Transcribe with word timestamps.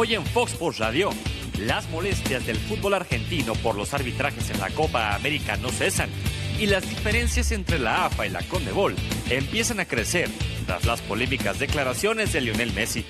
Hoy 0.00 0.14
en 0.14 0.24
Fox 0.24 0.52
Sports 0.52 0.78
Radio, 0.78 1.10
las 1.58 1.90
molestias 1.90 2.46
del 2.46 2.56
fútbol 2.56 2.94
argentino 2.94 3.54
por 3.54 3.74
los 3.74 3.94
arbitrajes 3.94 4.48
en 4.48 4.60
la 4.60 4.70
Copa 4.70 5.16
América 5.16 5.56
no 5.56 5.70
cesan 5.70 6.08
y 6.56 6.66
las 6.66 6.88
diferencias 6.88 7.50
entre 7.50 7.80
la 7.80 8.04
AFA 8.04 8.28
y 8.28 8.30
la 8.30 8.44
CONMEBOL 8.44 8.94
empiezan 9.28 9.80
a 9.80 9.86
crecer 9.86 10.30
tras 10.66 10.84
las 10.84 11.00
polémicas 11.00 11.58
declaraciones 11.58 12.32
de 12.32 12.42
Lionel 12.42 12.72
Messi. 12.74 13.04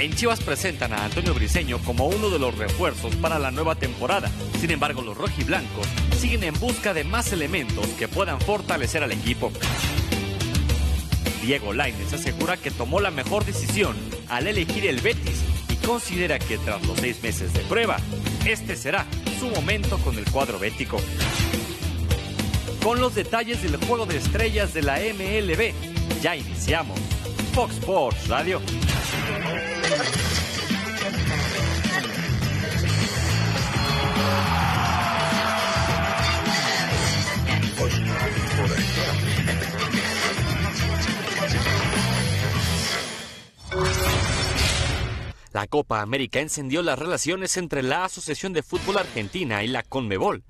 En 0.00 0.16
Chivas 0.16 0.40
presentan 0.40 0.92
a 0.92 1.04
Antonio 1.04 1.32
Briseño 1.32 1.78
como 1.84 2.08
uno 2.08 2.28
de 2.28 2.40
los 2.40 2.58
refuerzos 2.58 3.14
para 3.14 3.38
la 3.38 3.52
nueva 3.52 3.76
temporada. 3.76 4.28
Sin 4.60 4.72
embargo, 4.72 5.02
los 5.02 5.16
rojiblancos 5.16 5.86
siguen 6.18 6.42
en 6.42 6.58
busca 6.58 6.92
de 6.92 7.04
más 7.04 7.32
elementos 7.32 7.86
que 7.90 8.08
puedan 8.08 8.40
fortalecer 8.40 9.04
al 9.04 9.12
equipo. 9.12 9.52
Diego 11.48 11.72
Lainez 11.72 12.12
asegura 12.12 12.58
que 12.58 12.70
tomó 12.70 13.00
la 13.00 13.10
mejor 13.10 13.42
decisión 13.46 13.96
al 14.28 14.48
elegir 14.48 14.84
el 14.84 15.00
Betis 15.00 15.42
y 15.70 15.76
considera 15.76 16.38
que 16.38 16.58
tras 16.58 16.86
los 16.86 16.98
seis 16.98 17.22
meses 17.22 17.54
de 17.54 17.60
prueba, 17.60 17.96
este 18.46 18.76
será 18.76 19.06
su 19.40 19.48
momento 19.48 19.96
con 19.96 20.18
el 20.18 20.30
cuadro 20.30 20.58
bético. 20.58 21.00
Con 22.84 23.00
los 23.00 23.14
detalles 23.14 23.62
del 23.62 23.78
juego 23.78 24.04
de 24.04 24.18
estrellas 24.18 24.74
de 24.74 24.82
la 24.82 24.98
MLB, 24.98 25.72
ya 26.20 26.36
iniciamos 26.36 27.00
Fox 27.54 27.78
Sports 27.78 28.28
Radio. 28.28 28.60
La 45.52 45.66
Copa 45.66 46.02
América 46.02 46.40
encendió 46.40 46.82
las 46.82 46.98
relaciones 46.98 47.56
entre 47.56 47.82
la 47.82 48.04
Asociación 48.04 48.52
de 48.52 48.62
Fútbol 48.62 48.98
Argentina 48.98 49.64
y 49.64 49.68
la 49.68 49.82
Conmebol, 49.82 50.44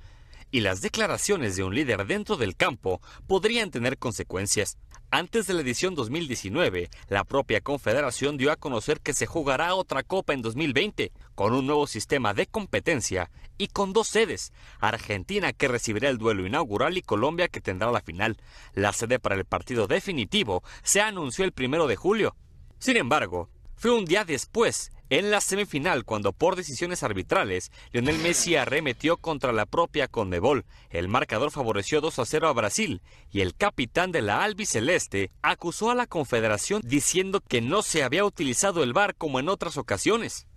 y 0.51 0.61
las 0.61 0.81
declaraciones 0.81 1.57
de 1.57 1.63
un 1.63 1.75
líder 1.75 2.07
dentro 2.07 2.37
del 2.37 2.57
campo 2.57 3.01
podrían 3.27 3.71
tener 3.71 3.99
consecuencias. 3.99 4.77
Antes 5.11 5.47
de 5.47 5.55
la 5.55 5.61
edición 5.61 5.95
2019, 5.95 6.91
la 7.09 7.25
propia 7.25 7.61
Confederación 7.61 8.37
dio 8.37 8.51
a 8.51 8.57
conocer 8.57 9.01
que 9.01 9.15
se 9.15 9.27
jugará 9.27 9.75
otra 9.75 10.03
Copa 10.03 10.35
en 10.35 10.43
2020, 10.43 11.13
con 11.35 11.55
un 11.55 11.67
nuevo 11.67 11.87
sistema 11.87 12.35
de 12.35 12.47
competencia 12.47 13.31
y 13.57 13.69
con 13.69 13.93
dos 13.93 14.09
sedes, 14.09 14.53
Argentina 14.81 15.53
que 15.53 15.69
recibirá 15.69 16.09
el 16.09 16.19
duelo 16.19 16.47
inaugural 16.47 16.99
y 16.99 17.03
Colombia 17.03 17.49
que 17.49 17.61
tendrá 17.61 17.91
la 17.91 18.01
final. 18.01 18.37
La 18.75 18.93
sede 18.93 19.19
para 19.19 19.37
el 19.37 19.45
partido 19.45 19.87
definitivo 19.87 20.63
se 20.83 21.01
anunció 21.01 21.45
el 21.45 21.53
primero 21.53 21.87
de 21.87 21.97
julio. 21.97 22.37
Sin 22.79 22.97
embargo, 22.97 23.49
fue 23.79 23.93
un 23.93 24.05
día 24.05 24.25
después, 24.25 24.91
en 25.09 25.31
la 25.31 25.41
semifinal, 25.41 26.05
cuando 26.05 26.33
por 26.33 26.57
decisiones 26.57 27.03
arbitrales, 27.03 27.71
Lionel 27.93 28.19
Messi 28.19 28.57
arremetió 28.57 29.17
contra 29.17 29.53
la 29.53 29.65
propia 29.65 30.09
Conmebol. 30.09 30.67
El 30.91 31.09
marcador 31.09 31.51
favoreció 31.51 32.01
2 32.01 32.19
a 32.19 32.27
0 32.27 32.49
a 32.49 32.53
Brasil 32.53 33.01
y 33.31 33.41
el 33.41 33.55
capitán 33.55 34.13
de 34.13 34.21
la 34.21 34.43
albiceleste 34.43 35.31
acusó 35.43 35.91
a 35.91 35.95
la 35.95 36.07
Confederación 36.07 36.83
diciendo 36.85 37.41
que 37.41 37.61
no 37.61 37.83
se 37.83 38.03
había 38.03 38.25
utilizado 38.25 38.83
el 38.83 38.93
VAR 38.93 39.15
como 39.15 39.39
en 39.39 39.49
otras 39.49 39.79
ocasiones. 39.79 40.49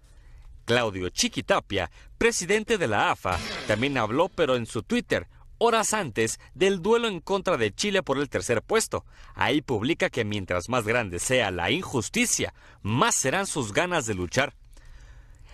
Claudio 0.65 1.09
Chiquitapia, 1.09 1.91
presidente 2.17 2.77
de 2.77 2.87
la 2.87 3.11
AFA, 3.11 3.39
también 3.67 3.97
habló 3.97 4.29
pero 4.29 4.55
en 4.55 4.65
su 4.65 4.83
Twitter 4.83 5.27
horas 5.63 5.93
antes 5.93 6.39
del 6.55 6.81
duelo 6.81 7.07
en 7.07 7.19
contra 7.19 7.55
de 7.55 7.71
Chile 7.71 8.01
por 8.01 8.17
el 8.17 8.29
tercer 8.29 8.63
puesto. 8.63 9.05
Ahí 9.35 9.61
publica 9.61 10.09
que 10.09 10.25
mientras 10.25 10.69
más 10.69 10.85
grande 10.85 11.19
sea 11.19 11.51
la 11.51 11.69
injusticia, 11.69 12.55
más 12.81 13.13
serán 13.13 13.45
sus 13.45 13.71
ganas 13.71 14.07
de 14.07 14.15
luchar. 14.15 14.55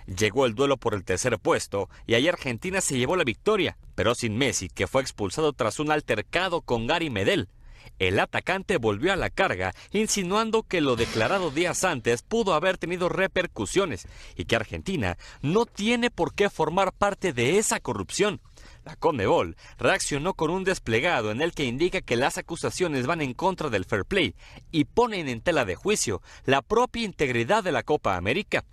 Llegó 0.06 0.46
el 0.46 0.56
duelo 0.56 0.78
por 0.78 0.94
el 0.94 1.04
tercer 1.04 1.38
puesto 1.38 1.90
y 2.06 2.14
ahí 2.14 2.30
Argentina 2.30 2.80
se 2.80 2.98
llevó 2.98 3.18
la 3.18 3.26
victoria, 3.26 3.78
pero 3.96 4.16
sin 4.16 4.38
Messi, 4.38 4.70
que 4.70 4.88
fue 4.88 5.02
expulsado 5.02 5.52
tras 5.52 5.78
un 5.78 5.92
altercado 5.92 6.62
con 6.62 6.88
Gary 6.88 7.10
Medel. 7.10 7.50
El 8.00 8.20
atacante 8.20 8.78
volvió 8.78 9.12
a 9.12 9.18
la 9.18 9.30
carga, 9.30 9.74
insinuando 9.92 10.64
que 10.64 10.80
lo 10.80 10.96
declarado 10.96 11.52
días 11.52 11.84
antes 11.84 12.22
pudo 12.22 12.54
haber 12.54 12.78
tenido 12.78 13.10
repercusiones 13.10 14.08
y 14.38 14.46
que 14.46 14.56
Argentina 14.56 15.18
no 15.42 15.66
tiene 15.66 16.12
por 16.12 16.34
qué 16.34 16.50
formar 16.50 16.94
parte 16.94 17.34
de 17.34 17.58
esa 17.58 17.82
corrupción. 17.82 18.40
La 18.88 18.96
Conmebol 18.96 19.58
reaccionó 19.78 20.34
con 20.34 20.50
un 20.50 20.64
desplegado 20.64 21.32
en 21.32 21.42
el 21.42 21.52
que 21.52 21.66
indica 21.66 22.00
que 22.00 22.16
las 22.16 22.38
acusaciones 22.38 23.06
van 23.06 23.22
en 23.22 23.34
contra 23.34 23.70
del 23.70 23.84
fair 23.84 24.06
play 24.06 24.34
y 24.72 24.86
ponen 24.86 25.28
en 25.28 25.42
tela 25.42 25.66
de 25.66 25.76
juicio 25.76 26.22
la 26.46 26.62
propia 26.62 27.04
integridad 27.04 27.66
de 27.66 27.74
la 27.74 27.84
Copa 27.84 28.16
América. 28.16 28.64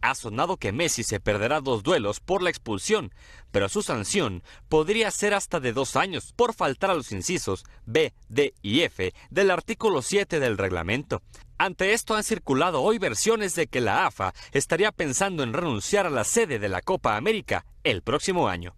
Ha 0.00 0.14
sonado 0.14 0.56
que 0.56 0.72
Messi 0.72 1.02
se 1.02 1.20
perderá 1.20 1.60
dos 1.60 1.82
duelos 1.82 2.20
por 2.20 2.40
la 2.40 2.48
expulsión, 2.48 3.12
pero 3.50 3.68
su 3.68 3.82
sanción 3.82 4.42
podría 4.70 5.10
ser 5.10 5.34
hasta 5.34 5.60
de 5.60 5.74
dos 5.74 5.96
años 5.96 6.32
por 6.34 6.54
faltar 6.54 6.90
a 6.90 6.94
los 6.94 7.12
incisos 7.12 7.66
B, 7.84 8.14
D 8.30 8.54
y 8.62 8.80
F 8.80 9.12
del 9.28 9.50
artículo 9.50 10.00
7 10.00 10.40
del 10.40 10.56
reglamento. 10.56 11.20
Ante 11.58 11.92
esto 11.92 12.14
han 12.14 12.24
circulado 12.24 12.80
hoy 12.80 12.98
versiones 12.98 13.54
de 13.54 13.66
que 13.66 13.82
la 13.82 14.06
AFA 14.06 14.32
estaría 14.52 14.92
pensando 14.92 15.42
en 15.42 15.52
renunciar 15.52 16.06
a 16.06 16.10
la 16.10 16.24
sede 16.24 16.58
de 16.58 16.70
la 16.70 16.80
Copa 16.80 17.18
América 17.18 17.66
el 17.84 18.00
próximo 18.00 18.48
año. 18.48 18.74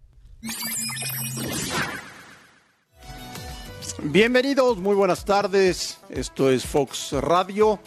Bienvenidos, 4.03 4.77
muy 4.77 4.95
buenas 4.95 5.25
tardes. 5.25 5.99
Esto 6.09 6.49
es 6.49 6.65
Fox 6.65 7.11
Radio 7.13 7.79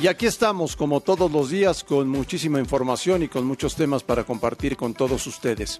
y 0.00 0.08
aquí 0.08 0.26
estamos 0.26 0.74
como 0.74 1.00
todos 1.00 1.30
los 1.30 1.50
días 1.50 1.84
con 1.84 2.08
muchísima 2.08 2.58
información 2.58 3.22
y 3.22 3.28
con 3.28 3.46
muchos 3.46 3.76
temas 3.76 4.02
para 4.02 4.24
compartir 4.24 4.76
con 4.76 4.94
todos 4.94 5.26
ustedes. 5.26 5.78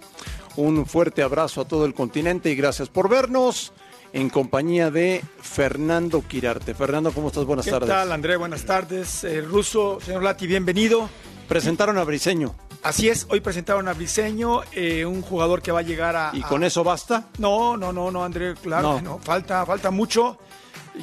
Un 0.55 0.85
fuerte 0.85 1.21
abrazo 1.21 1.61
a 1.61 1.67
todo 1.67 1.85
el 1.85 1.93
continente 1.93 2.49
y 2.49 2.55
gracias 2.55 2.87
por 2.87 3.09
vernos 3.09 3.73
en 4.13 4.29
compañía 4.29 4.91
de 4.91 5.21
Fernando 5.41 6.23
Quirarte. 6.25 6.73
Fernando, 6.73 7.11
¿cómo 7.11 7.27
estás? 7.27 7.43
Buenas 7.43 7.65
tardes. 7.65 7.89
¿Qué 7.89 7.93
tal, 7.93 8.11
André? 8.11 8.37
Buenas 8.37 8.63
tardes. 8.63 9.25
El 9.25 9.45
ruso, 9.45 9.99
señor 9.99 10.23
Lati, 10.23 10.47
bienvenido. 10.47 11.09
Presentaron 11.49 11.97
a 11.97 12.03
Briseño. 12.03 12.55
Así 12.83 13.07
es, 13.07 13.27
hoy 13.29 13.39
presentaron 13.39 13.87
a 13.87 13.93
Briseño, 13.93 14.61
eh, 14.73 15.05
un 15.05 15.21
jugador 15.21 15.61
que 15.61 15.71
va 15.71 15.79
a 15.79 15.83
llegar 15.83 16.17
a... 16.17 16.31
¿Y 16.33 16.41
con 16.41 16.65
eso 16.65 16.83
basta? 16.83 17.29
No, 17.37 17.77
no, 17.77 17.93
no, 17.93 18.11
no, 18.11 18.25
André, 18.25 18.55
claro 18.55 18.97
que 18.97 19.01
no. 19.01 19.19
Falta, 19.19 19.65
falta 19.65 19.89
mucho. 19.89 20.37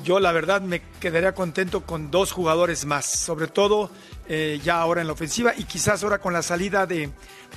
Yo 0.04 0.20
la 0.20 0.30
verdad 0.30 0.60
me 0.60 0.82
quedaría 1.00 1.34
contento 1.34 1.86
con 1.86 2.10
dos 2.10 2.32
jugadores 2.32 2.84
más, 2.84 3.06
sobre 3.06 3.48
todo 3.48 3.90
eh, 4.28 4.60
ya 4.62 4.78
ahora 4.80 5.00
en 5.00 5.06
la 5.06 5.14
ofensiva 5.14 5.54
y 5.56 5.64
quizás 5.64 6.04
ahora 6.04 6.20
con 6.20 6.34
la 6.34 6.42
salida 6.42 6.86
de 6.86 7.10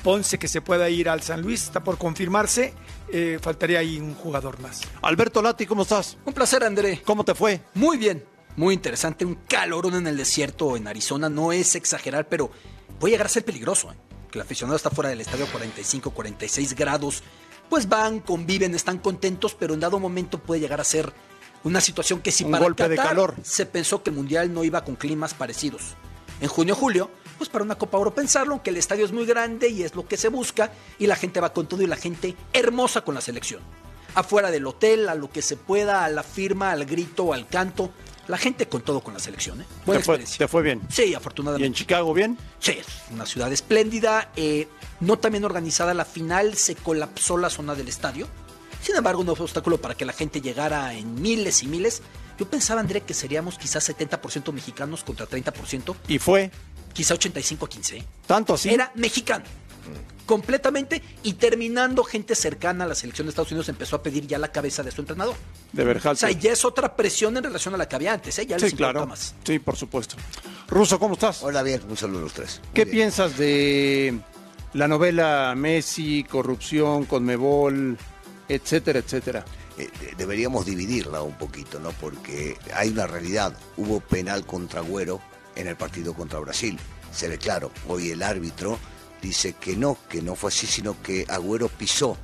Ponce 0.03 0.39
que 0.39 0.47
se 0.47 0.61
pueda 0.61 0.89
ir 0.89 1.09
al 1.09 1.21
San 1.21 1.41
Luis, 1.41 1.63
está 1.63 1.83
por 1.83 1.97
confirmarse, 1.97 2.73
eh, 3.09 3.39
faltaría 3.41 3.79
ahí 3.79 3.99
un 3.99 4.15
jugador 4.15 4.57
más. 4.61 4.81
Alberto 5.01 5.41
Lati, 5.41 5.65
¿cómo 5.65 5.83
estás? 5.83 6.17
Un 6.23 6.33
placer, 6.33 6.63
André. 6.63 7.01
¿Cómo 7.05 7.25
te 7.25 7.35
fue? 7.35 7.59
Muy 7.73 7.97
bien, 7.97 8.23
muy 8.55 8.73
interesante, 8.73 9.25
un 9.25 9.35
calorón 9.47 9.95
en 9.95 10.07
el 10.07 10.15
desierto 10.15 10.77
en 10.77 10.87
Arizona, 10.87 11.29
no 11.29 11.51
es 11.51 11.75
exagerar, 11.75 12.29
pero 12.29 12.49
puede 12.99 13.11
llegar 13.11 13.27
a 13.27 13.29
ser 13.29 13.43
peligroso. 13.43 13.91
¿eh? 13.91 13.95
Que 14.33 14.39
el 14.39 14.45
aficionado 14.45 14.75
está 14.75 14.89
fuera 14.89 15.11
del 15.11 15.21
estadio 15.21 15.45
a 15.45 15.47
45, 15.47 16.09
46 16.09 16.73
grados, 16.73 17.21
pues 17.69 17.87
van, 17.87 18.19
conviven, 18.19 18.73
están 18.73 18.97
contentos, 18.97 19.53
pero 19.53 19.75
en 19.75 19.79
dado 19.79 19.99
momento 19.99 20.39
puede 20.39 20.59
llegar 20.59 20.81
a 20.81 20.83
ser 20.83 21.13
una 21.63 21.79
situación 21.79 22.19
que 22.19 22.31
si 22.31 22.43
Un 22.43 22.49
para 22.49 22.63
golpe 22.63 22.89
de 22.89 22.95
calor. 22.95 23.35
se 23.43 23.67
pensó 23.67 24.01
que 24.01 24.09
el 24.09 24.15
Mundial 24.15 24.51
no 24.51 24.63
iba 24.63 24.83
con 24.83 24.95
climas 24.95 25.35
parecidos. 25.35 25.93
En 26.41 26.47
junio 26.47 26.73
julio, 26.73 27.11
pues 27.37 27.47
para 27.47 27.63
una 27.63 27.75
Copa 27.75 27.99
Oro 27.99 28.15
pensarlo, 28.15 28.53
aunque 28.53 28.71
el 28.71 28.77
estadio 28.77 29.05
es 29.05 29.11
muy 29.11 29.27
grande 29.27 29.69
y 29.69 29.83
es 29.83 29.93
lo 29.93 30.07
que 30.07 30.17
se 30.17 30.29
busca, 30.29 30.71
y 30.97 31.05
la 31.05 31.15
gente 31.15 31.39
va 31.39 31.53
con 31.53 31.67
todo 31.67 31.83
y 31.83 31.85
la 31.85 31.95
gente 31.95 32.35
hermosa 32.53 33.01
con 33.01 33.13
la 33.13 33.21
selección. 33.21 33.61
Afuera 34.15 34.49
del 34.49 34.65
hotel, 34.65 35.09
a 35.09 35.13
lo 35.13 35.29
que 35.29 35.43
se 35.43 35.57
pueda, 35.57 36.05
a 36.05 36.09
la 36.09 36.23
firma, 36.23 36.71
al 36.71 36.85
grito, 36.85 37.33
al 37.33 37.47
canto. 37.47 37.91
La 38.27 38.37
gente 38.37 38.67
con 38.69 38.81
todo 38.81 39.01
con 39.01 39.13
la 39.13 39.19
selección, 39.19 39.61
¿eh? 39.61 39.65
Buena 39.85 39.99
¿Te 39.99 40.05
fue, 40.05 40.15
experiencia. 40.15 40.37
te 40.37 40.47
fue 40.47 40.61
bien? 40.61 40.81
Sí, 40.89 41.03
¿Y 41.07 41.13
afortunadamente. 41.13 41.67
en 41.67 41.73
Chicago 41.73 42.13
bien? 42.13 42.37
Sí, 42.59 42.71
es 42.71 42.85
una 43.11 43.25
ciudad 43.25 43.51
espléndida, 43.51 44.31
eh, 44.37 44.67
no 45.01 45.19
también 45.19 45.43
organizada 45.43 45.93
la 45.93 46.05
final, 46.05 46.55
se 46.55 46.75
colapsó 46.75 47.37
la 47.37 47.49
zona 47.49 47.75
del 47.75 47.89
estadio. 47.89 48.27
Sin 48.81 48.95
embargo, 48.95 49.23
no 49.23 49.35
fue 49.35 49.45
obstáculo 49.45 49.77
para 49.79 49.95
que 49.95 50.05
la 50.05 50.13
gente 50.13 50.39
llegara 50.41 50.93
en 50.93 51.21
miles 51.21 51.63
y 51.63 51.67
miles. 51.67 52.01
Yo 52.39 52.49
pensaba, 52.49 52.79
André, 52.81 53.01
que 53.01 53.13
seríamos 53.13 53.57
quizás 53.57 53.87
70% 53.89 54.51
mexicanos 54.53 55.03
contra 55.03 55.27
30%, 55.27 55.95
¿Y 56.07 56.17
fue? 56.19 56.49
quizá 56.93 57.13
85 57.15 57.65
a 57.65 57.69
15. 57.69 57.97
¿eh? 57.97 58.03
¿Tanto 58.25 58.53
así? 58.53 58.69
Era 58.69 58.91
mexicano. 58.95 59.43
Completamente 60.25 61.01
y 61.23 61.33
terminando 61.33 62.03
gente 62.03 62.33
cercana 62.35 62.85
a 62.85 62.87
la 62.87 62.95
selección 62.95 63.27
de 63.27 63.31
Estados 63.31 63.51
Unidos 63.51 63.67
empezó 63.67 63.97
a 63.97 64.03
pedir 64.03 64.25
ya 64.25 64.37
la 64.39 64.51
cabeza 64.51 64.81
de 64.81 64.89
su 64.91 65.01
entrenador. 65.01 65.35
De 65.73 65.83
O 65.83 65.85
Berhalter. 65.85 66.29
sea, 66.31 66.39
ya 66.39 66.53
es 66.53 66.63
otra 66.63 66.95
presión 66.95 67.35
en 67.35 67.43
relación 67.43 67.73
a 67.73 67.77
la 67.77 67.89
que 67.89 67.95
había 67.97 68.13
antes, 68.13 68.39
¿eh? 68.39 68.45
ya 68.45 68.57
les 68.57 68.71
Sí, 68.71 68.75
claro. 68.77 69.05
más. 69.05 69.35
Sí, 69.43 69.59
por 69.59 69.75
supuesto. 69.75 70.15
Ruso, 70.69 70.97
¿cómo 70.97 71.15
estás? 71.15 71.43
Hola, 71.43 71.61
bien, 71.61 71.81
un 71.89 71.97
saludo 71.97 72.19
a 72.19 72.21
los 72.23 72.33
tres. 72.33 72.61
Muy 72.63 72.73
¿Qué 72.73 72.85
bien. 72.85 72.97
piensas 72.97 73.37
de 73.37 74.17
la 74.73 74.87
novela 74.87 75.53
Messi, 75.57 76.23
corrupción, 76.23 77.03
Conmebol, 77.03 77.97
etcétera, 78.47 78.99
etcétera? 78.99 79.43
Eh, 79.77 79.89
de- 79.99 80.13
deberíamos 80.17 80.65
dividirla 80.65 81.21
un 81.21 81.37
poquito, 81.37 81.79
¿no? 81.81 81.91
Porque 81.91 82.57
hay 82.73 82.89
una 82.89 83.07
realidad. 83.07 83.57
Hubo 83.75 83.99
penal 83.99 84.45
contra 84.45 84.79
Güero 84.81 85.19
en 85.55 85.67
el 85.67 85.75
partido 85.75 86.13
contra 86.13 86.39
Brasil. 86.39 86.79
se 87.11 87.27
ve 87.27 87.37
claro. 87.37 87.71
Hoy 87.89 88.09
el 88.09 88.23
árbitro 88.23 88.79
dice 89.23 89.53
que 89.53 89.75
no, 89.75 89.97
que 90.09 90.21
no 90.21 90.35
fue 90.35 90.49
así, 90.49 90.67
sino 90.67 91.01
que 91.01 91.25
Agüero 91.29 91.69
pisó 91.69 92.17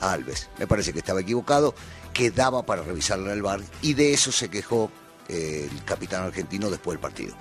a 0.00 0.12
Alves. 0.12 0.50
Me 0.58 0.66
parece 0.66 0.92
que 0.92 0.98
estaba 0.98 1.20
equivocado, 1.20 1.74
que 2.12 2.30
daba 2.30 2.64
para 2.64 2.82
revisarlo 2.82 3.26
en 3.26 3.32
el 3.32 3.42
bar 3.42 3.60
y 3.80 3.94
de 3.94 4.12
eso 4.12 4.30
se 4.30 4.50
quejó 4.50 4.90
eh, 5.28 5.68
el 5.70 5.84
capitán 5.84 6.22
argentino 6.22 6.70
después 6.70 6.94
del 6.94 7.00
partido. 7.00 7.34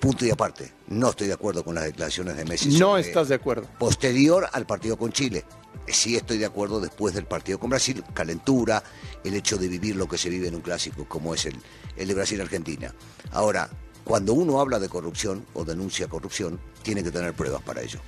Punto 0.00 0.24
y 0.24 0.30
aparte, 0.30 0.72
no 0.88 1.10
estoy 1.10 1.26
de 1.26 1.34
acuerdo 1.34 1.62
con 1.62 1.74
las 1.74 1.84
declaraciones 1.84 2.34
de 2.34 2.46
Messi. 2.46 2.78
No 2.78 2.96
estás 2.96 3.28
de 3.28 3.34
acuerdo. 3.34 3.68
Posterior 3.78 4.48
al 4.50 4.64
partido 4.64 4.96
con 4.96 5.12
Chile. 5.12 5.44
Sí 5.86 6.16
estoy 6.16 6.38
de 6.38 6.46
acuerdo 6.46 6.80
después 6.80 7.14
del 7.14 7.26
partido 7.26 7.60
con 7.60 7.68
Brasil, 7.68 8.02
calentura, 8.14 8.82
el 9.22 9.34
hecho 9.34 9.58
de 9.58 9.68
vivir 9.68 9.96
lo 9.96 10.08
que 10.08 10.16
se 10.16 10.30
vive 10.30 10.48
en 10.48 10.54
un 10.54 10.62
clásico 10.62 11.06
como 11.06 11.34
es 11.34 11.44
el, 11.44 11.56
el 11.96 12.08
de 12.08 12.14
Brasil-Argentina. 12.14 12.94
Ahora, 13.32 13.68
cuando 14.04 14.32
uno 14.32 14.60
habla 14.60 14.78
de 14.78 14.88
corrupción 14.88 15.44
o 15.54 15.64
denuncia 15.64 16.08
corrupción, 16.08 16.58
tiene 16.82 17.02
que 17.02 17.10
tener 17.10 17.34
pruebas 17.34 17.62
para 17.62 17.82
ello. 17.82 18.00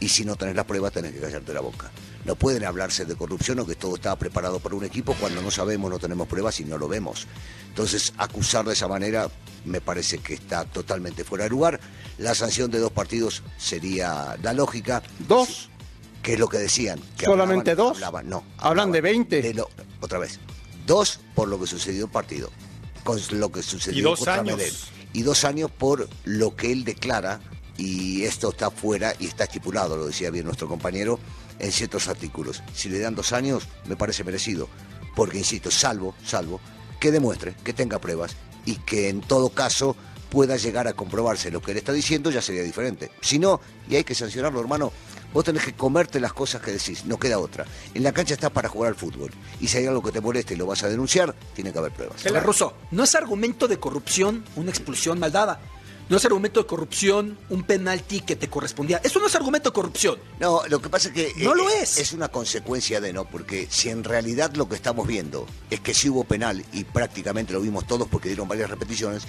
Y 0.00 0.08
si 0.08 0.24
no 0.24 0.36
tenés 0.36 0.54
las 0.56 0.66
pruebas, 0.66 0.92
tenés 0.92 1.12
que 1.12 1.20
callarte 1.20 1.54
la 1.54 1.60
boca. 1.60 1.90
No 2.24 2.34
pueden 2.34 2.64
hablarse 2.64 3.04
de 3.06 3.14
corrupción 3.16 3.60
o 3.60 3.66
que 3.66 3.76
todo 3.76 3.94
estaba 3.94 4.16
preparado 4.16 4.58
para 4.60 4.74
un 4.74 4.84
equipo 4.84 5.14
cuando 5.18 5.40
no 5.40 5.50
sabemos, 5.50 5.90
no 5.90 5.98
tenemos 5.98 6.26
pruebas 6.28 6.60
y 6.60 6.64
no 6.64 6.76
lo 6.76 6.88
vemos. 6.88 7.26
Entonces, 7.68 8.12
acusar 8.18 8.64
de 8.66 8.72
esa 8.74 8.88
manera 8.88 9.30
me 9.64 9.80
parece 9.80 10.18
que 10.18 10.34
está 10.34 10.64
totalmente 10.64 11.24
fuera 11.24 11.44
de 11.44 11.50
lugar. 11.50 11.80
La 12.18 12.34
sanción 12.34 12.70
de 12.70 12.78
dos 12.78 12.92
partidos 12.92 13.42
sería 13.58 14.36
la 14.42 14.52
lógica. 14.52 15.02
¿Dos? 15.28 15.70
Que 16.22 16.34
es 16.34 16.38
lo 16.40 16.48
que 16.48 16.58
decían. 16.58 17.00
Que 17.16 17.26
¿Solamente 17.26 17.70
hablaban, 17.70 17.88
dos? 17.88 17.96
hablaban, 17.98 18.28
no. 18.28 18.44
Hablan 18.58 18.92
de 18.92 19.00
20. 19.00 19.42
de 19.42 19.54
lo- 19.54 19.70
otra 20.00 20.18
vez. 20.18 20.38
Dos 20.86 21.20
por 21.34 21.48
lo 21.48 21.58
que 21.60 21.66
sucedió 21.66 22.04
en 22.04 22.10
partido. 22.10 22.50
Con 23.04 23.20
lo 23.38 23.50
que 23.52 23.62
sucedió 23.62 23.98
Y 23.98 24.02
dos 24.02 24.18
contra 24.18 24.40
años. 24.40 24.88
Y 25.16 25.22
dos 25.22 25.46
años 25.46 25.70
por 25.70 26.10
lo 26.26 26.54
que 26.56 26.70
él 26.70 26.84
declara, 26.84 27.40
y 27.78 28.24
esto 28.24 28.50
está 28.50 28.70
fuera 28.70 29.14
y 29.18 29.24
está 29.24 29.44
estipulado, 29.44 29.96
lo 29.96 30.08
decía 30.08 30.30
bien 30.30 30.44
nuestro 30.44 30.68
compañero, 30.68 31.18
en 31.58 31.72
ciertos 31.72 32.08
artículos. 32.08 32.62
Si 32.74 32.90
le 32.90 32.98
dan 32.98 33.14
dos 33.14 33.32
años, 33.32 33.66
me 33.86 33.96
parece 33.96 34.24
merecido. 34.24 34.68
Porque, 35.14 35.38
insisto, 35.38 35.70
salvo, 35.70 36.14
salvo, 36.22 36.60
que 37.00 37.10
demuestre, 37.10 37.54
que 37.64 37.72
tenga 37.72 37.98
pruebas 37.98 38.36
y 38.66 38.74
que 38.76 39.08
en 39.08 39.22
todo 39.22 39.48
caso 39.48 39.96
pueda 40.28 40.58
llegar 40.58 40.86
a 40.86 40.92
comprobarse 40.92 41.50
lo 41.50 41.62
que 41.62 41.70
él 41.70 41.78
está 41.78 41.94
diciendo, 41.94 42.30
ya 42.30 42.42
sería 42.42 42.62
diferente. 42.62 43.10
Si 43.22 43.38
no, 43.38 43.58
y 43.88 43.96
hay 43.96 44.04
que 44.04 44.14
sancionarlo, 44.14 44.60
hermano, 44.60 44.92
vos 45.36 45.44
tenés 45.44 45.64
que 45.64 45.74
comerte 45.74 46.18
las 46.18 46.32
cosas 46.32 46.62
que 46.62 46.72
decís, 46.72 47.04
no 47.04 47.18
queda 47.18 47.38
otra. 47.38 47.66
En 47.92 48.02
la 48.02 48.12
cancha 48.12 48.32
está 48.32 48.48
para 48.48 48.70
jugar 48.70 48.88
al 48.88 48.94
fútbol. 48.94 49.30
Y 49.60 49.68
si 49.68 49.76
hay 49.76 49.86
algo 49.86 50.02
que 50.02 50.10
te 50.10 50.22
moleste 50.22 50.54
y 50.54 50.56
lo 50.56 50.64
vas 50.64 50.82
a 50.82 50.88
denunciar, 50.88 51.34
tiene 51.54 51.72
que 51.72 51.78
haber 51.78 51.92
pruebas. 51.92 52.22
Pero, 52.22 52.40
Russo, 52.40 52.72
no 52.90 53.04
es 53.04 53.14
argumento 53.14 53.68
de 53.68 53.78
corrupción 53.78 54.44
una 54.56 54.70
expulsión 54.70 55.18
mal 55.18 55.30
dada. 55.30 55.60
No 56.08 56.16
es 56.16 56.24
argumento 56.24 56.60
de 56.60 56.66
corrupción 56.66 57.36
un 57.50 57.64
penalti 57.64 58.20
que 58.20 58.34
te 58.36 58.48
correspondía. 58.48 59.00
Eso 59.04 59.18
no 59.18 59.26
es 59.26 59.34
argumento 59.34 59.70
de 59.70 59.74
corrupción. 59.74 60.18
No, 60.40 60.62
lo 60.68 60.80
que 60.80 60.88
pasa 60.88 61.08
es 61.08 61.14
que... 61.14 61.32
No 61.44 61.52
eh, 61.52 61.56
lo 61.56 61.68
eh, 61.68 61.82
es. 61.82 61.98
Es 61.98 62.12
una 62.14 62.28
consecuencia 62.28 63.00
de 63.02 63.12
no, 63.12 63.28
porque 63.28 63.66
si 63.68 63.90
en 63.90 64.04
realidad 64.04 64.54
lo 64.54 64.68
que 64.70 64.76
estamos 64.76 65.06
viendo 65.06 65.46
es 65.68 65.80
que 65.80 65.92
sí 65.92 66.08
hubo 66.08 66.24
penal, 66.24 66.64
y 66.72 66.84
prácticamente 66.84 67.52
lo 67.52 67.60
vimos 67.60 67.86
todos 67.86 68.08
porque 68.08 68.28
dieron 68.28 68.48
varias 68.48 68.70
repeticiones, 68.70 69.24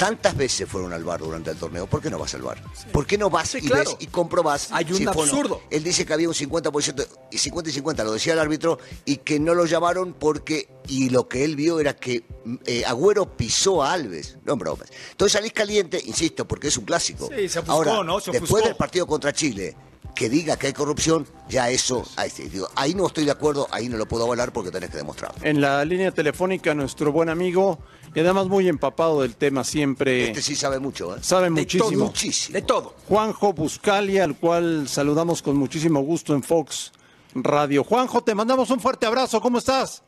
tantas 0.00 0.34
veces 0.34 0.66
fueron 0.66 0.94
al 0.94 1.04
bar 1.04 1.20
durante 1.20 1.50
el 1.50 1.58
torneo, 1.58 1.86
¿por 1.86 2.00
qué 2.00 2.08
no 2.08 2.18
vas 2.18 2.32
al 2.34 2.40
bar? 2.40 2.56
¿Por 2.90 3.06
qué 3.06 3.18
no 3.18 3.28
vas 3.28 3.50
Sí, 3.50 3.58
y 3.58 3.66
claro. 3.68 3.90
ves 3.90 3.96
y 4.00 4.06
comprobás? 4.06 4.68
Hay 4.72 4.86
un 4.90 4.96
si 4.96 5.04
fue 5.04 5.12
o 5.12 5.14
no? 5.14 5.20
absurdo. 5.20 5.62
Él 5.68 5.84
dice 5.84 6.06
que 6.06 6.14
había 6.14 6.26
un 6.26 6.34
50%, 6.34 7.06
y 7.30 7.36
50 7.36 7.68
y 7.68 7.72
50, 7.74 8.04
lo 8.04 8.12
decía 8.12 8.32
el 8.32 8.38
árbitro, 8.38 8.78
y 9.04 9.18
que 9.18 9.38
no 9.38 9.52
lo 9.52 9.66
llamaron 9.66 10.14
porque, 10.14 10.70
y 10.88 11.10
lo 11.10 11.28
que 11.28 11.44
él 11.44 11.54
vio 11.54 11.80
era 11.80 11.94
que 11.94 12.24
eh, 12.64 12.82
Agüero 12.86 13.36
pisó 13.36 13.82
a 13.82 13.92
Alves, 13.92 14.38
no 14.46 14.54
en 14.54 14.58
bromas. 14.58 14.88
Entonces 15.10 15.34
salís 15.34 15.52
caliente, 15.52 16.00
insisto, 16.02 16.48
porque 16.48 16.68
es 16.68 16.78
un 16.78 16.86
clásico. 16.86 17.28
Sí, 17.36 17.50
se 17.50 17.58
ofuscó, 17.58 17.72
Ahora, 17.90 18.02
¿no? 18.02 18.20
Se 18.20 18.30
después 18.30 18.64
del 18.64 18.76
partido 18.76 19.06
contra 19.06 19.34
Chile, 19.34 19.76
que 20.14 20.28
diga 20.28 20.56
que 20.56 20.68
hay 20.68 20.72
corrupción, 20.72 21.26
ya 21.48 21.70
eso, 21.70 22.04
ahí, 22.16 22.30
sí, 22.30 22.48
digo, 22.48 22.68
ahí 22.76 22.94
no 22.94 23.06
estoy 23.06 23.24
de 23.24 23.30
acuerdo, 23.30 23.66
ahí 23.70 23.88
no 23.88 23.96
lo 23.96 24.06
puedo 24.06 24.24
avalar 24.24 24.52
porque 24.52 24.70
tenés 24.70 24.90
que 24.90 24.98
demostrarlo. 24.98 25.38
En 25.44 25.60
la 25.60 25.84
línea 25.84 26.12
telefónica, 26.12 26.74
nuestro 26.74 27.12
buen 27.12 27.28
amigo, 27.28 27.78
y 28.14 28.20
además 28.20 28.46
muy 28.46 28.68
empapado 28.68 29.22
del 29.22 29.36
tema 29.36 29.64
siempre, 29.64 30.28
Este 30.28 30.42
sí 30.42 30.54
sabe 30.56 30.78
mucho, 30.78 31.16
¿eh? 31.16 31.20
sabe 31.22 31.44
De 31.44 31.50
muchísimo. 31.50 31.90
todo. 31.90 32.04
Muchísimo. 32.06 32.54
De 32.54 32.62
todo. 32.62 32.94
Juanjo 33.08 33.52
Buscalia, 33.52 34.24
al 34.24 34.36
cual 34.36 34.88
saludamos 34.88 35.42
con 35.42 35.56
muchísimo 35.56 36.00
gusto 36.00 36.34
en 36.34 36.42
Fox 36.42 36.92
Radio. 37.34 37.84
Juanjo, 37.84 38.22
te 38.22 38.34
mandamos 38.34 38.70
un 38.70 38.80
fuerte 38.80 39.06
abrazo, 39.06 39.40
¿cómo 39.40 39.58
estás? 39.58 40.02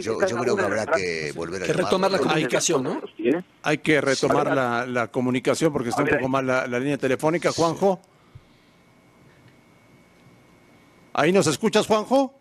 Yo, 0.00 0.26
yo 0.26 0.36
creo 0.38 0.56
que 0.56 0.62
habrá 0.62 0.86
que 0.86 1.32
volver 1.36 1.62
a 1.62 1.66
Que 1.66 1.72
retomar 1.72 2.10
la 2.10 2.18
comunicación, 2.18 2.82
¿no? 2.82 3.00
Hay 3.62 3.78
que 3.78 4.00
retomar 4.00 4.52
la, 4.54 4.86
la 4.86 5.06
comunicación 5.08 5.72
porque 5.72 5.90
está 5.90 6.02
un 6.02 6.08
poco 6.08 6.28
mal 6.28 6.46
la, 6.46 6.66
la 6.66 6.78
línea 6.78 6.98
telefónica. 6.98 7.52
Juanjo. 7.52 8.00
¿Ahí 11.12 11.32
nos 11.32 11.46
escuchas, 11.46 11.86
Juanjo? 11.86 12.39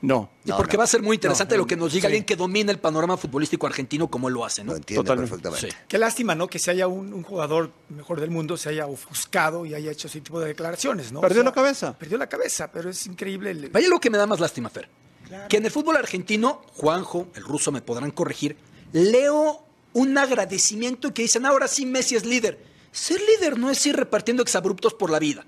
No. 0.00 0.30
Y 0.44 0.50
No, 0.50 0.56
porque 0.56 0.76
no. 0.76 0.78
va 0.78 0.84
a 0.84 0.86
ser 0.86 1.02
muy 1.02 1.16
interesante 1.16 1.56
No, 1.56 1.62
lo 1.62 1.66
que 1.66 1.76
nos 1.76 1.92
diga 1.92 2.02
sí. 2.02 2.06
alguien 2.06 2.24
que 2.24 2.36
domina 2.36 2.70
el 2.70 2.78
panorama 2.78 3.16
futbolístico 3.16 3.66
argentino 3.66 4.08
como 4.08 4.28
él 4.28 4.34
lo 4.34 4.44
hace, 4.44 4.62
¿no? 4.62 4.72
Lo 4.72 4.76
entiendo 4.78 5.02
Totalmente. 5.02 5.30
perfectamente. 5.30 5.70
Sí. 5.70 5.84
Qué 5.88 5.98
lástima, 5.98 6.34
¿no? 6.34 6.46
Que 6.46 6.58
se 6.60 6.70
haya 6.70 6.86
un, 6.86 7.12
un 7.12 7.22
jugador 7.24 7.72
mejor 7.88 8.20
del 8.20 8.30
mundo, 8.30 8.56
se 8.56 8.68
haya 8.68 8.86
ofuscado 8.86 9.66
y 9.66 9.74
haya 9.74 9.90
hecho 9.90 10.06
ese 10.06 10.20
tipo 10.20 10.38
de 10.40 10.46
declaraciones, 10.48 11.10
¿no? 11.10 11.20
Perdió 11.20 11.42
la 11.42 11.52
cabeza. 11.52 11.98
Perdió 11.98 12.16
la 12.18 12.28
cabeza, 12.28 12.70
pero 12.70 12.90
es 12.90 13.06
increíble. 13.06 13.50
el- 13.50 13.70
Vaya 13.70 13.88
lo 13.88 13.98
que 14.00 14.10
me 14.10 14.18
da 14.18 14.26
más 14.26 14.38
lástima, 14.40 14.68
Fer. 14.70 14.88
Que 15.48 15.56
en 15.58 15.64
el 15.66 15.70
fútbol 15.70 15.96
argentino, 15.96 16.62
Juanjo, 16.74 17.28
el 17.34 17.42
ruso 17.42 17.70
me 17.72 17.82
podrán 17.82 18.10
corregir, 18.12 18.56
leo 18.92 19.62
un 19.92 20.16
agradecimiento 20.16 21.12
que 21.12 21.22
dicen, 21.22 21.44
ahora 21.44 21.68
sí 21.68 21.84
Messi 21.86 22.16
es 22.16 22.24
líder. 22.24 22.64
Ser 22.92 23.20
líder 23.20 23.58
no 23.58 23.68
es 23.70 23.84
ir 23.84 23.96
repartiendo 23.96 24.42
exabruptos 24.42 24.94
por 24.94 25.10
la 25.10 25.18
vida. 25.18 25.44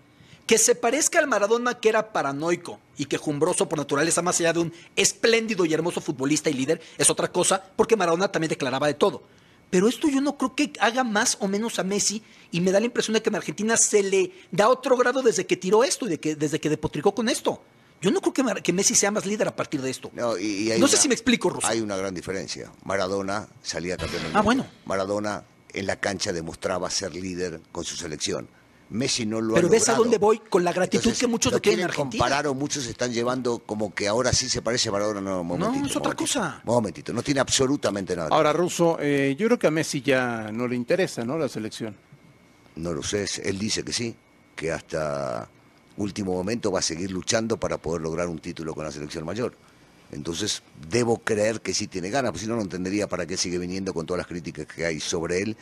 Que 0.47 0.59
se 0.59 0.75
parezca 0.75 1.19
al 1.19 1.29
Maradona 1.29 1.79
que 1.79 1.89
era 1.89 2.13
paranoico 2.13 2.81
y 3.01 3.07
quejumbroso 3.07 3.69
por 3.69 3.79
naturaleza, 3.79 4.21
más 4.23 4.39
allá 4.41 4.53
de 4.53 4.61
un 4.61 4.73
espléndido 4.95 5.65
y 5.65 5.73
hermoso 5.73 6.01
futbolista 6.01 6.51
y 6.51 6.53
líder, 6.53 6.81
es 6.99 7.09
otra 7.09 7.33
cosa, 7.33 7.63
porque 7.77 7.97
Maradona 7.97 8.31
también 8.31 8.51
declaraba 8.51 8.87
de 8.87 8.95
todo. 8.95 9.23
Pero 9.71 9.89
esto 9.89 10.09
yo 10.09 10.21
no 10.21 10.37
creo 10.37 10.55
que 10.55 10.73
haga 10.81 11.03
más 11.05 11.39
o 11.41 11.49
menos 11.49 11.79
a 11.79 11.85
Messi 11.85 12.23
y 12.51 12.61
me 12.61 12.73
da 12.73 12.81
la 12.81 12.87
impresión 12.87 13.15
de 13.15 13.23
que 13.23 13.31
en 13.31 13.37
Argentina 13.37 13.77
se 13.77 14.03
le 14.03 14.33
da 14.51 14.69
otro 14.69 14.97
grado 14.97 15.23
desde 15.23 15.47
que 15.47 15.57
tiró 15.57 15.83
esto 15.85 16.07
y 16.07 16.11
de 16.11 16.21
que, 16.21 16.35
desde 16.35 16.61
que 16.61 16.69
depotricó 16.69 17.15
con 17.15 17.29
esto. 17.29 17.63
Yo 18.03 18.11
no 18.11 18.21
creo 18.21 18.33
que, 18.55 18.63
que 18.63 18.73
Messi 18.73 18.95
sea 18.95 19.11
más 19.11 19.25
líder 19.27 19.47
a 19.49 19.55
partir 19.57 19.81
de 19.81 19.91
esto. 19.91 20.11
No, 20.15 20.37
y- 20.37 20.45
y 20.45 20.71
hay 20.73 20.81
No 20.81 20.89
sé 20.89 20.97
una- 20.97 21.03
si 21.03 21.09
me 21.09 21.15
explico, 21.15 21.51
Russo. 21.51 21.67
Hay 21.67 21.81
una 21.81 21.97
gran 21.97 22.15
diferencia. 22.15 22.71
Maradona 22.85 23.49
salía 23.63 23.97
campeón 23.97 24.23
del 24.25 24.33
Ah, 24.33 24.43
mundo. 24.43 24.45
bueno. 24.45 24.67
Maradona 24.87 25.45
en 25.73 25.87
la 25.87 25.97
cancha 25.97 26.33
demostraba 26.33 26.91
ser 26.91 27.15
líder 27.15 27.61
con 27.73 27.85
su 27.85 27.97
selección. 27.97 28.49
Messi 28.91 29.25
no 29.25 29.41
lo 29.41 29.55
ha 29.55 29.57
Pero 29.57 29.69
ves 29.69 29.89
a 29.89 29.95
dónde 29.95 30.19
voy 30.19 30.41
con 30.41 30.65
la 30.65 30.73
gratitud 30.73 30.99
Entonces, 30.99 31.21
que 31.21 31.27
muchos 31.29 31.53
lo 31.53 31.61
tienen 31.61 31.81
en 31.81 31.85
Argentina. 31.87 32.25
comparar 32.25 32.47
o 32.49 32.55
muchos 32.55 32.85
se 32.85 32.91
están 32.91 33.13
llevando 33.13 33.61
como 33.61 33.95
que 33.95 34.09
ahora 34.09 34.33
sí 34.33 34.49
se 34.49 34.63
parece 34.63 34.89
a 34.89 34.93
Maradona. 34.93 35.21
No, 35.21 35.45
momentito, 35.45 35.87
es 35.87 35.97
otra 35.97 36.11
momentito, 36.11 36.17
cosa. 36.17 36.61
Momentito, 36.65 37.13
no 37.13 37.23
tiene 37.23 37.41
absolutamente 37.41 38.17
nada. 38.17 38.29
Ahora, 38.33 38.53
Russo, 38.53 38.99
eh, 39.01 39.37
yo 39.39 39.47
creo 39.47 39.59
que 39.59 39.69
a 39.69 39.71
Messi 39.71 40.03
ya 40.03 40.51
no 40.53 40.67
le 40.67 40.75
interesa, 40.75 41.25
¿no? 41.25 41.39
La 41.39 41.49
selección. 41.49 41.97
No 42.77 42.93
lo 42.93 43.03
sé, 43.03 43.27
él 43.45 43.59
dice 43.59 43.85
que 43.85 43.93
sí, 43.93 44.15
que 44.57 44.73
hasta 44.73 45.49
último 45.97 46.33
momento 46.33 46.73
va 46.73 46.81
a 46.81 46.83
seguir 46.83 47.11
luchando 47.13 47.59
para 47.59 47.79
poder 47.79 48.03
lograr 48.03 48.29
un 48.29 48.39
título 48.39 48.75
con 48.75 48.85
la 48.85 48.91
selección 48.91 49.25
mayor. 49.25 49.55
Entonces, 50.13 50.63
debo 50.89 51.19
creer 51.19 51.61
que 51.61 51.75
sí 51.75 51.87
tiene 51.87 52.11
ganas, 52.11 52.33
pues 52.33 52.43
si 52.43 52.49
no, 52.49 52.57
no 52.57 52.63
entendería 52.63 53.07
para 53.09 53.27
qué 53.27 53.37
sigue 53.37 53.59
viniendo 53.59 53.95
con 53.95 54.07
todas 54.07 54.19
las 54.19 54.27
críticas 54.27 54.67
que 54.67 54.85
hay 54.85 54.99
sobre 54.99 55.43
él 55.43 55.57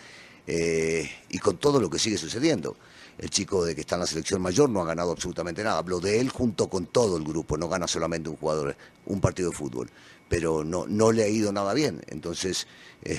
eh, 0.46 1.10
y 1.28 1.38
con 1.38 1.58
todo 1.58 1.80
lo 1.80 1.90
que 1.90 1.98
sigue 1.98 2.16
sucediendo. 2.16 2.76
El 3.18 3.30
chico 3.30 3.64
de 3.64 3.74
que 3.74 3.80
está 3.80 3.96
en 3.96 4.02
la 4.02 4.06
selección 4.06 4.40
mayor 4.40 4.70
no 4.70 4.80
ha 4.80 4.84
ganado 4.86 5.10
absolutamente 5.10 5.64
nada. 5.64 5.78
Hablo 5.78 5.98
de 6.00 6.20
él 6.20 6.28
junto 6.30 6.68
con 6.68 6.86
todo 6.86 7.16
el 7.16 7.24
grupo, 7.24 7.56
no 7.56 7.68
gana 7.68 7.88
solamente 7.88 8.28
un 8.30 8.36
jugador, 8.36 8.76
un 9.06 9.20
partido 9.20 9.50
de 9.50 9.56
fútbol, 9.56 9.90
pero 10.28 10.62
no, 10.64 10.86
no 10.86 11.10
le 11.10 11.24
ha 11.24 11.28
ido 11.28 11.52
nada 11.52 11.74
bien. 11.74 12.00
Entonces, 12.08 12.68
eh, 13.02 13.18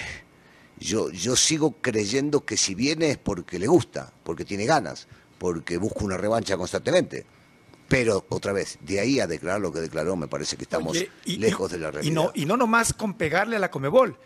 yo, 0.80 1.10
yo 1.12 1.36
sigo 1.36 1.76
creyendo 1.82 2.46
que 2.46 2.56
si 2.56 2.76
viene 2.76 3.12
es 3.12 3.18
porque 3.18 3.60
le 3.60 3.68
gusta, 3.68 4.14
porque 4.24 4.46
tiene 4.46 4.66
ganas, 4.66 5.08
porque 5.38 5.78
busca 5.78 6.06
una 6.06 6.16
revancha 6.18 6.56
constantemente. 6.56 7.26
Pero 7.90 8.26
otra 8.30 8.54
vez, 8.54 8.78
de 8.82 9.00
ahí 9.00 9.20
a 9.20 9.28
declarar 9.28 9.60
lo 9.60 9.74
que 9.74 9.80
declaró, 9.80 10.16
me 10.16 10.28
parece 10.28 10.56
que 10.56 10.64
estamos 10.64 10.92
Oye, 10.96 11.10
y- 11.26 11.38
lejos 11.38 11.72
y- 11.72 11.74
de 11.74 11.80
la 11.80 11.88
Y 11.90 11.92
realidad. 11.92 12.14
no, 12.14 12.32
y 12.36 12.46
no 12.46 12.56
nomás 12.56 12.94
con 12.94 13.16
pegarle 13.16 13.56
a 13.58 13.60
la 13.60 13.72
Comebol. 13.72 14.18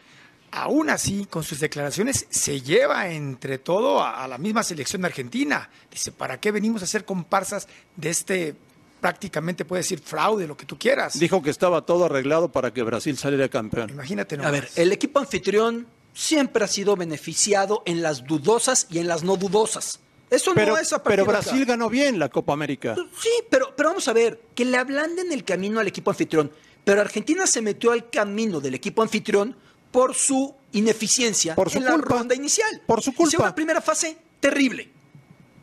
Aún 0.56 0.92
así, 0.92 1.26
con 1.26 1.44
sus 1.44 1.60
declaraciones, 1.60 2.28
se 2.30 2.62
lleva 2.62 3.10
entre 3.10 3.58
todo 3.58 4.02
a, 4.02 4.24
a 4.24 4.28
la 4.28 4.38
misma 4.38 4.62
selección 4.62 5.02
de 5.02 5.08
Argentina. 5.08 5.68
Dice, 5.90 6.12
¿para 6.12 6.40
qué 6.40 6.52
venimos 6.52 6.82
a 6.82 6.86
hacer 6.86 7.06
comparsas 7.06 7.68
de 7.96 8.10
este 8.12 8.56
prácticamente, 9.02 9.66
puede 9.66 9.82
decir, 9.82 10.00
fraude, 10.00 10.48
lo 10.48 10.56
que 10.56 10.66
tú 10.66 10.78
quieras? 10.78 11.20
Dijo 11.20 11.42
que 11.42 11.50
estaba 11.50 11.86
todo 11.86 12.06
arreglado 12.06 12.52
para 12.52 12.72
que 12.72 12.84
Brasil 12.84 13.18
saliera 13.18 13.50
campeón. 13.50 13.90
Imagínate 13.90 14.36
A 14.36 14.38
nomás. 14.38 14.52
ver, 14.52 14.70
el 14.76 14.92
equipo 14.94 15.20
anfitrión 15.20 15.88
siempre 16.14 16.64
ha 16.64 16.68
sido 16.68 16.96
beneficiado 16.96 17.82
en 17.86 18.02
las 18.02 18.24
dudosas 18.24 18.88
y 18.90 19.00
en 19.00 19.08
las 19.08 19.24
no 19.24 19.36
dudosas. 19.36 20.00
Eso 20.30 20.52
pero, 20.56 20.74
no 20.74 20.80
es 20.80 20.94
a 20.94 21.04
Pero 21.04 21.26
Brasil 21.26 21.66
ganó 21.66 21.90
bien 21.90 22.18
la 22.18 22.30
Copa 22.30 22.54
América. 22.54 22.96
Sí, 23.20 23.30
pero, 23.50 23.74
pero 23.76 23.90
vamos 23.90 24.08
a 24.08 24.14
ver, 24.14 24.40
que 24.56 24.66
le 24.66 24.78
ablanden 24.78 25.32
el 25.32 25.44
camino 25.44 25.80
al 25.80 25.88
equipo 25.88 26.12
anfitrión. 26.12 26.52
Pero 26.84 27.02
Argentina 27.02 27.46
se 27.46 27.62
metió 27.62 27.92
al 27.92 28.10
camino 28.10 28.60
del 28.62 28.76
equipo 28.76 29.02
anfitrión 29.02 29.56
por 29.94 30.14
su 30.16 30.54
ineficiencia 30.74 31.56
por 31.56 31.70
su 31.70 31.78
en 31.78 31.86
culpa. 31.86 32.10
la 32.10 32.18
ronda 32.20 32.36
inicial. 32.36 32.82
Por 32.86 33.02
su 33.02 33.12
culpa. 33.14 33.28
Hicieron 33.30 33.46
una 33.48 33.56
primera 33.56 33.80
fase 33.82 34.18
terrible. 34.42 34.90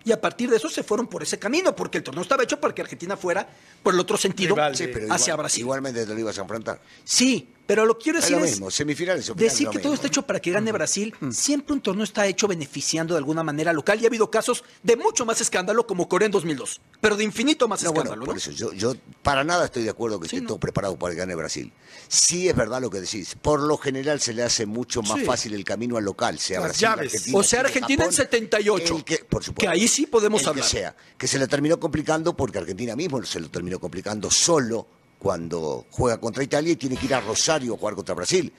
Y 0.05 0.13
a 0.13 0.21
partir 0.21 0.49
de 0.49 0.57
eso 0.57 0.71
se 0.71 0.83
fueron 0.83 1.07
por 1.09 1.23
ese 1.23 1.39
camino, 1.39 1.77
porque 1.77 1.99
el 1.99 2.05
torneo 2.05 2.23
estaba 2.23 2.43
hecho 2.43 2.59
para 2.59 2.75
que 2.75 2.81
Argentina 2.81 3.17
fuera 3.19 3.47
por 3.83 3.93
el 3.93 4.01
otro 4.01 4.17
sentido 4.17 4.55
Rival, 4.55 4.75
Sí, 4.75 4.87
pero 4.91 5.13
hacia 5.13 5.33
igual- 5.33 5.37
Brasil. 5.43 5.61
Igualmente 5.61 6.07
te 6.07 6.15
lo 6.15 6.19
ibas 6.19 6.39
a 6.39 6.43
enfrentar. 6.43 6.81
Sí, 7.05 7.49
pero 7.71 7.87
lo 7.87 7.97
que 7.97 8.03
quiero 8.03 8.19
Es 8.19 8.25
decir 8.25 8.37
lo 8.39 8.45
es, 8.45 8.51
mismo, 8.51 8.69
semifinales 8.71 9.27
finales 9.27 9.41
decir 9.53 9.67
lo 9.67 9.71
que 9.73 9.79
todo 9.79 9.95
está 9.95 10.09
hecho 10.09 10.23
para 10.23 10.41
que 10.41 10.51
gane 10.51 10.73
Brasil. 10.73 11.15
Siempre 11.31 11.73
un 11.75 11.81
torneo 11.81 12.03
está 12.03 12.27
hecho 12.27 12.49
beneficiando 12.49 13.15
de 13.15 13.19
alguna 13.19 13.45
manera 13.45 13.73
local 13.73 14.01
y 14.01 14.05
ha 14.05 14.09
habido 14.09 14.29
casos 14.29 14.65
de 14.83 14.97
mucho 14.97 15.25
más 15.25 15.41
escándalo 15.41 15.87
como 15.87 16.09
Corea 16.09 16.27
en 16.27 16.33
2002, 16.33 16.81
pero 17.01 17.17
de 17.17 17.23
infinito 17.23 17.69
más 17.69 17.85
No, 17.85 17.93
bueno, 17.93 18.11
escándalo. 18.11 18.27
por 18.27 18.35
¿no? 18.35 18.39
eso 18.39 18.51
yo, 18.51 18.73
yo 18.73 18.95
para 19.23 19.45
nada 19.45 19.67
estoy 19.67 19.85
de 19.85 19.91
acuerdo 19.91 20.19
que 20.19 20.29
Sí, 20.29 20.37
esté 20.37 20.43
no. 20.43 20.49
todo 20.49 20.59
preparado 20.59 20.99
para 20.99 21.15
que 21.15 21.21
gane 21.21 21.35
Brasil. 21.37 21.73
Sí 22.09 22.49
es 22.49 22.57
verdad 22.57 22.81
lo 22.81 22.91
que 22.91 23.01
decís. 23.01 23.37
Por 23.41 23.61
lo 23.61 23.79
general 23.79 24.21
se 24.21 24.33
le 24.35 24.43
hace 24.43 24.67
mucho 24.67 25.03
más 25.03 25.21
Sí. 25.21 25.25
fácil 25.25 25.55
el 25.55 25.65
camino 25.65 25.97
al 25.97 26.03
local, 26.05 26.41
sea 26.41 26.59
Las 26.59 26.71
Brasil. 26.71 26.87
Argentina, 26.89 27.39
O 27.39 27.43
sea, 27.45 27.61
Argentina 27.61 28.05
en 28.05 28.11
Japón, 28.11 28.13
78. 28.17 28.97
el 28.97 29.05
que, 29.05 29.19
por 29.19 29.45
supuesto, 29.45 29.61
Que 29.61 29.69
ahí 29.69 29.87
sí 29.87 30.07
podemos 30.07 30.43
el 30.43 30.49
hablar. 30.49 30.65
Que 30.65 30.71
sea, 30.71 30.97
que 31.17 31.29
se 31.29 31.39
le 31.39 31.47
terminó 31.47 31.79
complicando 31.79 32.35
porque 32.37 32.59
Argentina 32.59 32.97
mismo 32.97 33.23
se 33.25 33.39
lo 33.39 33.49
terminó 33.49 33.79
complicando 33.79 34.29
solo 34.29 34.87
cuando 35.21 35.87
juega 35.91 36.19
contra 36.19 36.43
Italia 36.43 36.73
y 36.73 36.77
tiene 36.77 36.97
que 36.97 37.07
ir 37.07 37.15
a 37.15 37.21
Rosario 37.21 37.75
a 37.75 37.79
jugar 37.79 37.95
contra 37.95 38.15
Brasil. 38.17 38.53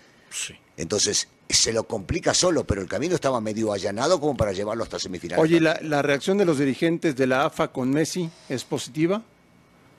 Entonces 0.77 1.27
se 1.49 1.73
lo 1.73 1.83
complica 1.83 2.33
solo, 2.33 2.63
pero 2.63 2.81
el 2.81 2.87
camino 2.87 3.15
estaba 3.15 3.41
medio 3.41 3.73
allanado 3.73 4.21
como 4.21 4.37
para 4.37 4.53
llevarlo 4.53 4.83
hasta 4.83 4.97
semifinales. 4.97 5.43
Oye, 5.43 5.57
¿y 5.57 5.59
¿la, 5.59 5.77
la 5.81 6.01
reacción 6.01 6.37
de 6.37 6.45
los 6.45 6.57
dirigentes 6.57 7.17
de 7.17 7.27
la 7.27 7.45
AFA 7.45 7.73
con 7.73 7.89
Messi 7.89 8.29
es 8.47 8.63
positiva? 8.63 9.21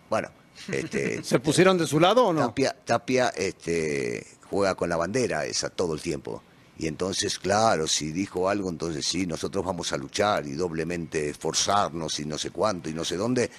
Bueno, 0.08 0.30
este, 0.68 1.22
¿Se 1.24 1.40
pusieron 1.40 1.78
de 1.78 1.86
su 1.86 1.98
lado 1.98 2.26
o 2.26 2.32
no? 2.32 2.40
Tapia, 2.40 2.76
Tapia 2.84 3.28
este, 3.30 4.26
juega 4.48 4.74
con 4.74 4.88
la 4.88 4.96
bandera 4.96 5.44
esa 5.44 5.70
todo 5.70 5.94
el 5.94 6.00
tiempo. 6.00 6.42
Y 6.78 6.86
entonces, 6.86 7.38
claro, 7.38 7.86
si 7.86 8.12
dijo 8.12 8.48
algo, 8.48 8.68
entonces 8.68 9.06
sí, 9.06 9.26
nosotros 9.26 9.64
vamos 9.64 9.92
a 9.92 9.96
luchar 9.96 10.46
y 10.46 10.52
doblemente 10.52 11.30
esforzarnos 11.30 12.18
y 12.18 12.24
no 12.24 12.38
sé 12.38 12.50
cuánto 12.50 12.88
y 12.88 12.94
no 12.94 13.04
sé 13.04 13.16
dónde, 13.16 13.50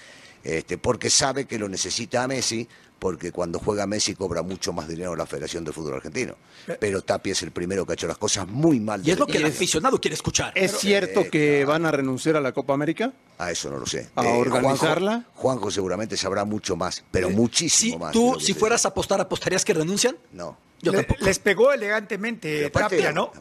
este, 0.44 0.78
porque 0.78 1.10
sabe 1.10 1.46
que 1.46 1.60
lo 1.60 1.70
necesita 1.70 2.24
a 2.24 2.28
Messi, 2.28 2.68
porque 3.04 3.34
cuando 3.34 3.60
juega 3.60 3.86
Messi 3.86 4.16
cobra 4.16 4.44
mucho 4.44 4.72
más 4.72 4.88
dinero 4.88 5.14
la 5.14 5.26
Federación 5.26 5.66
de 5.66 5.74
Fútbol 5.74 5.96
Argentino. 5.96 6.36
Pero 6.80 7.02
Tapia 7.02 7.34
es 7.34 7.44
el 7.44 7.52
primero 7.52 7.86
que 7.86 7.92
ha 7.92 7.96
hecho 7.96 8.08
las 8.08 8.18
cosas 8.18 8.48
muy 8.48 8.80
mal. 8.80 9.06
Y 9.06 9.12
es 9.12 9.20
lo 9.20 9.28
que 9.28 9.40
el 9.40 9.46
aficionado 9.46 10.00
quiere 10.00 10.16
escuchar. 10.16 10.54
¿Es 10.56 10.78
cierto 10.80 11.20
eh, 11.20 11.30
que 11.30 11.66
van 11.66 11.86
a 11.86 11.92
renunciar 11.92 12.38
a 12.38 12.40
la 12.40 12.54
Copa 12.54 12.74
América? 12.74 13.12
A 13.40 13.52
eso 13.52 13.70
no 13.70 13.78
lo 13.78 13.86
sé. 13.86 14.10
¿A 14.16 14.24
Eh, 14.26 14.30
organizarla? 14.32 15.12
Juanjo, 15.12 15.32
Juanjo 15.36 15.72
seguramente 15.72 16.16
sabrá 16.16 16.46
mucho 16.46 16.78
más, 16.78 17.04
pero 17.12 17.28
Si 17.28 17.36
muchísimo 17.36 17.98
más. 18.00 18.14
de 18.14 18.20
tú, 18.20 18.40
si 18.40 18.54
fueras 18.54 18.86
a 18.86 18.88
apostar, 18.88 19.20
¿apostarías 19.20 19.66
que 19.66 19.74
renuncian? 19.74 20.16
No. 20.32 20.58
Yo 20.82 20.94
Le- 20.94 21.00
tampoco. 21.00 21.26
les 21.26 21.40
pegó 21.40 21.74
elegantemente 21.74 22.68
aparte- 22.68 22.96
Tapia, 22.96 23.12
¿no? 23.12 23.34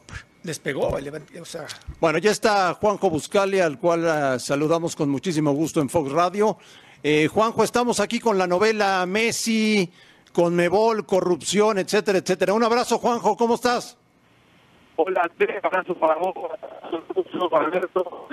Les 0.43 0.59
pegó, 0.59 0.99
elegante, 0.99 1.41
o 1.41 1.45
sea, 1.45 1.67
Bueno, 2.01 2.19
ya 2.19 2.33
está 2.33 2.75
Juanjo 2.75 3.09
Buscalia, 3.11 3.65
al 3.65 3.79
cual 3.79 4.09
ah, 4.09 4.39
saludamos 4.41 4.97
con 4.97 5.09
muchísimo 5.09 5.53
gusto 5.53 5.81
en 5.81 5.89
Fox 5.89 6.11
Radio. 6.11 6.59
Eh, 7.05 7.27
Juanjo, 7.27 7.65
estamos 7.65 7.99
aquí 7.99 8.21
con 8.21 8.39
la 8.39 8.47
novela 8.47 9.05
Messi, 9.07 9.91
Conmebol, 10.33 11.05
corrupción, 11.05 11.79
etcétera, 11.79 12.19
etcétera. 12.19 12.53
Un 12.55 12.63
abrazo, 12.63 12.99
Juanjo, 12.99 13.37
¿cómo 13.37 13.57
estás? 13.57 13.99
Hola 14.95 15.23
Andrés, 15.23 15.65
abrazo 15.65 15.95
para 15.95 16.15
vos, 16.15 16.35
abrazo 16.83 17.51
para 17.51 17.67
Alberto. 17.67 18.29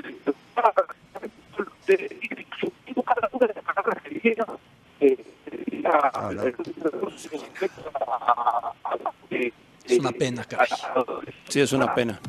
Es 9.86 9.98
una 9.98 10.12
pena, 10.12 10.44
caray. 10.46 10.68
Sí, 11.48 11.62
es 11.62 11.74
una 11.74 11.96
pena. 11.96 12.20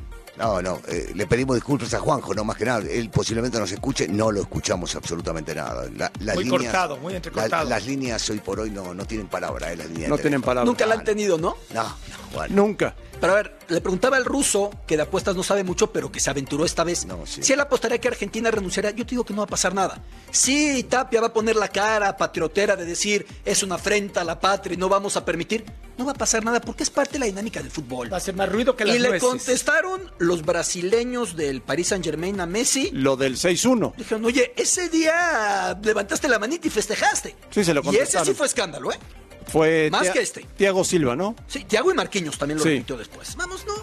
No, 0.40 0.62
no, 0.62 0.80
eh, 0.88 1.12
le 1.14 1.26
pedimos 1.26 1.54
disculpas 1.56 1.92
a 1.94 2.00
Juanjo, 2.00 2.32
no 2.34 2.44
más 2.44 2.56
que 2.56 2.64
nada. 2.64 2.82
Él 2.90 3.10
posiblemente 3.10 3.58
nos 3.58 3.70
escuche, 3.72 4.08
no 4.08 4.32
lo 4.32 4.40
escuchamos 4.40 4.96
absolutamente 4.96 5.54
nada. 5.54 5.84
La- 5.96 6.10
las 6.20 6.34
Muy 6.34 6.44
líneas- 6.44 6.62
cortado, 6.72 6.96
muy 6.96 7.14
entrecortado. 7.14 7.64
la- 7.64 7.70
las 7.76 7.86
líneas 7.86 8.30
hoy 8.30 8.38
por 8.38 8.58
hoy 8.60 8.70
no, 8.70 8.94
no 8.94 9.04
tienen 9.04 9.28
palabra, 9.28 9.70
eh, 9.72 9.76
las 9.76 9.88
líneas 9.90 10.08
No 10.08 10.16
tienen 10.18 10.40
palabras. 10.40 10.66
Nunca 10.66 10.86
la 10.86 10.94
han 10.94 11.04
tenido, 11.04 11.36
¿no? 11.36 11.56
No, 11.74 11.82
no, 11.82 11.90
bueno. 12.34 12.54
Nunca. 12.56 12.94
Pero 13.20 13.34
a 13.34 13.36
ver, 13.36 13.58
le 13.68 13.82
preguntaba 13.82 14.16
al 14.16 14.24
ruso, 14.24 14.70
que 14.86 14.96
de 14.96 15.02
apuestas 15.02 15.36
no 15.36 15.42
sabe 15.42 15.62
mucho, 15.62 15.92
pero 15.92 16.10
que 16.10 16.20
se 16.20 16.30
aventuró 16.30 16.64
esta 16.64 16.84
vez. 16.84 17.04
No, 17.04 17.26
sí. 17.26 17.42
Si 17.42 17.52
él 17.52 17.60
apostaría 17.60 17.98
que 18.00 18.08
Argentina 18.08 18.50
renunciara, 18.50 18.92
yo 18.92 19.04
te 19.04 19.10
digo 19.10 19.24
que 19.24 19.34
no 19.34 19.40
va 19.40 19.44
a 19.44 19.48
pasar 19.48 19.74
nada. 19.74 20.02
Sí, 20.30 20.84
Tapia 20.88 21.20
va 21.20 21.26
a 21.26 21.32
poner 21.34 21.54
la 21.56 21.68
cara 21.68 22.16
patriotera 22.16 22.76
de 22.76 22.86
decir 22.86 23.26
es 23.44 23.62
una 23.62 23.74
afrenta 23.74 24.22
a 24.22 24.24
la 24.24 24.40
patria 24.40 24.72
y 24.72 24.78
no 24.78 24.88
vamos 24.88 25.18
a 25.18 25.24
permitir. 25.26 25.66
No 26.00 26.06
va 26.06 26.12
a 26.12 26.14
pasar 26.14 26.42
nada 26.42 26.62
porque 26.62 26.82
es 26.82 26.88
parte 26.88 27.12
de 27.12 27.18
la 27.18 27.26
dinámica 27.26 27.60
del 27.60 27.70
fútbol. 27.70 28.10
va 28.10 28.16
a 28.16 28.18
hacer 28.18 28.34
más 28.34 28.48
ruido 28.50 28.74
que 28.74 28.86
las 28.86 28.96
Y 28.96 28.98
le 29.00 29.08
nueces. 29.10 29.28
contestaron 29.28 30.10
los 30.18 30.40
brasileños 30.46 31.36
del 31.36 31.60
Paris 31.60 31.88
Saint 31.88 32.02
Germain 32.02 32.40
a 32.40 32.46
Messi. 32.46 32.88
Lo 32.92 33.18
del 33.18 33.36
6-1. 33.36 33.92
Dijeron, 33.98 34.24
oye, 34.24 34.54
ese 34.56 34.88
día 34.88 35.78
levantaste 35.82 36.26
la 36.26 36.38
manita 36.38 36.66
y 36.68 36.70
festejaste. 36.70 37.36
Sí, 37.50 37.64
se 37.64 37.74
lo 37.74 37.80
Y 37.80 37.88
ese 37.88 37.96
contestaron. 37.98 38.26
sí 38.28 38.32
fue 38.34 38.46
escándalo, 38.46 38.92
¿eh? 38.92 38.98
Fue 39.46 39.90
Más 39.92 40.04
Tia- 40.04 40.12
que 40.14 40.20
este. 40.22 40.46
Thiago 40.56 40.84
Silva, 40.84 41.14
¿no? 41.16 41.36
Sí, 41.48 41.64
Thiago 41.64 41.90
y 41.90 41.94
Marquinhos 41.94 42.38
también 42.38 42.56
lo 42.56 42.64
Sí. 42.64 42.70
repitió 42.70 42.96
después. 42.96 43.36
Vamos, 43.36 43.66
¿no? 43.66 43.74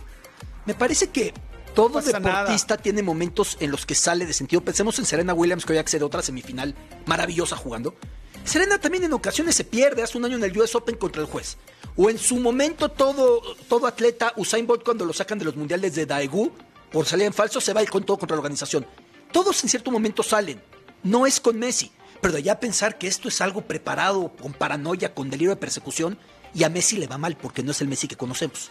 Me 0.66 0.74
parece 0.74 1.10
que 1.12 1.36
todo 1.76 1.92
pasa 1.92 2.20
deportista 2.20 2.78
tiene 2.78 3.04
momentos 3.04 3.58
en 3.60 3.70
los 3.70 3.86
que 3.86 3.94
sale 3.94 4.26
de 4.26 4.34
sentido. 4.34 4.64
Pensemos 4.64 4.98
en 4.98 5.06
Serena 5.06 5.36
Williams, 5.36 5.66
que 5.68 5.74
hoy 5.74 5.80
accede 5.80 6.02
a 6.02 6.08
otra 6.08 6.24
semifinal 6.24 6.74
maravillosa 7.06 7.56
jugando. 7.56 7.94
Serena 8.48 8.77
también 8.77 9.04
en 9.04 9.12
ocasiones 9.12 9.56
se 9.56 9.66
pierde, 9.66 10.01
hace 10.01 10.18
un 10.18 10.24
año 10.24 10.38
en 10.38 10.44
el 10.46 10.58
US 10.58 10.74
Open 10.74 10.96
contra 10.96 11.22
el 11.22 11.27
juez. 11.27 11.58
O 11.98 12.10
en 12.10 12.18
su 12.18 12.38
momento 12.38 12.88
todo, 12.88 13.42
todo 13.68 13.88
atleta, 13.88 14.32
Usain 14.38 14.66
Bolt 14.66 14.84
cuando 14.84 15.04
lo 15.04 15.12
sacan 15.12 15.38
de 15.38 15.44
los 15.44 15.58
mundiales 15.58 15.96
de 15.96 16.06
Daegu, 16.06 16.54
por 16.89 17.06
salir 17.06 17.25
en 17.25 17.34
falso, 17.34 17.60
se 17.60 17.74
va 17.74 17.84
y 17.84 17.88
con 17.88 18.06
todo 18.06 18.18
contra 18.18 18.36
la 18.36 18.39
organización. 18.39 18.86
Todos 19.34 19.62
en 19.63 19.70
cierto 19.70 19.92
momento 19.92 20.24
salen. 20.24 20.62
No 21.04 21.27
es 21.27 21.42
con 21.42 21.60
Messi. 21.60 21.92
Pero 22.22 22.32
de 22.32 22.39
allá 22.39 22.54
a 22.54 22.60
pensar 22.62 22.98
que 22.98 23.08
esto 23.08 23.27
es 23.27 23.42
algo 23.42 23.63
preparado, 23.63 24.32
con 24.42 24.54
paranoia, 24.54 25.13
con 25.13 25.30
delirio 25.30 25.50
de 25.50 25.58
persecución, 25.58 26.18
y 26.54 26.63
a 26.63 26.70
Messi 26.70 26.96
le 26.96 27.08
va 27.08 27.18
mal 27.18 27.36
porque 27.36 27.63
no 27.63 27.72
es 27.72 27.82
el 27.82 27.89
Messi 27.89 28.08
que 28.08 28.16
conocemos. 28.16 28.70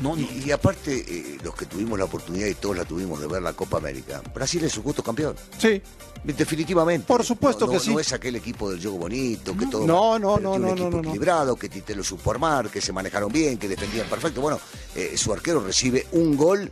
No, 0.00 0.14
no. 0.14 0.20
Y, 0.22 0.44
y 0.46 0.50
aparte, 0.52 1.04
eh, 1.08 1.38
los 1.42 1.54
que 1.54 1.66
tuvimos 1.66 1.98
la 1.98 2.04
oportunidad 2.06 2.46
y 2.46 2.54
todos 2.54 2.76
la 2.76 2.84
tuvimos 2.84 3.20
de 3.20 3.26
ver 3.26 3.42
la 3.42 3.52
Copa 3.52 3.78
América, 3.78 4.22
Brasil 4.34 4.62
es 4.64 4.72
su 4.72 4.82
justo 4.82 5.02
campeón. 5.02 5.34
Sí. 5.58 5.80
Definitivamente. 6.24 7.06
Por 7.06 7.24
supuesto 7.24 7.66
No, 7.66 7.72
que 7.72 7.78
no- 7.78 7.82
sí. 7.84 7.92
No 7.94 8.00
es 8.00 8.12
aquel 8.12 8.36
equipo 8.36 8.70
del 8.70 8.80
juego 8.80 8.98
bonito, 8.98 9.56
que 9.56 9.66
todo. 9.66 9.86
No, 9.86 10.18
no, 10.18 10.38
no, 10.38 10.52
que 10.52 10.56
un 10.58 10.62
no, 10.62 10.68
equipo 10.72 10.90
no, 10.90 10.96
no. 10.96 10.98
equilibrado, 11.00 11.56
que 11.56 11.68
Tite 11.68 11.94
lo 11.94 12.02
supo 12.04 12.30
armar, 12.30 12.68
que 12.70 12.80
se 12.80 12.92
manejaron 12.92 13.32
bien, 13.32 13.58
que 13.58 13.68
defendían 13.68 14.06
perfecto. 14.08 14.40
Bueno, 14.40 14.58
eh, 14.94 15.14
su 15.16 15.32
arquero 15.32 15.60
recibe 15.60 16.06
un 16.12 16.36
gol 16.36 16.70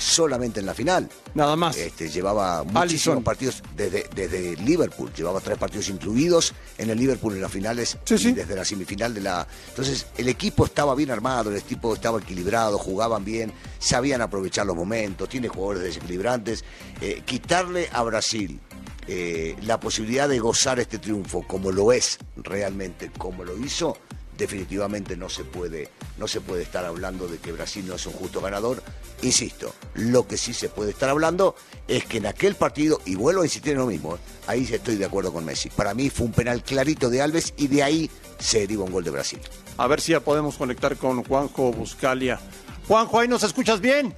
solamente 0.00 0.60
en 0.60 0.66
la 0.66 0.74
final. 0.74 1.08
Nada 1.34 1.54
más. 1.56 1.76
Este, 1.76 2.08
llevaba 2.08 2.64
muchísimos 2.64 3.22
partidos 3.22 3.62
desde, 3.76 4.08
desde 4.14 4.56
Liverpool, 4.56 5.12
llevaba 5.14 5.40
tres 5.40 5.58
partidos 5.58 5.88
incluidos 5.88 6.52
en 6.78 6.90
el 6.90 6.98
Liverpool 6.98 7.34
en 7.34 7.42
las 7.42 7.52
finales 7.52 7.98
Sí, 8.04 8.14
y 8.14 8.18
sí. 8.18 8.32
desde 8.32 8.56
la 8.56 8.64
semifinal 8.64 9.14
de 9.14 9.20
la. 9.20 9.46
Entonces, 9.68 10.06
el 10.16 10.28
equipo 10.28 10.64
estaba 10.64 10.94
bien 10.94 11.10
armado, 11.10 11.50
el 11.50 11.56
equipo 11.56 11.94
estaba 11.94 12.18
equilibrado, 12.18 12.78
jugaban 12.78 13.24
bien, 13.24 13.52
sabían 13.78 14.20
aprovechar 14.22 14.66
los 14.66 14.76
momentos, 14.76 15.28
tiene 15.28 15.48
jugadores 15.48 15.82
desequilibrantes. 15.82 16.64
Eh, 17.00 17.22
quitarle 17.24 17.88
a 17.92 18.02
Brasil 18.02 18.60
eh, 19.06 19.56
la 19.62 19.80
posibilidad 19.80 20.28
de 20.28 20.38
gozar 20.38 20.78
este 20.80 20.98
triunfo, 20.98 21.42
como 21.46 21.72
lo 21.72 21.92
es 21.92 22.18
realmente, 22.36 23.10
como 23.16 23.44
lo 23.44 23.56
hizo, 23.58 23.96
definitivamente 24.40 25.16
no 25.16 25.28
se 25.28 25.44
puede, 25.44 25.88
no 26.18 26.26
se 26.26 26.40
puede 26.40 26.62
estar 26.62 26.84
hablando 26.84 27.28
de 27.28 27.38
que 27.38 27.52
Brasil 27.52 27.86
no 27.86 27.94
es 27.94 28.06
un 28.06 28.14
justo 28.14 28.40
ganador. 28.40 28.82
Insisto, 29.22 29.72
lo 29.94 30.26
que 30.26 30.36
sí 30.36 30.54
se 30.54 30.68
puede 30.68 30.90
estar 30.90 31.08
hablando 31.10 31.54
es 31.86 32.04
que 32.06 32.16
en 32.18 32.26
aquel 32.26 32.54
partido, 32.56 33.00
y 33.04 33.14
vuelvo 33.14 33.42
a 33.42 33.44
insistir 33.44 33.72
en 33.72 33.78
lo 33.78 33.86
mismo, 33.86 34.16
¿eh? 34.16 34.18
ahí 34.48 34.66
sí 34.66 34.74
estoy 34.74 34.96
de 34.96 35.04
acuerdo 35.04 35.32
con 35.32 35.44
Messi. 35.44 35.68
Para 35.70 35.94
mí 35.94 36.10
fue 36.10 36.26
un 36.26 36.32
penal 36.32 36.64
clarito 36.64 37.10
de 37.10 37.20
Alves 37.22 37.52
y 37.56 37.68
de 37.68 37.82
ahí 37.82 38.10
se 38.38 38.60
deriva 38.60 38.82
un 38.82 38.90
gol 38.92 39.04
de 39.04 39.10
Brasil. 39.10 39.38
A 39.76 39.86
ver 39.86 40.00
si 40.00 40.12
ya 40.12 40.20
podemos 40.20 40.56
conectar 40.56 40.96
con 40.96 41.22
Juanjo 41.22 41.70
Buscalia. 41.72 42.40
Juanjo, 42.88 43.20
ahí 43.20 43.28
nos 43.28 43.42
escuchas 43.42 43.80
bien. 43.80 44.16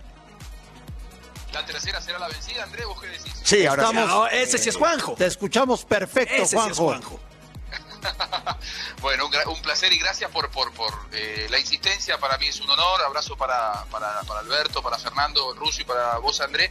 La 1.52 1.66
tercera 1.66 2.00
será 2.00 2.18
la 2.18 2.28
vencida, 2.28 2.62
Andrés, 2.62 2.86
¿vos 2.86 3.00
qué 3.00 3.08
decís? 3.08 3.32
Sí, 3.42 3.66
ahora 3.66 3.82
sí. 3.84 3.90
Estamos- 3.90 4.08
No, 4.08 4.26
ese 4.28 4.56
sí 4.56 4.68
es 4.70 4.76
Juanjo. 4.76 5.14
Te 5.14 5.26
escuchamos 5.26 5.84
perfecto, 5.84 6.34
Ese 6.34 6.56
sí 6.56 6.70
es 6.70 6.78
Juanjo. 6.78 7.20
Bueno, 9.00 9.28
un, 9.46 9.62
placer 9.62 9.92
y 9.92 9.98
gracias 9.98 10.30
por, 10.30 10.50
por, 10.50 10.72
eh, 11.12 11.46
la 11.50 11.58
insistencia. 11.58 12.18
Para 12.18 12.38
mí 12.38 12.46
es 12.46 12.60
un 12.60 12.70
honor. 12.70 13.02
Abrazo 13.02 13.36
para, 13.36 13.84
para, 13.86 14.20
Alberto, 14.38 14.82
para 14.82 14.98
Fernando, 14.98 15.54
Russo 15.54 15.82
y 15.82 15.84
para 15.84 16.18
vos, 16.18 16.40
André. 16.40 16.70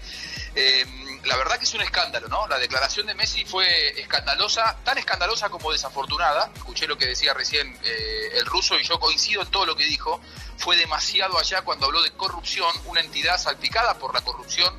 Eh, 0.55 0.85
la 1.25 1.35
verdad 1.37 1.57
que 1.57 1.65
es 1.65 1.73
un 1.73 1.81
escándalo, 1.81 2.27
¿no? 2.27 2.47
La 2.47 2.57
declaración 2.57 3.07
de 3.07 3.15
Messi 3.15 3.45
fue 3.45 3.99
escandalosa, 3.99 4.77
tan 4.83 4.97
escandalosa 4.97 5.49
como 5.49 5.71
desafortunada. 5.71 6.51
Escuché 6.55 6.87
lo 6.87 6.97
que 6.97 7.05
decía 7.05 7.33
recién 7.33 7.77
eh, 7.83 8.29
el 8.35 8.45
ruso 8.45 8.79
y 8.79 8.83
yo 8.83 8.99
coincido 8.99 9.41
en 9.41 9.49
todo 9.49 9.65
lo 9.65 9.75
que 9.75 9.85
dijo. 9.85 10.21
Fue 10.57 10.77
demasiado 10.77 11.37
allá 11.37 11.63
cuando 11.63 11.87
habló 11.87 12.01
de 12.01 12.11
corrupción, 12.11 12.71
una 12.85 13.01
entidad 13.01 13.37
salpicada 13.37 13.95
por 13.95 14.13
la 14.13 14.21
corrupción 14.21 14.73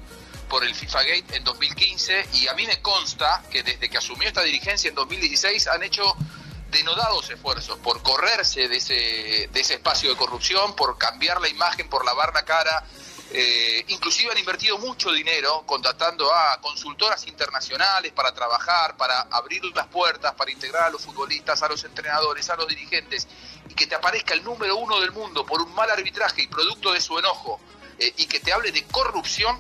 por 0.48 0.64
el 0.64 0.74
FIFA 0.74 1.02
Gate 1.02 1.36
en 1.36 1.44
2015 1.44 2.28
y 2.34 2.46
a 2.46 2.52
mí 2.52 2.66
me 2.66 2.82
consta 2.82 3.42
que 3.50 3.62
desde 3.62 3.88
que 3.88 3.96
asumió 3.96 4.28
esta 4.28 4.42
dirigencia 4.42 4.90
en 4.90 4.94
2016 4.94 5.66
han 5.68 5.82
hecho 5.82 6.14
denodados 6.72 7.28
esfuerzos 7.30 7.78
por 7.78 8.02
correrse 8.02 8.66
de 8.66 8.78
ese, 8.78 9.48
de 9.52 9.60
ese 9.60 9.74
espacio 9.74 10.10
de 10.10 10.16
corrupción, 10.16 10.74
por 10.74 10.98
cambiar 10.98 11.40
la 11.40 11.48
imagen, 11.48 11.88
por 11.88 12.04
lavar 12.04 12.32
la 12.34 12.44
cara. 12.44 12.84
Eh, 13.34 13.84
inclusive 13.88 14.30
han 14.32 14.38
invertido 14.38 14.76
mucho 14.78 15.10
dinero 15.12 15.62
contratando 15.64 16.34
a 16.34 16.60
consultoras 16.60 17.26
internacionales 17.26 18.12
para 18.12 18.32
trabajar, 18.32 18.96
para 18.96 19.20
abrir 19.30 19.64
las 19.74 19.86
puertas, 19.86 20.34
para 20.34 20.50
integrar 20.50 20.84
a 20.84 20.90
los 20.90 21.02
futbolistas, 21.02 21.62
a 21.62 21.68
los 21.68 21.84
entrenadores, 21.84 22.48
a 22.50 22.56
los 22.56 22.66
dirigentes, 22.66 23.28
y 23.68 23.74
que 23.74 23.86
te 23.86 23.94
aparezca 23.94 24.34
el 24.34 24.42
número 24.42 24.76
uno 24.76 25.00
del 25.00 25.12
mundo 25.12 25.46
por 25.46 25.62
un 25.62 25.74
mal 25.74 25.90
arbitraje 25.90 26.42
y 26.42 26.46
producto 26.46 26.92
de 26.92 27.00
su 27.00 27.18
enojo, 27.18 27.60
eh, 27.98 28.12
y 28.16 28.26
que 28.26 28.40
te 28.40 28.52
hable 28.52 28.72
de 28.72 28.84
corrupción, 28.84 29.58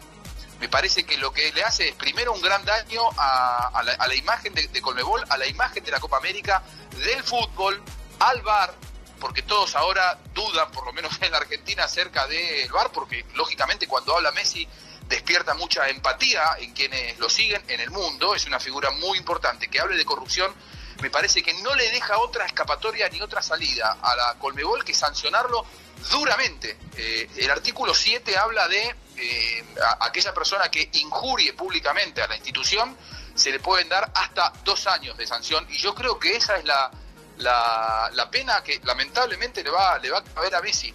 me 0.62 0.68
parece 0.68 1.02
que 1.02 1.16
lo 1.16 1.32
que 1.32 1.50
le 1.50 1.64
hace 1.64 1.88
es 1.88 1.94
primero 1.96 2.32
un 2.32 2.40
gran 2.40 2.64
daño 2.64 3.02
a, 3.16 3.82
la, 3.82 4.14
imagen 4.14 4.54
de, 4.54 4.68
de, 4.68 4.80
Colmebol, 4.80 5.20
a 5.28 5.36
la 5.36 5.48
imagen 5.48 5.82
de 5.82 5.90
la 5.90 5.98
Copa 5.98 6.18
América, 6.18 6.62
del 7.04 7.20
fútbol, 7.24 7.82
al 8.20 8.42
bar, 8.42 8.72
porque 9.18 9.42
todos 9.42 9.74
ahora 9.74 10.20
dudan, 10.32 10.70
por 10.70 10.86
lo 10.86 10.92
menos 10.92 11.20
en 11.20 11.32
la 11.32 11.38
Argentina, 11.38 11.82
acerca 11.82 12.28
del 12.28 12.70
bar, 12.70 12.92
porque 12.92 13.26
lógicamente 13.34 13.88
cuando 13.88 14.16
habla 14.16 14.30
Messi 14.30 14.68
despierta 15.08 15.52
mucha 15.54 15.88
empatía 15.88 16.44
en 16.60 16.72
quienes 16.74 17.18
lo 17.18 17.28
siguen 17.28 17.64
en 17.66 17.80
el 17.80 17.90
mundo, 17.90 18.36
es 18.36 18.46
una 18.46 18.60
figura 18.60 18.92
muy 18.92 19.18
importante, 19.18 19.66
que 19.66 19.80
hable 19.80 19.96
de 19.96 20.04
corrupción, 20.04 20.54
me 21.00 21.10
parece 21.10 21.42
que 21.42 21.54
no 21.54 21.74
le 21.74 21.90
deja 21.90 22.18
otra 22.18 22.46
escapatoria 22.46 23.08
ni 23.08 23.20
otra 23.20 23.42
salida 23.42 23.98
a 24.00 24.14
la 24.14 24.34
Colmebol 24.38 24.84
que 24.84 24.94
sancionarlo 24.94 25.66
duramente. 26.10 26.78
Eh, 26.96 27.28
el 27.36 27.50
artículo 27.50 27.94
7 27.94 28.36
habla 28.36 28.68
de 28.68 28.94
eh, 29.16 29.64
aquella 30.00 30.32
persona 30.34 30.70
que 30.70 30.88
injurie 30.92 31.52
públicamente 31.52 32.22
a 32.22 32.28
la 32.28 32.36
institución, 32.36 32.96
se 33.34 33.50
le 33.50 33.60
pueden 33.60 33.88
dar 33.88 34.10
hasta 34.14 34.52
dos 34.64 34.86
años 34.86 35.16
de 35.16 35.26
sanción. 35.26 35.66
Y 35.70 35.78
yo 35.78 35.94
creo 35.94 36.18
que 36.18 36.36
esa 36.36 36.56
es 36.56 36.64
la, 36.64 36.90
la, 37.38 38.28
pena 38.30 38.62
que 38.62 38.80
lamentablemente 38.84 39.62
le 39.62 39.70
va, 39.70 39.98
le 39.98 40.10
va 40.10 40.18
a 40.18 40.24
caber 40.24 40.54
a 40.54 40.60
Messi. 40.60 40.92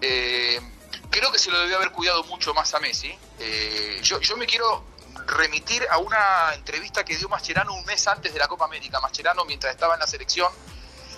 Eh, 0.00 0.60
creo 1.10 1.30
que 1.32 1.38
se 1.38 1.50
lo 1.50 1.60
debió 1.60 1.76
haber 1.76 1.92
cuidado 1.92 2.24
mucho 2.24 2.52
más 2.54 2.74
a 2.74 2.80
Messi. 2.80 3.16
yo, 4.02 4.20
yo 4.20 4.36
me 4.36 4.46
quiero 4.46 4.84
remitir 5.26 5.86
a 5.90 5.98
una 5.98 6.54
entrevista 6.54 7.04
que 7.04 7.16
dio 7.16 7.28
Mascherano 7.28 7.74
un 7.74 7.84
mes 7.84 8.06
antes 8.06 8.32
de 8.32 8.38
la 8.38 8.48
Copa 8.48 8.64
América. 8.64 9.00
Mascherano, 9.00 9.44
mientras 9.44 9.72
estaba 9.72 9.94
en 9.94 10.00
la 10.00 10.06
selección, 10.06 10.52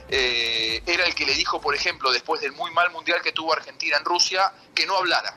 eh, 0.08 0.82
era 0.87 1.06
el 1.06 1.14
que 1.14 1.25
le 1.25 1.34
dijo, 1.34 1.61
por 1.61 1.75
ejemplo, 1.75 2.12
después 2.12 2.40
del 2.40 2.52
muy 2.52 2.70
mal 2.73 2.90
mundial 2.90 3.23
que 3.23 3.32
tuvo 3.32 3.52
Argentina 3.52 3.96
en 3.96 4.04
Rusia, 4.04 4.52
que 4.75 4.87
no 4.87 4.96
hablara. 4.96 5.37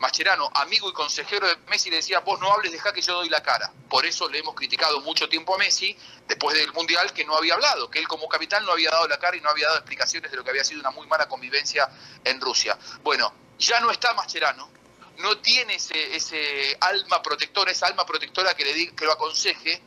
Mascherano, 0.00 0.50
amigo 0.54 0.88
y 0.88 0.92
consejero 0.94 1.46
de 1.46 1.56
Messi, 1.68 1.90
le 1.90 1.96
decía, 1.96 2.20
vos 2.20 2.40
no 2.40 2.50
hables, 2.50 2.72
deja 2.72 2.92
que 2.92 3.02
yo 3.02 3.14
doy 3.14 3.28
la 3.28 3.42
cara. 3.42 3.70
Por 3.88 4.06
eso 4.06 4.28
le 4.30 4.38
hemos 4.38 4.54
criticado 4.54 5.00
mucho 5.02 5.28
tiempo 5.28 5.54
a 5.54 5.58
Messi, 5.58 5.94
después 6.26 6.56
del 6.56 6.72
Mundial, 6.72 7.12
que 7.12 7.24
no 7.24 7.36
había 7.36 7.54
hablado, 7.54 7.90
que 7.90 7.98
él 7.98 8.08
como 8.08 8.26
capitán 8.26 8.64
no 8.64 8.72
había 8.72 8.90
dado 8.90 9.06
la 9.08 9.18
cara 9.18 9.36
y 9.36 9.42
no 9.42 9.50
había 9.50 9.66
dado 9.66 9.78
explicaciones 9.78 10.30
de 10.30 10.38
lo 10.38 10.44
que 10.44 10.50
había 10.50 10.64
sido 10.64 10.80
una 10.80 10.90
muy 10.90 11.06
mala 11.06 11.28
convivencia 11.28 11.88
en 12.24 12.40
Rusia. 12.40 12.78
Bueno, 13.02 13.32
ya 13.58 13.78
no 13.80 13.90
está 13.90 14.14
Mascherano, 14.14 14.70
no 15.18 15.38
tiene 15.38 15.74
ese, 15.74 16.78
alma 16.80 17.22
protectora, 17.22 17.70
esa 17.70 17.86
alma 17.86 18.06
protectora 18.06 18.54
que, 18.54 18.64
le 18.64 18.94
que 18.94 19.04
lo 19.04 19.12
aconseje, 19.12 19.82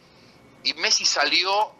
y 0.63 0.73
Messi 0.75 1.05
salió 1.05 1.73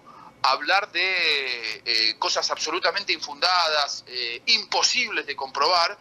hablar 0.44 0.92
de 0.92 1.82
eh, 1.86 2.16
cosas 2.20 2.50
absolutamente 2.52 3.14
infundadas, 3.14 4.04
eh, 4.08 4.42
imposibles 4.48 5.26
de 5.26 5.36
comprobar, 5.36 5.98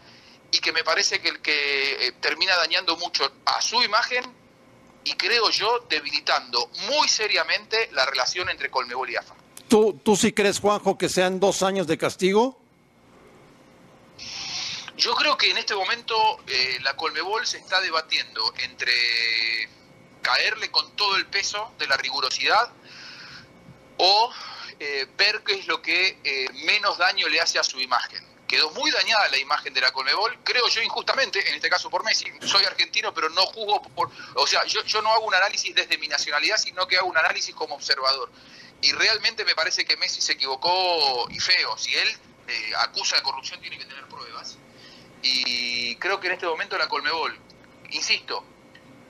y 0.50 0.58
que 0.58 0.72
me 0.72 0.84
parece 0.84 1.20
que 1.20 1.28
el 1.28 1.40
que 1.40 2.06
eh, 2.06 2.12
termina 2.20 2.54
dañando 2.56 2.96
mucho 2.96 3.30
a 3.46 3.62
su 3.62 3.82
imagen 3.82 4.24
y 5.04 5.14
creo 5.14 5.48
yo 5.50 5.86
debilitando 5.88 6.68
muy 6.88 7.08
seriamente 7.08 7.88
la 7.92 8.04
relación 8.04 8.48
entre 8.50 8.70
Colmebol 8.70 9.08
y 9.10 9.16
AFA. 9.16 9.34
¿Tú, 9.68 9.98
tú 10.04 10.16
sí 10.16 10.32
crees, 10.32 10.60
Juanjo, 10.60 10.98
que 10.98 11.08
sean 11.08 11.40
dos 11.40 11.62
años 11.62 11.86
de 11.86 11.96
castigo? 11.96 12.60
Yo 14.96 15.14
creo 15.14 15.36
que 15.38 15.50
en 15.50 15.56
este 15.56 15.74
momento 15.74 16.14
la 16.82 16.94
Colmebol 16.94 17.46
se 17.46 17.58
está 17.58 17.80
debatiendo 17.80 18.52
entre 18.58 18.92
caerle 20.20 20.70
con 20.70 20.94
todo 20.94 21.16
el 21.16 21.26
peso 21.26 21.72
de 21.78 21.86
la 21.86 21.96
rigurosidad 21.96 22.70
o 23.96 24.32
eh, 24.78 25.06
ver 25.16 25.42
qué 25.44 25.54
es 25.54 25.66
lo 25.66 25.80
que 25.80 26.18
eh, 26.24 26.46
menos 26.64 26.98
daño 26.98 27.28
le 27.28 27.40
hace 27.40 27.58
a 27.58 27.64
su 27.64 27.80
imagen. 27.80 28.26
Quedó 28.46 28.70
muy 28.72 28.90
dañada 28.90 29.28
la 29.28 29.38
imagen 29.38 29.72
de 29.72 29.80
la 29.80 29.92
Conmebol, 29.92 30.38
creo 30.44 30.68
yo 30.68 30.82
injustamente, 30.82 31.48
en 31.48 31.54
este 31.54 31.70
caso 31.70 31.88
por 31.88 32.04
Messi. 32.04 32.26
Soy 32.44 32.64
argentino, 32.64 33.14
pero 33.14 33.30
no 33.30 33.46
juzgo 33.46 33.80
por... 33.94 34.10
O 34.34 34.46
sea, 34.46 34.64
yo, 34.66 34.82
yo 34.84 35.00
no 35.00 35.10
hago 35.10 35.24
un 35.24 35.34
análisis 35.34 35.74
desde 35.74 35.96
mi 35.96 36.08
nacionalidad, 36.08 36.58
sino 36.58 36.86
que 36.86 36.96
hago 36.96 37.08
un 37.08 37.16
análisis 37.16 37.54
como 37.54 37.74
observador. 37.74 38.30
Y 38.82 38.92
realmente 38.92 39.44
me 39.44 39.54
parece 39.54 39.84
que 39.84 39.96
Messi 39.96 40.20
se 40.20 40.32
equivocó 40.32 41.26
y 41.30 41.38
feo. 41.38 41.78
Si 41.78 41.94
él 41.94 42.08
eh, 42.48 42.72
acusa 42.78 43.16
de 43.16 43.22
corrupción, 43.22 43.60
tiene 43.60 43.78
que 43.78 43.86
tener 43.86 44.04
pruebas. 44.06 44.58
Y 45.22 45.96
creo 45.96 46.18
que 46.18 46.26
en 46.26 46.34
este 46.34 46.46
momento 46.46 46.76
la 46.76 46.88
Colmebol, 46.88 47.38
insisto, 47.90 48.44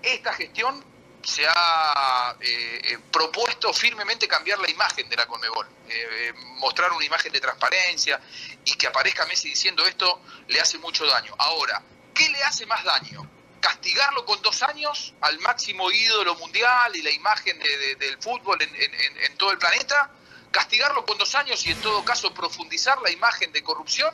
esta 0.03 0.35
gestión 0.35 0.85
se 1.23 1.47
ha 1.47 2.37
eh, 2.41 2.81
eh, 2.85 2.99
propuesto 3.11 3.73
firmemente 3.73 4.27
cambiar 4.27 4.59
la 4.59 4.71
imagen 4.71 5.09
de 5.09 5.17
la 5.17 5.27
Conmebol, 5.27 5.67
eh, 5.89 6.33
mostrar 6.59 6.93
una 6.93 7.05
imagen 7.05 7.33
de 7.33 7.41
transparencia 7.41 8.21
y 8.65 8.75
que 8.75 8.87
aparezca 8.87 9.25
Messi 9.27 9.49
diciendo 9.49 9.85
esto 9.87 10.21
le 10.49 10.61
hace 10.61 10.79
mucho 10.79 11.07
daño. 11.07 11.35
Ahora, 11.39 11.83
¿qué 12.15 12.29
le 12.29 12.43
hace 12.43 12.67
más 12.67 12.83
daño? 12.85 13.29
¿Castigarlo 13.61 14.25
con 14.25 14.43
dos 14.43 14.63
años 14.65 15.15
al 15.21 15.39
máximo 15.39 15.91
ídolo 15.91 16.35
mundial 16.35 16.97
y 16.97 17.03
la 17.03 17.11
imagen 17.11 17.59
del 17.61 18.21
fútbol 18.21 18.61
en, 18.61 19.37
todo 19.37 19.53
el 19.53 19.59
planeta? 19.59 20.11
¿Castigarlo 20.51 21.07
con 21.07 21.17
dos 21.17 21.33
años 21.37 21.65
y 21.65 21.71
en 21.71 21.81
todo 21.81 22.05
caso 22.05 22.35
profundizar 22.35 23.01
la 23.03 23.11
imagen 23.11 23.53
de 23.53 23.63
corrupción? 23.63 24.13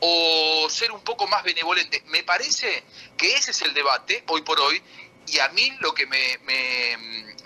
¿O 0.00 0.68
ser 0.68 0.90
un 0.90 1.02
poco 1.02 1.28
más 1.28 1.44
benevolente? 1.44 2.02
Me 2.06 2.24
parece 2.24 2.84
que 3.16 3.34
ese 3.34 3.52
es 3.52 3.62
el 3.62 3.72
debate 3.74 4.24
hoy 4.26 4.42
por 4.42 4.58
hoy 4.58 4.82
y 5.26 5.38
a 5.38 5.48
mí 5.48 5.76
lo 5.80 5.94
que 5.94 6.06
me, 6.06 6.38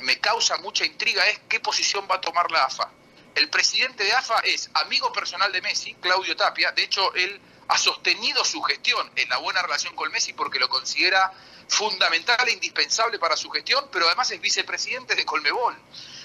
me, 0.00 0.20
causa 0.20 0.56
mucha 0.58 0.84
intriga 0.84 1.26
es 1.28 1.40
qué 1.48 1.60
posición 1.60 2.06
va 2.10 2.16
a 2.16 2.20
tomar 2.20 2.50
la 2.50 2.64
AFA. 2.64 2.90
El 3.34 3.48
presidente 3.50 4.04
de 4.04 4.12
AFA 4.12 4.38
es 4.40 4.68
amigo 4.74 5.12
personal 5.12 5.52
de 5.52 5.62
Messi, 5.62 5.94
Claudio 5.94 6.36
Tapia. 6.36 6.72
De 6.72 6.82
hecho, 6.82 7.14
él 7.14 7.40
ha 7.68 7.78
sostenido 7.78 8.44
su 8.44 8.60
gestión 8.62 9.10
en 9.14 9.28
la 9.28 9.38
buena 9.38 9.62
relación 9.62 9.94
con 9.94 10.10
Messi 10.10 10.32
porque 10.32 10.58
lo 10.58 10.68
considera 10.68 11.32
fundamental 11.68 12.48
e 12.48 12.52
indispensable 12.52 13.18
para 13.18 13.36
su 13.36 13.50
gestión, 13.50 13.88
pero 13.92 14.06
además 14.06 14.30
es 14.30 14.40
vicepresidente 14.40 15.14
de 15.14 15.24
Colmebol. 15.24 15.76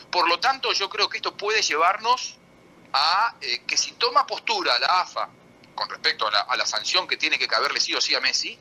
Por 0.10 0.28
lo 0.28 0.39
tanto, 0.39 0.72
yo 0.74 0.89
creo 0.89 1.10
que 1.10 1.18
esto 1.18 1.36
puede 1.36 1.62
llevarnos 1.62 2.38
a 2.94 3.36
eh, 3.42 3.63
que 3.68 3.78
si 3.78 3.92
toma 3.94 4.26
postura 4.26 4.78
la 4.80 5.02
AFA 5.02 5.30
con 5.76 5.89
respecto 5.89 6.28
a 6.28 6.32
la, 6.32 6.39
a 6.42 6.56
la 6.56 6.66
sanción 6.66 7.08
que 7.08 7.18
tiene 7.18 7.38
que 7.38 7.48
caberle 7.48 7.80
sí 7.80 7.94
o 7.94 8.02
sí 8.02 8.16
a 8.16 8.22
Messi, 8.22 8.58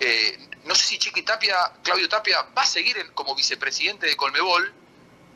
eh, 0.00 0.48
no 0.64 0.74
sé 0.74 0.84
si 0.84 0.98
Chiqui 0.98 1.22
Tapia, 1.22 1.72
Claudio 1.82 2.08
Tapia, 2.08 2.42
va 2.56 2.62
a 2.62 2.66
seguir 2.66 3.12
como 3.14 3.34
vicepresidente 3.34 4.06
de 4.06 4.16
Colmebol, 4.16 4.74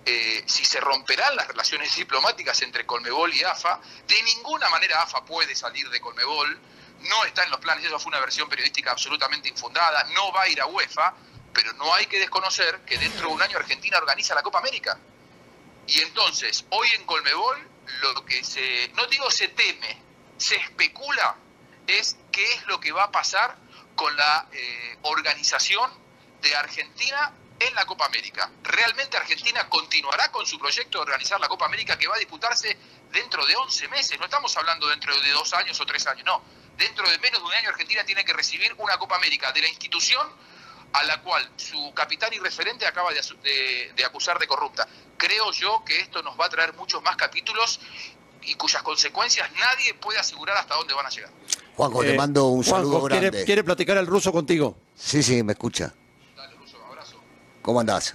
eh, 0.04 0.42
si 0.46 0.64
se 0.64 0.80
romperán 0.80 1.36
las 1.36 1.46
relaciones 1.48 1.94
diplomáticas 1.94 2.60
entre 2.62 2.84
Colmebol 2.84 3.32
y 3.32 3.42
AFA. 3.42 3.80
De 4.06 4.22
ninguna 4.22 4.68
manera 4.68 5.02
AFA 5.02 5.24
puede 5.24 5.54
salir 5.54 5.88
de 5.90 6.00
Colmebol, 6.00 6.60
no 7.00 7.24
está 7.24 7.44
en 7.44 7.50
los 7.50 7.60
planes, 7.60 7.84
eso 7.84 7.98
fue 7.98 8.10
una 8.10 8.20
versión 8.20 8.48
periodística 8.48 8.90
absolutamente 8.90 9.48
infundada, 9.48 10.04
no 10.14 10.32
va 10.32 10.42
a 10.42 10.48
ir 10.48 10.60
a 10.60 10.66
UEFA, 10.66 11.14
pero 11.52 11.72
no 11.74 11.92
hay 11.94 12.06
que 12.06 12.18
desconocer 12.18 12.80
que 12.84 12.98
dentro 12.98 13.28
de 13.28 13.34
un 13.34 13.42
año 13.42 13.58
Argentina 13.58 13.98
organiza 13.98 14.34
la 14.34 14.42
Copa 14.42 14.58
América. 14.58 14.98
Y 15.86 16.00
entonces, 16.00 16.64
hoy 16.70 16.88
en 16.94 17.04
Colmebol, 17.04 17.68
lo 18.00 18.24
que 18.24 18.44
se, 18.44 18.90
no 18.94 19.06
digo 19.06 19.30
se 19.30 19.48
teme, 19.48 20.00
se 20.36 20.56
especula 20.56 21.36
es 21.86 22.16
qué 22.30 22.44
es 22.44 22.66
lo 22.66 22.80
que 22.80 22.92
va 22.92 23.04
a 23.04 23.10
pasar 23.10 23.56
con 23.94 24.16
la 24.16 24.48
eh, 24.52 24.98
organización 25.02 25.90
de 26.40 26.54
Argentina 26.56 27.32
en 27.58 27.74
la 27.74 27.84
Copa 27.86 28.06
América. 28.06 28.50
Realmente 28.62 29.16
Argentina 29.16 29.68
continuará 29.68 30.30
con 30.30 30.44
su 30.46 30.58
proyecto 30.58 30.98
de 30.98 31.02
organizar 31.02 31.40
la 31.40 31.48
Copa 31.48 31.66
América 31.66 31.96
que 31.96 32.08
va 32.08 32.16
a 32.16 32.18
disputarse 32.18 32.76
dentro 33.12 33.44
de 33.46 33.54
11 33.54 33.88
meses. 33.88 34.18
No 34.18 34.24
estamos 34.24 34.56
hablando 34.56 34.88
dentro 34.88 35.18
de 35.20 35.30
dos 35.30 35.52
años 35.54 35.80
o 35.80 35.86
tres 35.86 36.06
años, 36.06 36.24
no. 36.24 36.42
Dentro 36.76 37.08
de 37.08 37.18
menos 37.18 37.40
de 37.40 37.46
un 37.46 37.52
año 37.52 37.68
Argentina 37.68 38.04
tiene 38.04 38.24
que 38.24 38.32
recibir 38.32 38.74
una 38.78 38.96
Copa 38.98 39.16
América 39.16 39.52
de 39.52 39.62
la 39.62 39.68
institución 39.68 40.26
a 40.92 41.02
la 41.04 41.20
cual 41.22 41.48
su 41.56 41.92
capitán 41.94 42.32
y 42.32 42.38
referente 42.38 42.86
acaba 42.86 43.12
de, 43.12 43.92
de 43.94 44.04
acusar 44.04 44.38
de 44.38 44.46
corrupta. 44.46 44.86
Creo 45.16 45.52
yo 45.52 45.84
que 45.84 46.00
esto 46.00 46.22
nos 46.22 46.38
va 46.38 46.46
a 46.46 46.48
traer 46.48 46.74
muchos 46.74 47.02
más 47.02 47.16
capítulos 47.16 47.80
y 48.42 48.54
cuyas 48.54 48.82
consecuencias 48.82 49.50
nadie 49.52 49.94
puede 49.94 50.18
asegurar 50.18 50.56
hasta 50.56 50.74
dónde 50.74 50.94
van 50.94 51.06
a 51.06 51.10
llegar. 51.10 51.30
Juanjo, 51.76 52.02
te 52.02 52.16
mando 52.16 52.48
un 52.48 52.64
saludo 52.64 53.00
¿quiere, 53.06 53.28
grande. 53.28 53.44
¿Quiere 53.44 53.64
platicar 53.64 53.96
el 53.96 54.06
ruso 54.06 54.30
contigo? 54.32 54.76
Sí, 54.94 55.22
sí, 55.22 55.42
me 55.42 55.52
escucha. 55.52 55.94
Dale, 56.36 56.54
Ruso, 56.56 56.76
abrazo. 56.88 57.16
¿Cómo 57.62 57.80
andás? 57.80 58.14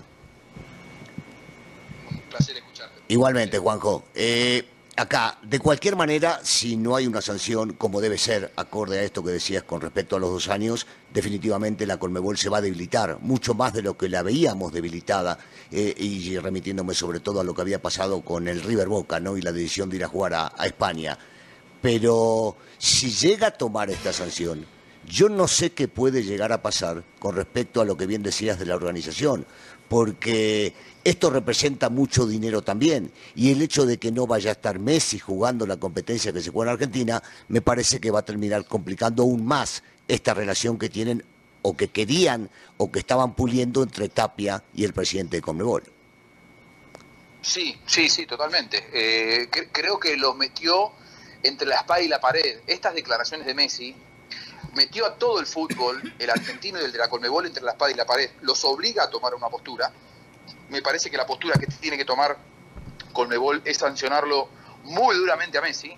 Un 2.11 2.19
placer 2.29 2.57
escucharte. 2.57 3.01
Igualmente, 3.07 3.57
Juanjo. 3.57 4.03
Eh, 4.13 4.63
acá, 4.95 5.39
de 5.41 5.59
cualquier 5.59 5.95
manera, 5.95 6.39
si 6.43 6.77
no 6.77 6.95
hay 6.95 7.07
una 7.07 7.21
sanción 7.21 7.73
como 7.73 7.99
debe 7.99 8.19
ser, 8.19 8.53
acorde 8.55 8.99
a 8.99 9.03
esto 9.03 9.23
que 9.23 9.31
decías 9.31 9.63
con 9.63 9.81
respecto 9.81 10.15
a 10.15 10.19
los 10.19 10.29
dos 10.29 10.49
años, 10.49 10.85
definitivamente 11.11 11.87
la 11.87 11.97
Colmebol 11.97 12.37
se 12.37 12.49
va 12.49 12.59
a 12.59 12.61
debilitar, 12.61 13.17
mucho 13.21 13.55
más 13.55 13.73
de 13.73 13.81
lo 13.81 13.97
que 13.97 14.07
la 14.07 14.21
veíamos 14.21 14.71
debilitada, 14.71 15.39
eh, 15.71 15.95
y 15.97 16.37
remitiéndome 16.37 16.93
sobre 16.93 17.19
todo 17.19 17.41
a 17.41 17.43
lo 17.43 17.55
que 17.55 17.61
había 17.61 17.81
pasado 17.81 18.21
con 18.21 18.47
el 18.47 18.61
River 18.61 18.87
Boca, 18.87 19.19
¿no? 19.19 19.35
Y 19.35 19.41
la 19.41 19.51
decisión 19.51 19.89
de 19.89 19.97
ir 19.97 20.03
a 20.03 20.07
jugar 20.07 20.35
a, 20.35 20.53
a 20.55 20.67
España. 20.67 21.17
Pero 21.87 22.57
si 22.77 23.11
llega 23.11 23.47
a 23.47 23.51
tomar 23.51 23.89
esta 23.89 24.11
sanción, 24.11 24.65
yo 25.07 25.29
no 25.29 25.47
sé 25.47 25.71
qué 25.71 25.87
puede 25.87 26.21
llegar 26.21 26.51
a 26.51 26.61
pasar 26.61 27.01
con 27.17 27.33
respecto 27.33 27.79
a 27.79 27.85
lo 27.85 27.95
que 27.95 28.05
bien 28.05 28.23
decías 28.23 28.59
de 28.59 28.65
la 28.65 28.75
organización, 28.75 29.45
porque 29.87 30.73
esto 31.05 31.29
representa 31.29 31.89
mucho 31.89 32.27
dinero 32.27 32.61
también, 32.61 33.13
y 33.35 33.53
el 33.53 33.61
hecho 33.61 33.85
de 33.85 33.99
que 33.99 34.11
no 34.11 34.27
vaya 34.27 34.49
a 34.49 34.51
estar 34.51 34.79
Messi 34.79 35.17
jugando 35.17 35.65
la 35.65 35.77
competencia 35.77 36.33
que 36.33 36.41
se 36.41 36.49
juega 36.51 36.71
en 36.71 36.73
Argentina, 36.73 37.23
me 37.47 37.61
parece 37.61 38.01
que 38.01 38.11
va 38.11 38.19
a 38.19 38.25
terminar 38.25 38.65
complicando 38.65 39.23
aún 39.23 39.45
más 39.45 39.81
esta 40.09 40.33
relación 40.33 40.77
que 40.77 40.89
tienen 40.89 41.23
o 41.61 41.77
que 41.77 41.87
querían 41.87 42.49
o 42.75 42.91
que 42.91 42.99
estaban 42.99 43.33
puliendo 43.33 43.81
entre 43.81 44.09
Tapia 44.09 44.61
y 44.75 44.83
el 44.83 44.91
presidente 44.91 45.37
de 45.37 45.41
Conmebol. 45.41 45.83
Sí, 47.41 47.77
sí, 47.85 48.09
sí, 48.09 48.25
totalmente. 48.25 48.89
Eh, 48.91 49.49
cre- 49.49 49.69
creo 49.71 49.97
que 49.97 50.17
lo 50.17 50.33
metió 50.33 50.91
entre 51.47 51.67
la 51.67 51.77
espada 51.77 52.01
y 52.01 52.07
la 52.07 52.19
pared. 52.19 52.59
Estas 52.67 52.93
declaraciones 52.93 53.45
de 53.45 53.53
Messi 53.53 53.95
metió 54.73 55.05
a 55.05 55.15
todo 55.15 55.39
el 55.39 55.45
fútbol, 55.45 56.13
el 56.19 56.29
argentino 56.29 56.79
y 56.79 56.83
el 56.83 56.91
de 56.91 56.97
la 56.97 57.09
Colmebol, 57.09 57.45
entre 57.45 57.63
la 57.63 57.71
espada 57.71 57.91
y 57.91 57.95
la 57.95 58.05
pared. 58.05 58.29
Los 58.41 58.63
obliga 58.65 59.03
a 59.03 59.09
tomar 59.09 59.33
una 59.33 59.49
postura. 59.49 59.91
Me 60.69 60.81
parece 60.81 61.09
que 61.09 61.17
la 61.17 61.25
postura 61.25 61.55
que 61.59 61.67
tiene 61.67 61.97
que 61.97 62.05
tomar 62.05 62.37
Colmebol 63.13 63.61
es 63.65 63.77
sancionarlo 63.77 64.49
muy 64.83 65.15
duramente 65.15 65.57
a 65.57 65.61
Messi, 65.61 65.97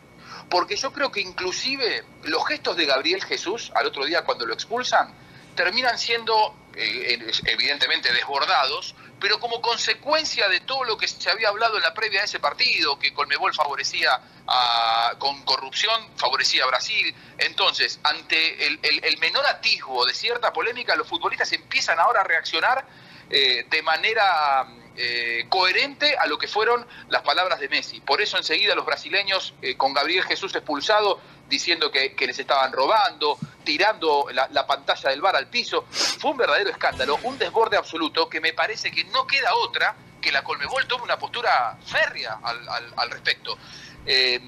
porque 0.49 0.75
yo 0.75 0.91
creo 0.93 1.11
que 1.11 1.21
inclusive 1.21 2.03
los 2.23 2.45
gestos 2.47 2.77
de 2.77 2.85
Gabriel 2.85 3.23
Jesús 3.23 3.71
al 3.75 3.85
otro 3.85 4.05
día 4.05 4.23
cuando 4.23 4.45
lo 4.45 4.53
expulsan 4.53 5.13
terminan 5.55 5.97
siendo 5.97 6.55
evidentemente 6.75 8.11
desbordados, 8.13 8.95
pero 9.19 9.39
como 9.39 9.61
consecuencia 9.61 10.47
de 10.47 10.61
todo 10.61 10.83
lo 10.85 10.97
que 10.97 11.07
se 11.07 11.29
había 11.29 11.49
hablado 11.49 11.75
en 11.77 11.83
la 11.83 11.93
previa 11.93 12.21
de 12.21 12.25
ese 12.25 12.39
partido, 12.39 12.97
que 12.97 13.13
Colmebol 13.13 13.53
favorecía 13.53 14.19
a- 14.47 15.13
con 15.19 15.43
corrupción, 15.43 16.09
favorecía 16.17 16.63
a 16.63 16.67
Brasil. 16.67 17.13
Entonces, 17.37 17.99
ante 18.03 18.65
el, 18.67 18.79
el- 18.81 19.03
el 19.03 19.17
menor 19.19 19.45
atisbo 19.45 20.05
de 20.05 20.13
cierta 20.13 20.53
polémica, 20.53 20.95
los 20.95 21.07
futbolistas 21.07 21.51
empiezan 21.53 21.99
ahora 21.99 22.21
a 22.21 22.23
reaccionar 22.23 22.85
eh, 23.31 23.65
de 23.69 23.81
manera 23.83 24.65
eh, 24.95 25.45
coherente 25.49 26.15
a 26.17 26.27
lo 26.27 26.37
que 26.37 26.47
fueron 26.47 26.85
las 27.09 27.21
palabras 27.21 27.59
de 27.59 27.69
Messi. 27.69 28.01
Por 28.01 28.21
eso 28.21 28.37
enseguida 28.37 28.75
los 28.75 28.85
brasileños, 28.85 29.53
eh, 29.61 29.75
con 29.75 29.93
Gabriel 29.93 30.23
Jesús 30.23 30.53
expulsado, 30.55 31.19
diciendo 31.47 31.89
que, 31.91 32.15
les 32.19 32.37
estaban 32.37 32.71
robando, 32.71 33.37
tirando 33.63 34.27
la, 34.31 34.47
la 34.51 34.67
pantalla 34.67 35.09
del 35.09 35.21
bar 35.21 35.35
al 35.35 35.47
piso. 35.47 35.85
Fue 35.89 36.31
un 36.31 36.37
verdadero 36.37 36.69
escándalo, 36.69 37.19
un 37.23 37.37
desborde 37.37 37.77
absoluto 37.77 38.29
que 38.29 38.39
me 38.39 38.53
parece 38.53 38.91
que 38.91 39.03
no 39.05 39.25
queda 39.25 39.53
otra 39.55 39.95
que 40.19 40.31
la 40.31 40.43
Colmebol 40.43 40.87
tome 40.87 41.03
una 41.03 41.17
postura 41.17 41.77
férrea 41.85 42.39
al, 42.43 43.09
respecto. 43.09 43.57
Eh, 44.05 44.39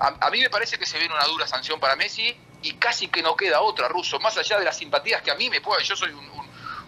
a, 0.00 0.30
mí 0.30 0.40
me 0.40 0.50
parece 0.50 0.78
que 0.78 0.86
se 0.86 0.98
viene 0.98 1.14
una 1.14 1.24
dura 1.24 1.46
sanción 1.46 1.80
para 1.80 1.96
Messi 1.96 2.36
y 2.62 2.74
casi 2.74 3.08
que 3.08 3.22
no 3.22 3.36
queda 3.36 3.60
otra, 3.60 3.88
Russo, 3.88 4.18
más 4.20 4.36
allá 4.36 4.58
de 4.58 4.64
las 4.64 4.76
simpatías 4.76 5.22
que 5.22 5.30
a 5.30 5.34
mí 5.34 5.50
me 5.50 5.60
pueden, 5.60 5.84
yo 5.84 5.96
soy 5.96 6.10
un, 6.10 6.28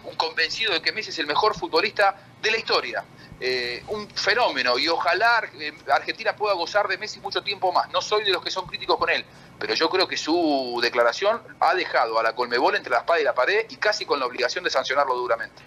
un- 0.05 0.15
convencido 0.15 0.73
de 0.73 0.81
que 0.81 0.91
Messi 0.91 1.09
es 1.11 1.19
el 1.19 1.27
mejor 1.27 1.55
futbolista 1.57 2.15
de 2.41 2.51
la 2.51 2.57
historia, 2.57 3.03
eh, 3.39 3.83
un 3.87 4.07
fenómeno 4.09 4.77
y 4.77 4.87
ojalá 4.87 5.43
eh, 5.59 5.73
Argentina 5.91 6.35
pueda 6.35 6.53
gozar 6.53 6.87
de 6.87 6.97
Messi 6.97 7.19
mucho 7.19 7.41
tiempo 7.43 7.71
más. 7.71 7.89
No 7.91 8.01
soy 8.01 8.23
de 8.23 8.31
los 8.31 8.43
que 8.43 8.51
son 8.51 8.65
críticos 8.67 8.97
con 8.97 9.09
él, 9.09 9.25
pero 9.59 9.73
yo 9.73 9.89
creo 9.89 10.07
que 10.07 10.17
su 10.17 10.79
declaración 10.81 11.41
ha 11.59 11.73
dejado 11.75 12.19
a 12.19 12.23
la 12.23 12.33
Colmebol 12.35 12.75
entre 12.75 12.91
la 12.91 12.99
espada 12.99 13.19
y 13.19 13.23
la 13.23 13.33
pared 13.33 13.65
y 13.69 13.75
casi 13.77 14.05
con 14.05 14.19
la 14.19 14.25
obligación 14.25 14.63
de 14.63 14.69
sancionarlo 14.69 15.15
duramente. 15.15 15.61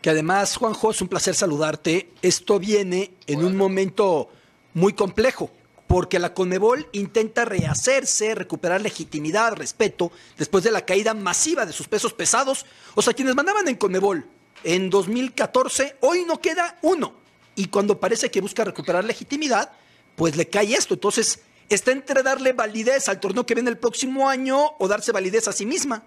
Que 0.00 0.10
además, 0.10 0.56
Juanjo, 0.56 0.90
es 0.90 1.00
un 1.00 1.08
placer 1.08 1.34
saludarte. 1.34 2.10
Esto 2.22 2.58
viene 2.58 3.12
en 3.26 3.44
un 3.44 3.56
momento 3.56 4.28
muy 4.74 4.94
complejo, 4.94 5.50
porque 5.92 6.18
la 6.18 6.32
Conmebol 6.32 6.88
intenta 6.92 7.44
rehacerse, 7.44 8.34
recuperar 8.34 8.80
legitimidad, 8.80 9.52
respeto, 9.52 10.10
después 10.38 10.64
de 10.64 10.70
la 10.70 10.86
caída 10.86 11.12
masiva 11.12 11.66
de 11.66 11.74
sus 11.74 11.86
pesos 11.86 12.14
pesados. 12.14 12.64
O 12.94 13.02
sea, 13.02 13.12
quienes 13.12 13.34
mandaban 13.34 13.68
en 13.68 13.76
Conmebol 13.76 14.26
en 14.64 14.88
2014, 14.88 15.98
hoy 16.00 16.24
no 16.24 16.40
queda 16.40 16.78
uno. 16.80 17.12
Y 17.56 17.66
cuando 17.66 18.00
parece 18.00 18.30
que 18.30 18.40
busca 18.40 18.64
recuperar 18.64 19.04
legitimidad, 19.04 19.70
pues 20.16 20.34
le 20.34 20.48
cae 20.48 20.72
esto. 20.72 20.94
Entonces, 20.94 21.42
está 21.68 21.92
entre 21.92 22.22
darle 22.22 22.54
validez 22.54 23.10
al 23.10 23.20
torneo 23.20 23.44
que 23.44 23.52
viene 23.52 23.68
el 23.68 23.76
próximo 23.76 24.30
año 24.30 24.72
o 24.78 24.88
darse 24.88 25.12
validez 25.12 25.46
a 25.48 25.52
sí 25.52 25.66
misma. 25.66 26.04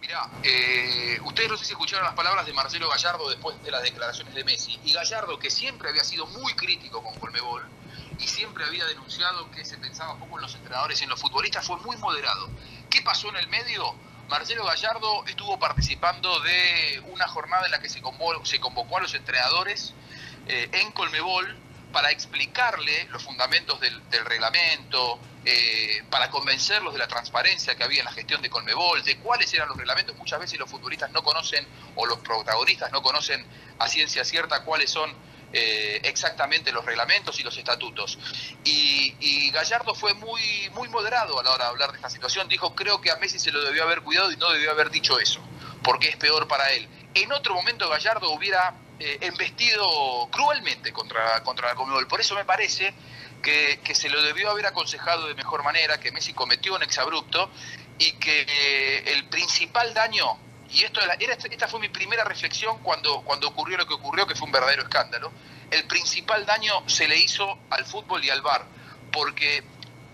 Mirá, 0.00 0.28
eh, 0.42 1.20
ustedes 1.24 1.48
no 1.48 1.56
sé 1.56 1.66
si 1.66 1.70
escucharon 1.70 2.04
las 2.04 2.16
palabras 2.16 2.46
de 2.46 2.52
Marcelo 2.52 2.88
Gallardo 2.88 3.30
después 3.30 3.62
de 3.62 3.70
las 3.70 3.84
declaraciones 3.84 4.34
de 4.34 4.42
Messi. 4.42 4.76
Y 4.82 4.92
Gallardo, 4.92 5.38
que 5.38 5.50
siempre 5.50 5.88
había 5.88 6.02
sido 6.02 6.26
muy 6.26 6.52
crítico 6.54 7.00
con 7.00 7.14
Colmebol 7.20 7.62
y 8.22 8.28
siempre 8.28 8.64
había 8.64 8.86
denunciado 8.86 9.50
que 9.50 9.64
se 9.64 9.76
pensaba 9.78 10.16
poco 10.16 10.36
en 10.36 10.42
los 10.42 10.54
entrenadores 10.54 11.00
y 11.00 11.04
en 11.04 11.10
los 11.10 11.20
futbolistas, 11.20 11.66
fue 11.66 11.76
muy 11.78 11.96
moderado. 11.96 12.48
¿Qué 12.88 13.02
pasó 13.02 13.28
en 13.30 13.36
el 13.36 13.48
medio? 13.48 13.94
Marcelo 14.28 14.64
Gallardo 14.64 15.24
estuvo 15.26 15.58
participando 15.58 16.40
de 16.40 17.02
una 17.10 17.26
jornada 17.28 17.66
en 17.66 17.72
la 17.72 17.80
que 17.80 17.88
se 17.88 18.00
convocó, 18.00 18.44
se 18.46 18.60
convocó 18.60 18.98
a 18.98 19.00
los 19.00 19.14
entrenadores 19.14 19.94
eh, 20.46 20.70
en 20.72 20.92
Colmebol 20.92 21.58
para 21.92 22.10
explicarle 22.10 23.08
los 23.10 23.22
fundamentos 23.22 23.78
del, 23.80 24.08
del 24.08 24.24
reglamento, 24.24 25.18
eh, 25.44 26.04
para 26.08 26.30
convencerlos 26.30 26.92
de 26.92 27.00
la 27.00 27.08
transparencia 27.08 27.74
que 27.74 27.82
había 27.82 27.98
en 27.98 28.04
la 28.04 28.12
gestión 28.12 28.40
de 28.40 28.48
Colmebol, 28.48 29.02
de 29.02 29.18
cuáles 29.18 29.52
eran 29.52 29.68
los 29.68 29.76
reglamentos. 29.76 30.16
Muchas 30.16 30.38
veces 30.38 30.58
los 30.58 30.70
futbolistas 30.70 31.10
no 31.10 31.22
conocen, 31.22 31.66
o 31.96 32.06
los 32.06 32.18
protagonistas 32.20 32.92
no 32.92 33.02
conocen 33.02 33.44
a 33.78 33.88
ciencia 33.88 34.24
cierta 34.24 34.62
cuáles 34.62 34.90
son 34.90 35.12
eh, 35.52 36.00
exactamente 36.04 36.72
los 36.72 36.84
reglamentos 36.84 37.38
y 37.40 37.42
los 37.42 37.56
estatutos. 37.56 38.18
Y, 38.64 39.14
y 39.20 39.50
Gallardo 39.50 39.94
fue 39.94 40.14
muy, 40.14 40.70
muy 40.74 40.88
moderado 40.88 41.38
a 41.38 41.42
la 41.42 41.50
hora 41.50 41.64
de 41.64 41.70
hablar 41.70 41.90
de 41.90 41.96
esta 41.96 42.10
situación. 42.10 42.48
Dijo, 42.48 42.74
creo 42.74 43.00
que 43.00 43.10
a 43.10 43.16
Messi 43.16 43.38
se 43.38 43.52
lo 43.52 43.62
debió 43.62 43.82
haber 43.84 44.02
cuidado 44.02 44.32
y 44.32 44.36
no 44.36 44.50
debió 44.50 44.70
haber 44.70 44.90
dicho 44.90 45.18
eso, 45.18 45.40
porque 45.82 46.08
es 46.08 46.16
peor 46.16 46.48
para 46.48 46.70
él. 46.72 46.88
En 47.14 47.30
otro 47.32 47.54
momento 47.54 47.88
Gallardo 47.88 48.30
hubiera 48.30 48.74
eh, 48.98 49.18
embestido 49.20 50.28
cruelmente 50.30 50.92
contra, 50.92 51.42
contra 51.42 51.68
la 51.68 51.74
Conmebol. 51.74 52.06
Por 52.06 52.20
eso 52.20 52.34
me 52.34 52.44
parece 52.44 52.94
que, 53.42 53.80
que 53.82 53.94
se 53.94 54.08
lo 54.08 54.22
debió 54.22 54.50
haber 54.50 54.66
aconsejado 54.66 55.26
de 55.26 55.34
mejor 55.34 55.62
manera, 55.62 55.98
que 55.98 56.12
Messi 56.12 56.32
cometió 56.32 56.74
un 56.74 56.82
exabrupto 56.82 57.50
y 57.98 58.12
que 58.12 58.46
eh, 58.48 59.12
el 59.12 59.28
principal 59.28 59.92
daño, 59.92 60.38
y 60.72 60.84
esto 60.84 61.00
era, 61.00 61.14
esta 61.14 61.68
fue 61.68 61.80
mi 61.80 61.88
primera 61.88 62.24
reflexión 62.24 62.78
cuando, 62.82 63.22
cuando 63.22 63.48
ocurrió 63.48 63.76
lo 63.76 63.86
que 63.86 63.94
ocurrió, 63.94 64.26
que 64.26 64.34
fue 64.34 64.46
un 64.46 64.52
verdadero 64.52 64.82
escándalo, 64.82 65.32
el 65.70 65.84
principal 65.86 66.44
daño 66.46 66.82
se 66.86 67.06
le 67.08 67.16
hizo 67.16 67.58
al 67.70 67.84
fútbol 67.84 68.24
y 68.24 68.30
al 68.30 68.42
bar, 68.42 68.64
porque 69.10 69.62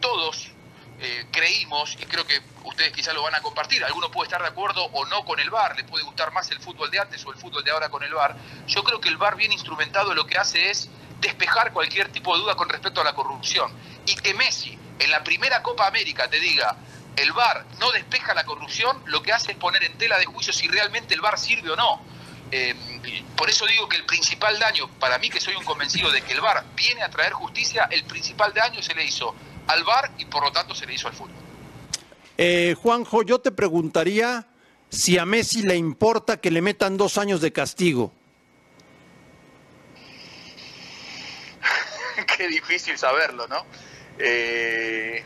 todos 0.00 0.52
eh, 1.00 1.26
creímos, 1.30 1.96
y 2.00 2.06
creo 2.06 2.26
que 2.26 2.40
ustedes 2.64 2.92
quizás 2.92 3.14
lo 3.14 3.22
van 3.22 3.34
a 3.34 3.40
compartir, 3.40 3.84
alguno 3.84 4.10
puede 4.10 4.26
estar 4.26 4.42
de 4.42 4.48
acuerdo 4.48 4.84
o 4.84 5.06
no 5.06 5.24
con 5.24 5.38
el 5.38 5.48
VAR, 5.48 5.76
le 5.76 5.84
puede 5.84 6.04
gustar 6.04 6.32
más 6.32 6.50
el 6.50 6.58
fútbol 6.58 6.90
de 6.90 6.98
antes 6.98 7.24
o 7.24 7.30
el 7.30 7.38
fútbol 7.38 7.62
de 7.62 7.70
ahora 7.70 7.88
con 7.88 8.02
el 8.02 8.12
VAR. 8.12 8.36
Yo 8.66 8.82
creo 8.82 9.00
que 9.00 9.08
el 9.08 9.16
VAR 9.16 9.36
bien 9.36 9.52
instrumentado 9.52 10.12
lo 10.12 10.26
que 10.26 10.38
hace 10.38 10.70
es 10.70 10.88
despejar 11.20 11.72
cualquier 11.72 12.10
tipo 12.10 12.34
de 12.34 12.42
duda 12.42 12.56
con 12.56 12.68
respecto 12.68 13.00
a 13.00 13.04
la 13.04 13.14
corrupción. 13.14 13.72
Y 14.06 14.16
que 14.16 14.34
Messi 14.34 14.76
en 14.98 15.10
la 15.10 15.22
primera 15.22 15.62
Copa 15.62 15.86
América 15.86 16.28
te 16.28 16.40
diga, 16.40 16.76
el 17.22 17.32
VAR 17.32 17.64
no 17.80 17.90
despeja 17.92 18.34
la 18.34 18.44
corrupción, 18.44 19.02
lo 19.06 19.22
que 19.22 19.32
hace 19.32 19.52
es 19.52 19.58
poner 19.58 19.82
en 19.84 19.96
tela 19.98 20.18
de 20.18 20.24
juicio 20.26 20.52
si 20.52 20.68
realmente 20.68 21.14
el 21.14 21.20
VAR 21.20 21.38
sirve 21.38 21.70
o 21.70 21.76
no. 21.76 22.00
Eh, 22.50 22.74
por 23.36 23.50
eso 23.50 23.66
digo 23.66 23.88
que 23.88 23.96
el 23.96 24.04
principal 24.04 24.58
daño, 24.58 24.88
para 24.98 25.18
mí 25.18 25.28
que 25.28 25.40
soy 25.40 25.54
un 25.54 25.64
convencido 25.64 26.10
de 26.10 26.22
que 26.22 26.32
el 26.32 26.40
VAR 26.40 26.64
viene 26.74 27.02
a 27.02 27.10
traer 27.10 27.32
justicia, 27.32 27.88
el 27.90 28.04
principal 28.04 28.52
daño 28.54 28.82
se 28.82 28.94
le 28.94 29.04
hizo 29.04 29.34
al 29.66 29.84
VAR 29.84 30.12
y 30.18 30.24
por 30.24 30.42
lo 30.42 30.52
tanto 30.52 30.74
se 30.74 30.86
le 30.86 30.94
hizo 30.94 31.08
al 31.08 31.14
fútbol. 31.14 31.36
Eh, 32.36 32.76
Juanjo, 32.80 33.22
yo 33.22 33.40
te 33.40 33.50
preguntaría 33.50 34.46
si 34.88 35.18
a 35.18 35.26
Messi 35.26 35.62
le 35.62 35.76
importa 35.76 36.40
que 36.40 36.50
le 36.50 36.62
metan 36.62 36.96
dos 36.96 37.18
años 37.18 37.40
de 37.40 37.52
castigo. 37.52 38.12
Qué 42.36 42.48
difícil 42.48 42.96
saberlo, 42.96 43.46
¿no? 43.48 43.66
Eh, 44.18 45.24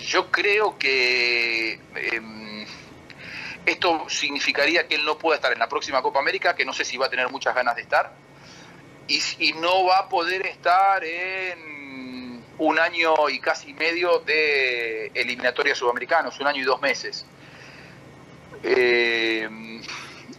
yo 0.00 0.30
creo 0.30 0.78
que 0.78 1.72
eh, 1.94 2.66
esto 3.66 4.08
significaría 4.08 4.86
que 4.86 4.96
él 4.96 5.04
no 5.04 5.18
pueda 5.18 5.36
estar 5.36 5.52
en 5.52 5.58
la 5.58 5.68
próxima 5.68 6.02
Copa 6.02 6.18
América, 6.18 6.54
que 6.54 6.64
no 6.64 6.72
sé 6.72 6.84
si 6.84 6.96
va 6.96 7.06
a 7.06 7.10
tener 7.10 7.30
muchas 7.30 7.54
ganas 7.54 7.76
de 7.76 7.82
estar, 7.82 8.12
y, 9.06 9.52
no 9.54 9.86
va 9.86 9.98
a 9.98 10.08
poder 10.08 10.46
estar 10.46 11.02
en 11.04 12.44
un 12.58 12.78
año 12.78 13.28
y 13.28 13.40
casi 13.40 13.74
medio 13.74 14.20
de 14.20 15.10
eliminatoria 15.14 15.74
sudamericanos, 15.74 16.38
un 16.38 16.46
año 16.46 16.62
y 16.62 16.64
dos 16.64 16.80
meses. 16.80 17.26
Eh, 18.62 19.48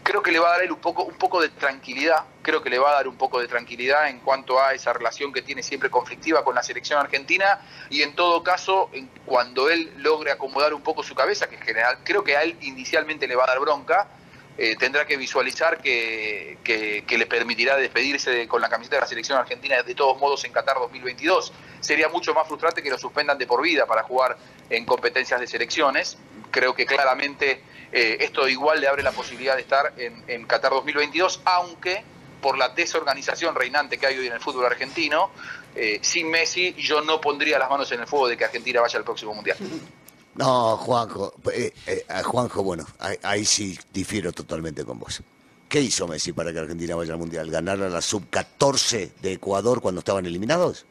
creo 0.03 0.21
que 0.21 0.31
le 0.31 0.39
va 0.39 0.53
a 0.53 0.57
dar 0.59 0.71
un 0.71 0.79
poco, 0.79 1.03
un 1.03 1.15
poco 1.15 1.41
de 1.41 1.49
tranquilidad, 1.49 2.25
creo 2.41 2.61
que 2.61 2.69
le 2.69 2.79
va 2.79 2.91
a 2.91 2.93
dar 2.95 3.07
un 3.07 3.17
poco 3.17 3.39
de 3.39 3.47
tranquilidad 3.47 4.09
en 4.09 4.19
cuanto 4.19 4.61
a 4.61 4.73
esa 4.73 4.93
relación 4.93 5.31
que 5.31 5.41
tiene 5.41 5.63
siempre 5.63 5.89
conflictiva 5.89 6.43
con 6.43 6.55
la 6.55 6.63
selección 6.63 6.99
argentina 6.99 7.61
y 7.89 8.01
en 8.01 8.15
todo 8.15 8.43
caso, 8.43 8.89
cuando 9.25 9.69
él 9.69 9.93
logre 9.97 10.31
acomodar 10.31 10.73
un 10.73 10.81
poco 10.81 11.03
su 11.03 11.15
cabeza, 11.15 11.47
que 11.47 11.55
en 11.55 11.61
general 11.61 11.99
creo 12.03 12.23
que 12.23 12.35
a 12.35 12.43
él 12.43 12.57
inicialmente 12.61 13.27
le 13.27 13.35
va 13.35 13.43
a 13.43 13.47
dar 13.47 13.59
bronca, 13.59 14.07
eh, 14.57 14.75
tendrá 14.75 15.05
que 15.05 15.15
visualizar 15.15 15.81
que, 15.81 16.57
le 17.07 17.25
permitirá 17.25 17.77
despedirse 17.77 18.47
con 18.47 18.61
la 18.61 18.69
camiseta 18.69 18.97
de 18.97 19.01
la 19.01 19.07
selección 19.07 19.37
argentina 19.37 19.81
de 19.81 19.95
todos 19.95 20.19
modos 20.19 20.43
en 20.43 20.51
Qatar 20.51 20.77
2022. 20.77 21.53
Sería 21.79 22.09
mucho 22.09 22.33
más 22.33 22.47
frustrante 22.47 22.83
que 22.83 22.89
lo 22.89 22.97
suspendan 22.97 23.37
de 23.37 23.47
por 23.47 23.61
vida 23.61 23.85
para 23.85 24.03
jugar 24.03 24.37
en 24.69 24.85
competencias 24.85 25.39
de 25.39 25.47
selecciones. 25.47 26.17
Creo 26.51 26.75
que 26.75 26.85
claramente 26.85 27.63
eh, 27.91 28.17
esto 28.21 28.47
igual 28.47 28.80
le 28.80 28.88
abre 28.88 29.04
la 29.04 29.12
posibilidad 29.12 29.56
de 29.56 29.62
estar 29.62 29.93
en, 29.97 30.45
Qatar 30.45 30.71
2022, 30.71 31.41
aunque 31.45 32.04
por 32.41 32.58
la 32.58 32.69
desorganización 32.69 33.54
reinante 33.54 33.97
que 33.97 34.08
hay 34.08 34.17
hoy 34.17 34.27
en 34.27 34.34
el 34.34 34.39
fútbol 34.39 34.65
argentino, 34.65 35.32
eh, 35.75 35.99
sin 36.01 36.30
Messi 36.30 36.73
yo 36.75 37.01
no 37.01 37.19
pondría 37.19 37.60
las 37.60 37.69
manos 37.69 37.91
en 37.91 37.99
el 37.99 38.08
fuego 38.08 38.27
de 38.27 38.38
que 38.38 38.45
Argentina 38.45 38.82
vaya 38.82 38.97
al 38.97 39.04
próximo 39.04 39.34
Mundial. 39.34 39.58
No, 40.36 40.77
Juanjo, 40.77 41.34
eh, 41.54 41.73
Juanjo, 42.23 42.63
bueno, 42.63 42.86
ahí, 43.21 43.43
sí 43.43 43.77
difiero 43.91 44.32
totalmente 44.32 44.86
con 44.86 44.97
vos. 44.97 45.21
¿Qué 45.67 45.82
hizo 45.82 46.08
Messi 46.08 46.32
para 46.32 46.54
que 46.54 46.60
Argentina 46.60 46.95
vaya 46.95 47.13
al 47.13 47.19
Mundial? 47.19 47.51
¿Ganar 47.51 47.82
a 47.82 47.89
la 47.89 48.01
sub-14 48.01 49.15
de 49.15 49.34
Ecuador 49.34 49.82
cuando 49.82 49.99
estaban 49.99 50.25
eliminados? 50.25 50.86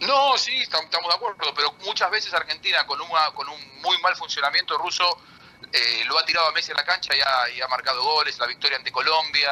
No, 0.00 0.36
sí, 0.36 0.54
estamos 0.56 0.90
de 0.90 1.14
acuerdo, 1.14 1.36
pero 1.54 1.72
muchas 1.84 2.10
veces 2.10 2.34
Argentina 2.34 2.84
con, 2.86 2.98
con 3.34 3.48
un 3.48 3.80
muy 3.82 3.96
mal 4.02 4.14
funcionamiento 4.16 4.76
ruso 4.76 5.04
eh, 5.72 6.04
lo 6.04 6.18
ha 6.18 6.24
tirado 6.24 6.48
a 6.48 6.52
Messi 6.52 6.70
en 6.70 6.76
la 6.76 6.84
cancha 6.84 7.14
y 7.16 7.60
ha, 7.60 7.68
marcado 7.68 8.02
goles, 8.02 8.38
la 8.38 8.46
victoria 8.46 8.76
ante 8.76 8.92
Colombia, 8.92 9.50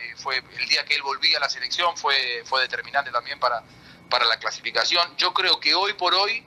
eh, 0.00 0.14
fue 0.16 0.42
el 0.58 0.68
día 0.68 0.84
que 0.84 0.96
él 0.96 1.02
volvía 1.02 1.36
a 1.36 1.40
la 1.40 1.48
selección 1.48 1.96
fue, 1.96 2.42
fue 2.44 2.62
determinante 2.62 3.12
también 3.12 3.38
para, 3.38 3.62
para 4.10 4.24
la 4.24 4.38
clasificación. 4.38 5.16
Yo 5.16 5.32
creo 5.32 5.60
que 5.60 5.72
hoy 5.74 5.92
por 5.92 6.14
hoy 6.14 6.44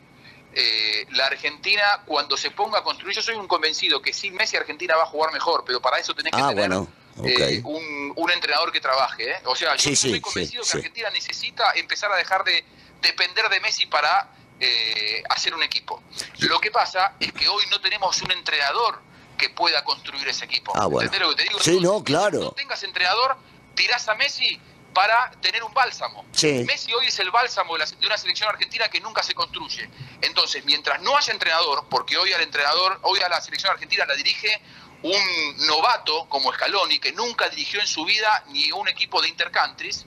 eh, 0.54 1.06
la 1.12 1.28
Argentina 1.28 2.02
cuando 2.06 2.36
se 2.36 2.52
ponga 2.52 2.80
a 2.80 2.84
construir, 2.84 3.16
yo 3.16 3.22
soy 3.22 3.36
un 3.36 3.48
convencido 3.48 4.02
que 4.02 4.12
sin 4.12 4.36
Messi 4.36 4.58
Argentina 4.58 4.98
va 4.98 5.04
a 5.04 5.08
jugar 5.08 5.32
mejor, 5.32 5.64
pero 5.66 5.82
para 5.82 5.98
eso 5.98 6.14
tenés 6.14 6.34
que 6.34 6.42
ah, 6.42 6.50
tener 6.50 6.72
un, 6.74 8.32
entrenador 8.34 8.74
que 8.74 8.82
trabaje. 8.82 9.34
O 9.46 9.56
sea, 9.56 9.78
yo 9.78 9.92
estoy 9.92 10.20
convencido 10.20 10.64
que 10.64 10.78
Argentina 10.78 11.10
necesita 11.12 11.72
empezar 11.76 12.12
a 12.12 12.18
dejar 12.18 12.44
de 12.44 12.66
depender 13.02 13.48
de 13.48 13.62
Messi 13.62 13.86
para 13.86 14.30
eh, 14.60 15.24
hacer 15.30 15.54
un 15.54 15.64
equipo. 15.64 16.02
Lo 16.40 16.60
que 16.60 16.72
pasa 16.72 17.16
es 17.20 17.32
que 17.34 17.48
hoy 17.48 17.64
no 17.70 17.80
tenemos 17.82 18.22
un 18.22 18.32
entrenador 18.32 19.02
que 19.38 19.50
pueda 19.50 19.84
construir 19.84 20.28
ese 20.28 20.46
equipo. 20.46 20.72
Ah, 20.76 20.88
lo 20.90 21.00
que 21.00 21.10
te 21.10 21.44
digo? 21.44 21.60
Sí, 21.60 21.80
no, 21.80 22.04
claro. 22.04 22.40
No 22.40 22.52
tengas 22.52 22.82
entrenador, 22.84 23.38
tirás 23.76 24.08
a 24.08 24.16
Messi 24.16 24.60
para 24.94 25.30
tener 25.42 25.62
un 25.62 25.74
bálsamo. 25.74 26.26
Messi 26.66 26.94
hoy 26.94 27.08
es 27.08 27.20
el 27.20 27.30
bálsamo 27.30 27.78
de, 27.78 27.86
una 28.06 28.18
selección 28.18 28.48
argentina 28.48 28.88
que 28.88 29.02
nunca 29.02 29.22
se 29.22 29.34
construye. 29.34 29.90
Entonces, 30.22 30.64
mientras 30.64 31.02
no 31.02 31.18
haya 31.18 31.34
entrenador, 31.34 31.86
porque 31.90 32.18
hoy 32.18 32.32
al 32.32 32.42
entrenador, 32.42 33.00
hoy 33.02 33.20
a 33.20 33.28
la 33.28 33.42
selección 33.42 33.74
argentina 33.74 34.06
la 34.06 34.16
dirige 34.16 34.62
un 35.04 35.68
novato 35.68 36.28
como 36.30 36.52
Scaloni, 36.54 37.00
que 37.00 37.12
nunca 37.12 37.50
dirigió 37.50 37.82
en 37.82 37.88
su 37.88 38.06
vida 38.06 38.46
ni 38.48 38.72
un 38.72 38.88
equipo 38.88 39.22
de 39.22 39.28
intercountries, 39.28 40.06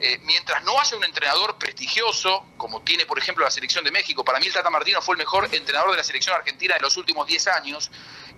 eh, 0.00 0.20
mientras 0.22 0.62
no 0.64 0.78
haya 0.78 0.96
un 0.96 1.04
entrenador 1.04 1.58
prestigioso, 1.58 2.46
como 2.56 2.82
tiene 2.82 3.04
por 3.04 3.18
ejemplo 3.18 3.44
la 3.44 3.50
selección 3.50 3.84
de 3.84 3.90
México, 3.90 4.24
para 4.24 4.38
mí 4.38 4.46
el 4.46 4.52
Tata 4.52 4.70
Martino 4.70 5.02
fue 5.02 5.14
el 5.14 5.18
mejor 5.18 5.48
entrenador 5.52 5.90
de 5.90 5.96
la 5.96 6.04
selección 6.04 6.36
argentina 6.36 6.76
en 6.76 6.82
los 6.82 6.96
últimos 6.96 7.26
10 7.26 7.48
años, 7.48 7.90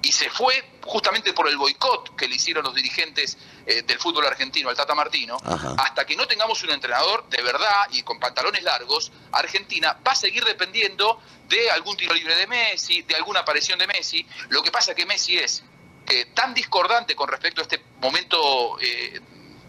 y 0.03 0.13
se 0.13 0.31
fue 0.31 0.79
justamente 0.83 1.35
por 1.35 1.49
el 1.49 1.59
boicot 1.59 2.17
que 2.17 2.27
le 2.27 2.37
hicieron 2.37 2.65
los 2.65 2.75
dirigentes 2.75 3.37
eh, 3.67 3.83
del 3.83 3.99
fútbol 3.99 4.27
argentino 4.27 4.71
al 4.71 4.77
Tata 4.77 4.95
Martino, 4.95 5.37
hasta 5.77 6.07
que 6.07 6.17
no 6.17 6.27
tengamos 6.27 6.63
un 6.63 6.71
entrenador 6.71 7.29
de 7.29 7.43
verdad 7.43 7.89
y 7.91 8.03
con 8.03 8.19
pantalones 8.19 8.63
largos, 8.63 9.13
Argentina 9.33 9.99
va 10.07 10.13
a 10.13 10.17
seguir 10.17 10.45
dependiendo 10.45 11.21
de 11.47 11.71
algún 11.71 11.97
tiro 11.97 12.15
libre 12.15 12.35
de 12.37 12.47
Messi, 12.47 13.03
de 13.03 13.17
alguna 13.17 13.41
aparición 13.41 13.79
de 13.79 13.87
Messi. 13.87 14.27
Lo 14.49 14.63
que 14.63 14.71
pasa 14.71 14.93
es 14.93 14.97
que 14.97 15.05
Messi 15.05 15.37
es 15.37 15.63
eh, 16.09 16.27
tan 16.35 16.55
discordante 16.55 17.15
con 17.15 17.29
respecto 17.29 17.61
a 17.61 17.65
este 17.65 17.83
momento 18.01 18.79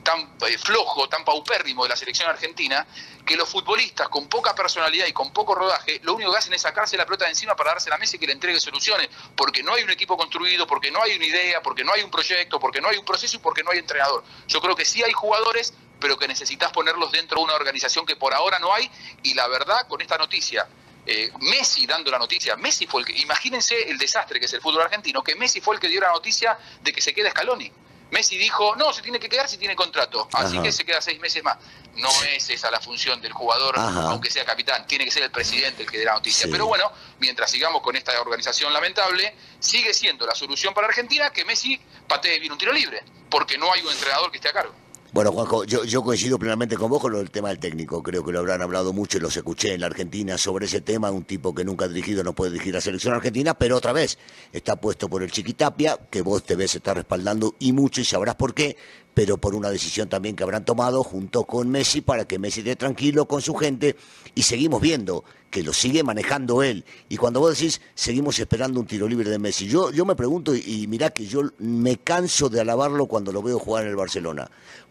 tan 0.03 0.37
eh, 0.47 0.57
flojo, 0.57 1.07
tan 1.07 1.23
paupérrimo 1.23 1.83
de 1.83 1.89
la 1.89 1.95
selección 1.95 2.29
argentina, 2.29 2.85
que 3.25 3.35
los 3.35 3.47
futbolistas 3.47 4.09
con 4.09 4.27
poca 4.27 4.55
personalidad 4.55 5.05
y 5.05 5.13
con 5.13 5.31
poco 5.31 5.55
rodaje, 5.55 5.99
lo 6.03 6.15
único 6.15 6.31
que 6.31 6.37
hacen 6.37 6.53
es 6.53 6.61
sacarse 6.61 6.97
la 6.97 7.05
pelota 7.05 7.25
de 7.25 7.31
encima 7.31 7.55
para 7.55 7.71
darse 7.71 7.89
la 7.89 7.97
mesa 7.97 8.15
y 8.15 8.19
que 8.19 8.27
le 8.27 8.33
entregue 8.33 8.59
soluciones, 8.59 9.09
porque 9.35 9.63
no 9.63 9.73
hay 9.73 9.83
un 9.83 9.89
equipo 9.89 10.17
construido, 10.17 10.65
porque 10.67 10.91
no 10.91 11.01
hay 11.01 11.15
una 11.15 11.25
idea, 11.25 11.61
porque 11.61 11.83
no 11.83 11.93
hay 11.93 12.01
un 12.01 12.11
proyecto, 12.11 12.59
porque 12.59 12.81
no 12.81 12.89
hay 12.89 12.97
un 12.97 13.05
proceso 13.05 13.37
y 13.37 13.39
porque 13.39 13.63
no 13.63 13.71
hay 13.71 13.79
entrenador. 13.79 14.23
Yo 14.47 14.61
creo 14.61 14.75
que 14.75 14.85
sí 14.85 15.03
hay 15.03 15.13
jugadores, 15.13 15.73
pero 15.99 16.17
que 16.17 16.27
necesitas 16.27 16.71
ponerlos 16.71 17.11
dentro 17.11 17.37
de 17.37 17.43
una 17.43 17.53
organización 17.53 18.05
que 18.05 18.15
por 18.15 18.33
ahora 18.33 18.59
no 18.59 18.73
hay, 18.73 18.89
y 19.23 19.33
la 19.33 19.47
verdad, 19.47 19.87
con 19.87 20.01
esta 20.01 20.17
noticia, 20.17 20.67
eh, 21.05 21.31
Messi 21.39 21.85
dando 21.87 22.11
la 22.11 22.19
noticia, 22.19 22.55
Messi 22.55 22.85
fue 22.85 23.01
el 23.01 23.07
que, 23.07 23.13
imagínense 23.13 23.89
el 23.89 23.97
desastre 23.97 24.39
que 24.39 24.45
es 24.45 24.53
el 24.53 24.61
fútbol 24.61 24.83
argentino, 24.83 25.23
que 25.23 25.35
Messi 25.35 25.61
fue 25.61 25.75
el 25.75 25.81
que 25.81 25.87
dio 25.87 26.01
la 26.01 26.11
noticia 26.11 26.57
de 26.81 26.91
que 26.91 27.01
se 27.01 27.13
queda 27.13 27.31
Scaloni. 27.31 27.71
Messi 28.11 28.37
dijo, 28.37 28.75
no, 28.75 28.91
se 28.91 29.01
tiene 29.01 29.19
que 29.19 29.29
quedar 29.29 29.47
si 29.47 29.57
tiene 29.57 29.75
contrato, 29.75 30.27
así 30.33 30.59
que 30.61 30.71
se 30.71 30.83
queda 30.83 31.01
seis 31.01 31.19
meses 31.19 31.43
más. 31.43 31.57
No 31.95 32.09
es 32.23 32.49
esa 32.49 32.69
la 32.69 32.79
función 32.79 33.21
del 33.21 33.31
jugador, 33.31 33.75
aunque 33.77 34.29
sea 34.29 34.45
capitán, 34.45 34.85
tiene 34.85 35.05
que 35.05 35.11
ser 35.11 35.23
el 35.23 35.31
presidente 35.31 35.83
el 35.83 35.89
que 35.89 35.97
dé 35.97 36.05
la 36.05 36.13
noticia. 36.13 36.47
Pero 36.51 36.65
bueno, 36.67 36.91
mientras 37.19 37.49
sigamos 37.49 37.81
con 37.81 37.95
esta 37.95 38.19
organización 38.21 38.73
lamentable, 38.73 39.33
sigue 39.59 39.93
siendo 39.93 40.25
la 40.25 40.35
solución 40.35 40.73
para 40.73 40.87
Argentina 40.87 41.31
que 41.31 41.45
Messi 41.45 41.79
patee 42.07 42.39
bien 42.39 42.51
un 42.51 42.57
tiro 42.57 42.73
libre, 42.73 43.01
porque 43.29 43.57
no 43.57 43.71
hay 43.71 43.81
un 43.81 43.91
entrenador 43.91 44.29
que 44.29 44.37
esté 44.37 44.49
a 44.49 44.53
cargo. 44.53 44.75
Bueno, 45.13 45.33
Juanjo, 45.33 45.65
yo, 45.65 46.03
coincido 46.03 46.39
plenamente 46.39 46.77
con 46.77 46.89
vos 46.89 47.01
con 47.01 47.11
del 47.11 47.29
tema 47.29 47.49
del 47.49 47.59
técnico. 47.59 48.01
Creo 48.01 48.23
que 48.23 48.31
lo 48.31 48.39
habrán 48.39 48.61
hablado 48.61 48.93
mucho 48.93 49.17
y 49.17 49.21
los 49.21 49.35
escuché 49.35 49.73
en 49.73 49.81
la 49.81 49.87
Argentina 49.87 50.37
sobre 50.37 50.67
ese 50.67 50.79
tema. 50.79 51.11
Un 51.11 51.25
tipo 51.25 51.53
que 51.53 51.65
nunca 51.65 51.83
ha 51.83 51.87
dirigido 51.89 52.23
no 52.23 52.31
puede 52.31 52.51
dirigir 52.51 52.75
la 52.75 52.79
selección 52.79 53.13
argentina, 53.13 53.53
pero 53.53 53.75
otra 53.75 53.91
vez 53.91 54.17
está 54.53 54.77
puesto 54.77 55.09
por 55.09 55.21
el 55.21 55.29
Chiquitapia, 55.29 55.99
que 56.09 56.21
vos 56.21 56.45
te 56.45 56.55
ves 56.55 56.75
estar 56.75 56.95
respaldando 56.95 57.55
y 57.59 57.73
mucho 57.73 57.99
y 57.99 58.05
sabrás 58.05 58.35
por 58.35 58.53
qué, 58.53 58.77
pero 59.21 59.37
por 59.37 59.53
una 59.53 59.69
decisión 59.69 60.09
también 60.09 60.35
que 60.35 60.41
habrán 60.41 60.65
tomado 60.65 61.03
junto 61.03 61.43
con 61.43 61.69
Messi 61.69 62.01
para 62.01 62.25
que 62.25 62.39
Messi 62.39 62.61
esté 62.61 62.75
tranquilo 62.75 63.27
con 63.27 63.39
su 63.39 63.53
gente 63.53 63.95
y 64.33 64.41
seguimos 64.41 64.81
viendo 64.81 65.23
que 65.51 65.61
lo 65.61 65.73
sigue 65.73 66.01
manejando 66.01 66.63
él. 66.63 66.83
Y 67.07 67.17
cuando 67.17 67.39
vos 67.39 67.55
decís, 67.55 67.81
seguimos 67.93 68.39
esperando 68.39 68.79
un 68.79 68.87
tiro 68.87 69.07
libre 69.07 69.29
de 69.29 69.37
Messi, 69.37 69.67
yo, 69.67 69.91
yo 69.91 70.05
me 70.05 70.15
pregunto, 70.15 70.55
y, 70.55 70.63
y 70.65 70.87
mirá 70.87 71.11
que 71.11 71.27
yo 71.27 71.43
me 71.59 71.97
canso 71.97 72.49
de 72.49 72.61
alabarlo 72.61 73.05
cuando 73.05 73.31
lo 73.31 73.43
veo 73.43 73.59
jugar 73.59 73.83
en 73.83 73.91
el 73.91 73.95
Barcelona 73.95 74.49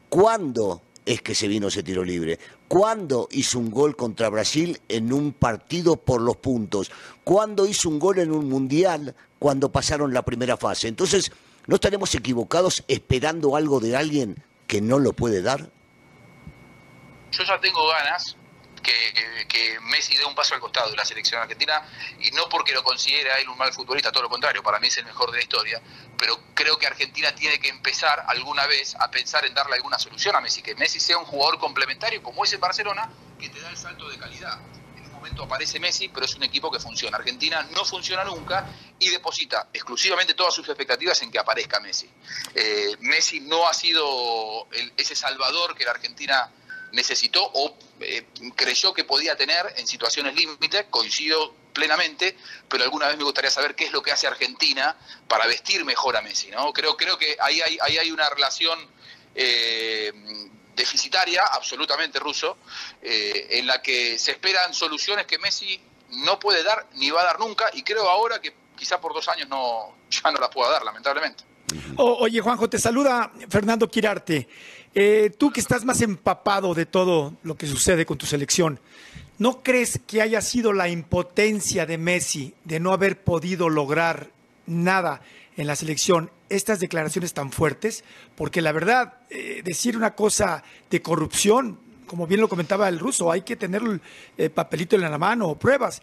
¿Cuándo 0.09 0.81
es 1.05 1.23
que 1.23 1.35
se 1.35 1.49
vino 1.49 1.67
ese 1.67 1.83
tiro 1.83 2.05
libre? 2.05 2.39
¿Cuándo 2.69 3.27
hizo 3.33 3.59
un 3.59 3.69
gol 3.69 3.97
contra 3.97 4.29
Brasil 4.29 4.81
en 4.89 5.13
un 5.13 5.33
partido 5.33 5.97
por 5.97 6.21
los 6.21 6.37
puntos? 6.37 6.93
¿Cuándo 7.25 7.67
hizo 7.67 7.89
un 7.89 7.99
gol 7.99 8.21
en 8.21 8.31
un 8.31 8.49
mundial 8.49 9.13
cuando 9.41 9.73
pasaron 9.73 10.15
la 10.15 10.23
primera 10.25 10.57
fase? 10.57 10.87
Entonces, 10.87 11.33
¿no 11.67 11.75
estaremos 11.77 12.15
equivocados 12.15 12.85
esperando 12.89 13.57
algo 13.57 13.81
de 13.81 13.97
alguien 13.97 14.45
que 14.67 14.81
no 14.81 14.99
lo 14.99 15.13
puede 15.13 15.43
dar? 15.43 15.71
Yo 17.33 17.45
ya 17.45 17.61
tengo 17.61 17.87
ganas 17.89 18.37
que, 18.83 19.79
Messi 19.83 20.17
dé 20.17 20.25
un 20.25 20.35
paso 20.35 20.55
al 20.55 20.61
costado 20.61 20.91
de 20.91 20.97
la 20.97 21.05
selección 21.05 21.41
argentina 21.41 21.83
y 22.21 22.31
no 22.31 22.49
porque 22.49 22.73
lo 22.73 22.83
considere 22.83 23.31
a 23.31 23.39
él 23.39 23.49
un 23.49 23.59
mal 23.59 23.73
futbolista, 23.73 24.13
todo 24.13 24.25
lo 24.25 24.29
contrario, 24.29 24.63
para 24.63 24.79
mí 24.79 24.89
es 24.89 24.99
el 24.99 25.05
mejor 25.05 25.31
de 25.31 25.39
la 25.39 25.43
historia, 25.43 25.83
pero 26.17 26.39
creo 26.55 26.79
que 26.79 26.87
Argentina 26.87 27.35
tiene 27.35 27.59
que 27.59 27.69
empezar 27.69 28.25
alguna 28.27 28.67
vez 28.67 28.95
a 28.97 29.11
pensar 29.11 29.45
en 29.45 29.55
darle 29.55 29.77
alguna 29.77 29.99
solución 29.99 30.37
a 30.37 30.41
Messi, 30.41 30.63
que 30.63 30.75
Messi 30.75 31.01
sea 31.01 31.19
un 31.19 31.25
jugador 31.25 31.59
complementario 31.59 32.23
como 32.23 32.45
es 32.45 32.53
en 32.53 32.61
Barcelona, 32.61 33.11
que 33.39 33.49
te 33.49 33.61
da 33.61 33.71
el 33.71 33.77
salto 33.77 34.09
de 34.09 34.19
calidad. 34.19 34.59
Momento 35.21 35.43
aparece 35.43 35.79
Messi, 35.79 36.09
pero 36.09 36.25
es 36.25 36.35
un 36.35 36.43
equipo 36.45 36.71
que 36.71 36.81
funciona. 36.81 37.19
Argentina 37.19 37.63
no 37.75 37.85
funciona 37.85 38.25
nunca 38.25 38.67
y 38.99 39.11
deposita 39.11 39.69
exclusivamente 39.71 40.33
todas 40.33 40.55
sus 40.55 40.67
expectativas 40.67 41.21
en 41.21 41.31
que 41.31 41.39
aparezca 41.39 41.79
Messi. 41.79 42.09
Eh, 42.55 42.97
Messi 43.01 43.41
no 43.41 43.69
ha 43.69 43.75
sido 43.75 44.67
ese 44.97 45.15
salvador 45.15 45.77
que 45.77 45.85
la 45.85 45.91
Argentina 45.91 46.51
necesitó 46.93 47.45
o 47.53 47.77
eh, 48.01 48.29
creyó 48.57 48.95
que 48.95 49.05
podía 49.05 49.37
tener 49.37 49.75
en 49.77 49.87
situaciones 49.87 50.35
límites, 50.35 50.87
coincido 50.89 51.55
plenamente, 51.75 52.37
pero 52.67 52.85
alguna 52.85 53.09
vez 53.09 53.19
me 53.19 53.25
gustaría 53.25 53.51
saber 53.51 53.75
qué 53.75 53.85
es 53.85 53.93
lo 53.93 54.03
que 54.03 54.13
hace 54.13 54.27
Argentina 54.27 54.97
para 55.29 55.47
vestir 55.47 55.85
mejor 55.85 56.17
a 56.17 56.23
Messi. 56.23 56.51
¿no? 56.51 56.73
Creo, 56.73 56.97
creo 56.97 57.19
que 57.19 57.37
ahí 57.41 57.61
hay, 57.61 57.79
ahí 57.83 57.99
hay 57.99 58.11
una 58.11 58.29
relación 58.31 58.79
eh, 59.35 60.13
deficitaria, 60.81 61.43
absolutamente 61.53 62.19
ruso, 62.19 62.57
eh, 63.03 63.49
en 63.51 63.67
la 63.67 63.81
que 63.83 64.19
se 64.19 64.33
esperan 64.33 64.73
soluciones 64.75 65.27
que 65.27 65.39
Messi 65.39 65.81
no 66.25 66.39
puede 66.39 66.63
dar 66.63 66.87
ni 66.95 67.11
va 67.11 67.21
a 67.21 67.25
dar 67.25 67.39
nunca, 67.39 67.67
y 67.73 67.83
creo 67.83 68.09
ahora 68.09 68.41
que 68.41 68.55
quizá 68.77 69.01
por 69.01 69.13
dos 69.13 69.29
años 69.29 69.49
no, 69.49 69.95
ya 70.11 70.31
no 70.31 70.41
las 70.41 70.49
pueda 70.49 70.71
dar, 70.71 70.85
lamentablemente. 70.85 71.45
oye, 71.97 72.41
Juanjo, 72.41 72.69
te 72.69 72.79
saluda 72.79 73.31
Fernando 73.49 73.89
Quirarte. 73.89 74.49
Eh, 74.93 75.31
tú 75.39 75.53
que 75.53 75.61
estás 75.61 75.85
más 75.85 76.01
empapado 76.01 76.75
de 76.75 76.85
todo 76.85 77.35
lo 77.45 77.57
que 77.57 77.69
sucede 77.69 78.05
con 78.05 78.19
tu 78.19 78.27
selección, 78.27 78.81
¿no 79.39 79.63
crees 79.63 80.01
que 80.05 80.21
haya 80.21 80.41
sido 80.41 80.73
la 80.73 80.89
impotencia 80.89 81.87
de 81.87 81.97
Messi 81.97 82.55
de 82.65 82.81
no 82.81 82.93
haber 82.93 83.23
podido 83.23 83.69
lograr 83.69 84.31
nada 84.67 85.23
en 85.57 85.69
la 85.69 85.77
selección 85.77 86.33
estas 86.51 86.81
declaraciones 86.81 87.33
tan 87.33 87.51
fuertes? 87.51 88.05
Porque 88.37 88.61
la 88.61 88.73
verdad, 88.73 89.15
eh, 89.31 89.63
decir 89.65 89.97
una 89.97 90.15
cosa 90.15 90.63
de 90.91 91.01
corrupción, 91.01 91.81
como 92.07 92.27
bien 92.27 92.41
lo 92.41 92.49
comentaba 92.49 92.89
el 92.89 92.99
ruso, 92.99 93.31
hay 93.31 93.43
que 93.43 93.57
tener 93.57 93.83
el 93.83 94.03
eh, 94.37 94.51
papelito 94.51 94.97
en 94.97 95.03
la 95.03 95.17
mano 95.17 95.49
o 95.49 95.59
pruebas. 95.59 96.03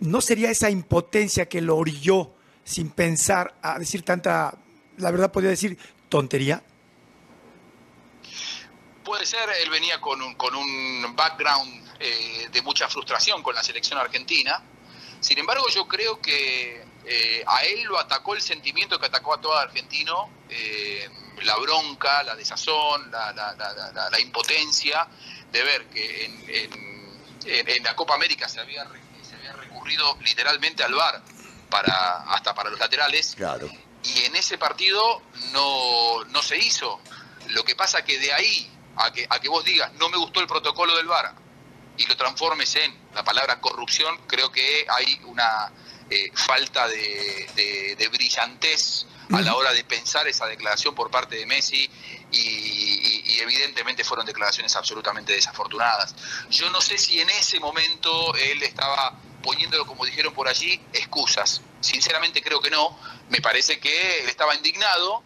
¿No 0.00 0.20
sería 0.20 0.50
esa 0.50 0.70
impotencia 0.70 1.48
que 1.48 1.60
lo 1.60 1.76
orilló 1.76 2.30
sin 2.62 2.90
pensar 2.90 3.54
a 3.62 3.78
decir 3.78 4.02
tanta, 4.02 4.58
la 4.98 5.10
verdad 5.10 5.32
podría 5.32 5.50
decir, 5.50 5.78
tontería? 6.08 6.62
Puede 9.02 9.24
ser, 9.24 9.48
él 9.62 9.70
venía 9.70 10.00
con 10.00 10.20
un, 10.20 10.34
con 10.34 10.54
un 10.54 11.16
background 11.16 11.86
eh, 12.00 12.48
de 12.52 12.62
mucha 12.62 12.88
frustración 12.88 13.42
con 13.42 13.54
la 13.54 13.62
selección 13.62 13.98
argentina. 13.98 14.62
Sin 15.20 15.38
embargo, 15.38 15.64
yo 15.74 15.88
creo 15.88 16.20
que 16.20 16.84
eh, 17.08 17.44
a 17.46 17.62
él 17.62 17.84
lo 17.84 18.00
atacó 18.00 18.34
el 18.34 18.42
sentimiento 18.42 18.98
que 18.98 19.06
atacó 19.06 19.34
a 19.34 19.40
todo 19.40 19.56
argentino, 19.56 20.28
eh, 20.48 21.08
la 21.42 21.56
bronca, 21.56 22.24
la 22.24 22.34
desazón, 22.34 23.10
la, 23.12 23.32
la, 23.32 24.20
impotencia 24.20 25.06
de 25.52 25.62
ver 25.62 25.86
que 25.86 26.24
en, 26.24 27.68
en, 27.68 27.82
la 27.84 27.94
Copa 27.94 28.14
América 28.14 28.48
se 28.48 28.58
había, 28.58 28.84
se 29.22 29.36
había 29.36 29.52
recurrido 29.52 30.18
literalmente 30.22 30.82
al 30.82 30.94
VAR 30.94 31.22
para, 31.70 32.24
hasta 32.32 32.54
para 32.54 32.70
los 32.70 32.78
laterales. 32.80 33.34
Claro. 33.36 33.70
Y 34.02 34.24
en 34.24 34.34
ese 34.34 34.58
partido 34.58 35.22
no, 35.52 36.24
no 36.24 36.42
se 36.42 36.58
hizo. 36.58 37.00
Lo 37.50 37.64
que 37.64 37.76
pasa 37.76 38.04
que 38.04 38.18
de 38.18 38.32
ahí 38.32 38.68
a 38.96 39.12
que, 39.12 39.28
a 39.30 39.38
que 39.38 39.48
vos 39.48 39.64
digas 39.64 39.92
no 39.94 40.08
me 40.08 40.16
gustó 40.16 40.40
el 40.40 40.48
protocolo 40.48 40.96
del 40.96 41.06
VAR 41.06 41.34
y 41.98 42.06
lo 42.06 42.16
transformes 42.16 42.74
en 42.74 42.98
la 43.14 43.22
palabra 43.22 43.60
corrupción, 43.60 44.18
creo 44.26 44.50
que 44.50 44.86
hay 44.88 45.20
una 45.24 45.70
eh, 46.10 46.30
falta 46.34 46.86
de, 46.88 47.94
de, 47.98 48.08
brillantez 48.08 49.06
a 49.32 49.40
la 49.40 49.56
hora 49.56 49.72
de 49.72 49.82
pensar 49.82 50.28
esa 50.28 50.46
declaración 50.46 50.94
por 50.94 51.10
parte 51.10 51.34
de 51.34 51.46
Messi 51.46 51.90
y, 52.30 53.40
evidentemente 53.40 54.02
fueron 54.02 54.24
declaraciones 54.24 54.74
absolutamente 54.76 55.32
desafortunadas. 55.32 56.14
Yo 56.50 56.70
no 56.70 56.80
sé 56.80 56.96
si 56.98 57.20
en 57.20 57.28
ese 57.30 57.60
momento 57.60 58.34
él 58.34 58.62
estaba 58.62 59.18
poniéndolo, 59.42 59.86
como 59.86 60.04
dijeron 60.04 60.32
por 60.32 60.48
allí, 60.48 60.80
excusas. 60.92 61.60
Sinceramente 61.80 62.42
creo 62.42 62.60
que 62.60 62.70
no. 62.70 62.98
Me 63.28 63.40
parece 63.40 63.78
que 63.78 64.20
él 64.20 64.28
estaba 64.28 64.54
indignado 64.54 65.22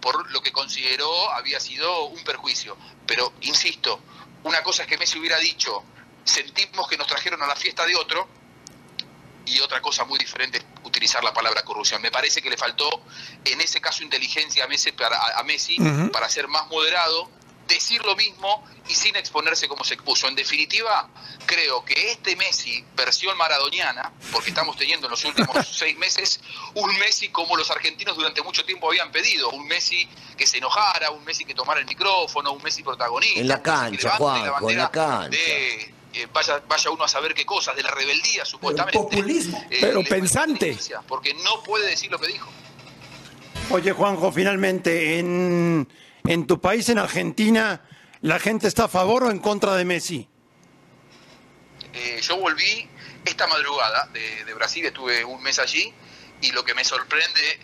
por 0.00 0.30
lo 0.32 0.42
que 0.42 0.52
consideró 0.52 1.30
había 1.32 1.60
sido 1.60 2.04
un 2.04 2.22
perjuicio. 2.24 2.76
Pero, 3.06 3.32
insisto, 3.40 4.00
una 4.42 4.62
cosa 4.62 4.82
es 4.82 4.88
que 4.88 4.98
Messi 4.98 5.18
hubiera 5.18 5.38
dicho, 5.38 5.82
sentimos 6.24 6.88
que 6.88 6.98
nos 6.98 7.06
trajeron 7.06 7.42
a 7.42 7.46
la 7.46 7.56
fiesta 7.56 7.86
de 7.86 7.96
otro, 7.96 8.28
y 9.46 9.60
otra 9.60 9.80
cosa 9.80 10.04
muy 10.04 10.18
diferente 10.18 10.58
es 10.58 10.64
utilizar 10.84 11.22
la 11.22 11.32
palabra 11.32 11.62
corrupción. 11.62 12.00
Me 12.02 12.10
parece 12.10 12.40
que 12.40 12.50
le 12.50 12.56
faltó 12.56 12.88
en 13.44 13.60
ese 13.60 13.80
caso 13.80 14.02
inteligencia 14.02 14.64
a 14.64 14.68
Messi 14.68 14.92
para, 14.92 15.38
a 15.38 15.42
Messi, 15.44 15.76
para 16.12 16.28
ser 16.28 16.48
más 16.48 16.66
moderado, 16.68 17.30
decir 17.68 18.04
lo 18.04 18.14
mismo 18.16 18.64
y 18.88 18.94
sin 18.94 19.16
exponerse 19.16 19.68
como 19.68 19.84
se 19.84 19.94
expuso. 19.94 20.28
En 20.28 20.34
definitiva, 20.34 21.08
creo 21.46 21.84
que 21.84 22.10
este 22.10 22.36
Messi, 22.36 22.84
versión 22.94 23.36
maradoniana, 23.36 24.12
porque 24.32 24.50
estamos 24.50 24.76
teniendo 24.76 25.06
en 25.06 25.12
los 25.12 25.24
últimos 25.24 25.66
seis 25.72 25.96
meses 25.96 26.40
un 26.74 26.96
Messi 26.98 27.28
como 27.30 27.56
los 27.56 27.70
argentinos 27.70 28.16
durante 28.16 28.42
mucho 28.42 28.64
tiempo 28.64 28.88
habían 28.88 29.10
pedido, 29.10 29.50
un 29.50 29.66
Messi 29.66 30.08
que 30.36 30.46
se 30.46 30.58
enojara, 30.58 31.10
un 31.10 31.24
Messi 31.24 31.44
que 31.44 31.54
tomara 31.54 31.80
el 31.80 31.86
micrófono, 31.86 32.52
un 32.52 32.62
Messi 32.62 32.82
protagonista. 32.82 33.40
En 33.40 33.48
la 33.48 33.62
cancha, 33.62 34.10
Juan, 34.16 34.70
en 34.70 34.78
la 34.78 34.90
cancha. 34.90 35.38
Eh, 36.14 36.28
vaya, 36.32 36.62
vaya 36.68 36.90
uno 36.90 37.04
a 37.04 37.08
saber 37.08 37.34
qué 37.34 37.44
cosas, 37.44 37.74
de 37.74 37.82
la 37.82 37.90
rebeldía 37.90 38.44
supuestamente. 38.44 38.98
populismo. 38.98 39.62
Eh, 39.70 39.78
Pero 39.80 40.04
pensante. 40.04 40.76
Porque 41.08 41.34
no 41.34 41.62
puede 41.62 41.88
decir 41.88 42.10
lo 42.10 42.18
que 42.18 42.28
dijo. 42.28 42.48
Oye, 43.70 43.92
Juanjo, 43.92 44.30
finalmente, 44.30 45.18
en, 45.18 45.88
en 46.24 46.46
tu 46.46 46.60
país, 46.60 46.88
en 46.90 46.98
Argentina, 46.98 47.82
¿la 48.20 48.38
gente 48.38 48.68
está 48.68 48.84
a 48.84 48.88
favor 48.88 49.24
o 49.24 49.30
en 49.30 49.38
contra 49.38 49.74
de 49.74 49.84
Messi? 49.84 50.28
Eh, 51.92 52.20
yo 52.22 52.36
volví 52.36 52.88
esta 53.24 53.46
madrugada 53.46 54.08
de, 54.12 54.54
Brasil, 54.54 54.84
estuve 54.84 55.24
un 55.24 55.42
mes 55.42 55.58
allí, 55.58 55.92
y 56.42 56.52
lo 56.52 56.64
que 56.64 56.74
me 56.74 56.84
sorprende, 56.84 57.58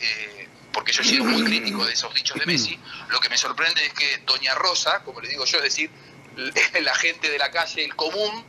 porque 0.73 0.91
yo 0.91 1.03
he 1.03 1.05
sido 1.05 1.25
muy 1.25 1.45
crítico 1.45 1.85
de 1.85 1.93
esos 1.93 2.13
dichos 2.15 2.39
de 2.39 2.47
Messi, 2.47 2.79
lo 3.11 3.21
que 3.21 3.29
me 3.29 3.37
sorprende 3.37 3.85
es 3.85 3.93
que 3.93 4.19
Doña 4.27 4.55
Rosa, 4.55 5.03
como 5.05 5.21
le 5.21 5.29
digo 5.29 5.45
yo, 5.45 5.59
es 5.59 5.65
decir, 5.65 5.91
la 6.83 6.95
gente 6.95 7.31
de 7.31 7.39
la 7.39 7.51
calle, 7.51 7.85
el 7.85 7.95
común, 7.95 8.45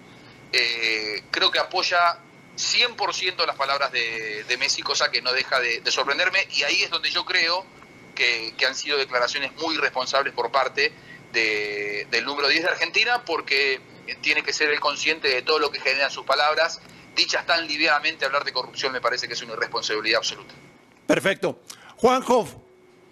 eh, 0.54 1.23
creo 1.32 1.51
que 1.51 1.60
apoya 1.60 2.19
100% 2.58 3.45
las 3.45 3.56
palabras 3.56 3.91
de, 3.91 4.56
Messi, 4.60 4.82
cosa 4.82 5.10
que 5.10 5.21
no 5.21 5.32
deja 5.34 5.60
de, 5.60 5.82
sorprenderme, 5.91 6.47
y 6.51 6.63
ahí 6.63 6.84
es 6.84 6.89
donde 6.89 7.10
yo 7.10 7.25
creo 7.25 7.65
que, 8.15 8.54
han 8.67 8.75
sido 8.75 8.97
declaraciones 8.97 9.51
muy 9.56 9.77
responsables 9.77 10.34
por 10.34 10.51
parte 10.51 10.91
del 11.32 12.25
número 12.25 12.47
10 12.49 12.63
de 12.63 12.69
Argentina, 12.69 13.23
porque 13.25 13.82
tiene 14.21 14.43
que 14.43 14.54
ser 14.54 14.69
el 14.69 14.80
consciente 14.80 15.30
de 15.30 15.41
todo 15.41 15.60
lo 15.60 15.71
que 15.71 15.80
generan 15.80 16.12
sus 16.12 16.25
palabras. 16.25 16.82
Dichas 17.15 17.45
tan 17.45 17.67
livianamente, 17.67 18.25
hablar 18.25 18.43
de 18.43 18.54
corrupción 18.54 18.91
me 18.91 19.01
parece 19.01 19.27
que 19.27 19.34
es 19.34 19.41
una 19.41 19.54
irresponsabilidad 19.54 20.19
absoluta. 20.19 20.54
Perfecto. 21.08 21.60
Juanjo, 21.97 22.47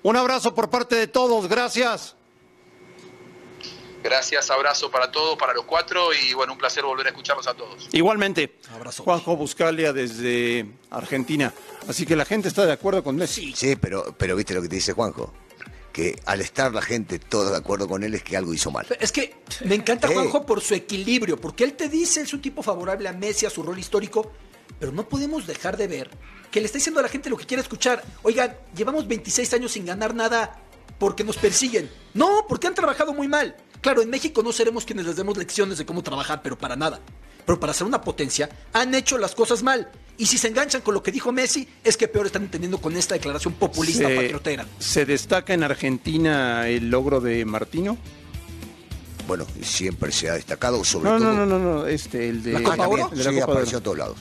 un 0.03 0.15
abrazo 0.15 0.53
por 0.53 0.69
parte 0.69 0.95
de 0.95 1.07
todos, 1.07 1.47
gracias. 1.47 2.15
Gracias, 4.03 4.49
abrazo 4.49 4.89
para 4.89 5.11
todos, 5.11 5.37
para 5.37 5.53
los 5.53 5.65
cuatro 5.65 6.09
y 6.13 6.33
bueno, 6.33 6.53
un 6.53 6.59
placer 6.59 6.83
volver 6.83 7.07
a 7.07 7.09
escucharlos 7.09 7.47
a 7.47 7.53
todos. 7.53 7.89
Igualmente, 7.91 8.57
abrazo. 8.73 9.03
Juanjo 9.03 9.35
Buscalia 9.35 9.91
desde 9.93 10.65
Argentina. 10.89 11.53
Así 11.87 12.05
que 12.05 12.15
la 12.15 12.25
gente 12.25 12.47
está 12.47 12.65
de 12.65 12.71
acuerdo 12.71 13.03
con 13.03 13.15
Messi. 13.15 13.53
Sí, 13.55 13.75
pero, 13.75 14.15
pero 14.17 14.35
viste 14.35 14.53
lo 14.53 14.61
que 14.61 14.69
te 14.69 14.75
dice 14.75 14.93
Juanjo. 14.93 15.33
Que 15.91 16.17
al 16.25 16.39
estar 16.39 16.73
la 16.73 16.81
gente 16.81 17.19
toda 17.19 17.51
de 17.51 17.57
acuerdo 17.57 17.87
con 17.87 18.03
él 18.03 18.13
es 18.13 18.23
que 18.23 18.37
algo 18.37 18.53
hizo 18.53 18.71
mal. 18.71 18.85
Es 18.99 19.11
que 19.11 19.35
me 19.65 19.75
encanta 19.75 20.07
Juanjo 20.07 20.45
por 20.45 20.61
su 20.61 20.75
equilibrio, 20.75 21.39
porque 21.39 21.63
él 21.63 21.73
te 21.73 21.89
dice 21.89 22.21
es 22.21 22.33
un 22.33 22.41
tipo 22.41 22.63
favorable 22.63 23.09
a 23.09 23.13
Messi, 23.13 23.45
a 23.45 23.49
su 23.49 23.63
rol 23.63 23.79
histórico, 23.79 24.31
pero 24.79 24.91
no 24.91 25.09
podemos 25.09 25.45
dejar 25.45 25.75
de 25.75 25.87
ver 25.87 26.09
que 26.51 26.59
le 26.59 26.67
está 26.67 26.77
diciendo 26.77 26.99
a 26.99 27.03
la 27.03 27.09
gente 27.09 27.29
lo 27.29 27.37
que 27.37 27.45
quiere 27.45 27.61
escuchar. 27.61 28.03
Oigan, 28.23 28.55
llevamos 28.75 29.07
26 29.07 29.53
años 29.53 29.71
sin 29.71 29.85
ganar 29.85 30.13
nada 30.13 30.61
porque 30.97 31.23
nos 31.23 31.37
persiguen. 31.37 31.89
No, 32.13 32.45
porque 32.47 32.67
han 32.67 32.75
trabajado 32.75 33.13
muy 33.13 33.27
mal. 33.27 33.55
Claro, 33.81 34.01
en 34.01 34.09
México 34.09 34.43
no 34.43 34.51
seremos 34.51 34.85
quienes 34.85 35.05
les 35.05 35.15
demos 35.15 35.37
lecciones 35.37 35.77
de 35.77 35.85
cómo 35.85 36.03
trabajar, 36.03 36.41
pero 36.41 36.57
para 36.57 36.75
nada. 36.75 36.99
Pero 37.45 37.59
para 37.59 37.73
ser 37.73 37.87
una 37.87 38.01
potencia, 38.01 38.49
han 38.73 38.93
hecho 38.93 39.17
las 39.17 39.33
cosas 39.33 39.63
mal. 39.63 39.89
Y 40.17 40.25
si 40.25 40.37
se 40.37 40.49
enganchan 40.49 40.81
con 40.81 40.93
lo 40.93 41.01
que 41.01 41.11
dijo 41.11 41.31
Messi, 41.31 41.67
es 41.83 41.95
que 41.95 42.07
peor 42.07 42.25
están 42.25 42.43
entendiendo 42.43 42.79
con 42.79 42.95
esta 42.95 43.15
declaración 43.15 43.53
populista 43.53 44.03
patriotera. 44.03 44.65
¿Se 44.79 45.05
destaca 45.05 45.53
en 45.53 45.63
Argentina 45.63 46.67
el 46.67 46.89
logro 46.89 47.21
de 47.21 47.45
Martino? 47.45 47.97
Bueno, 49.27 49.45
siempre 49.61 50.11
se 50.11 50.29
ha 50.29 50.33
destacado, 50.33 50.83
sobre 50.83 51.09
todo. 51.09 51.19
No, 51.19 51.33
no, 51.33 51.45
no, 51.45 51.59
no, 51.59 51.87
este, 51.87 52.29
el 52.29 52.43
de 52.43 52.53
la 52.53 52.63
Copa 52.63 52.87
Oro. 52.87 53.09
De 53.09 53.23
la 53.23 53.31
sí, 53.31 53.39
apareció 53.39 53.77
en 53.77 53.83
todos 53.83 53.97
lados. 53.97 54.17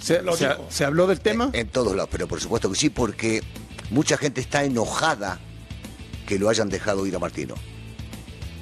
¿Se, 0.68 0.84
habló 0.84 1.06
del 1.06 1.20
tema? 1.20 1.50
En, 1.52 1.60
en, 1.60 1.68
todos 1.68 1.96
lados, 1.96 2.10
pero 2.12 2.28
por 2.28 2.40
supuesto 2.40 2.70
que 2.70 2.76
sí, 2.76 2.90
porque 2.90 3.42
mucha 3.90 4.16
gente 4.18 4.40
está 4.40 4.64
enojada 4.64 5.40
que 6.26 6.38
lo 6.38 6.48
hayan 6.48 6.68
dejado 6.68 7.06
ir 7.06 7.16
a 7.16 7.18
Martino. 7.18 7.54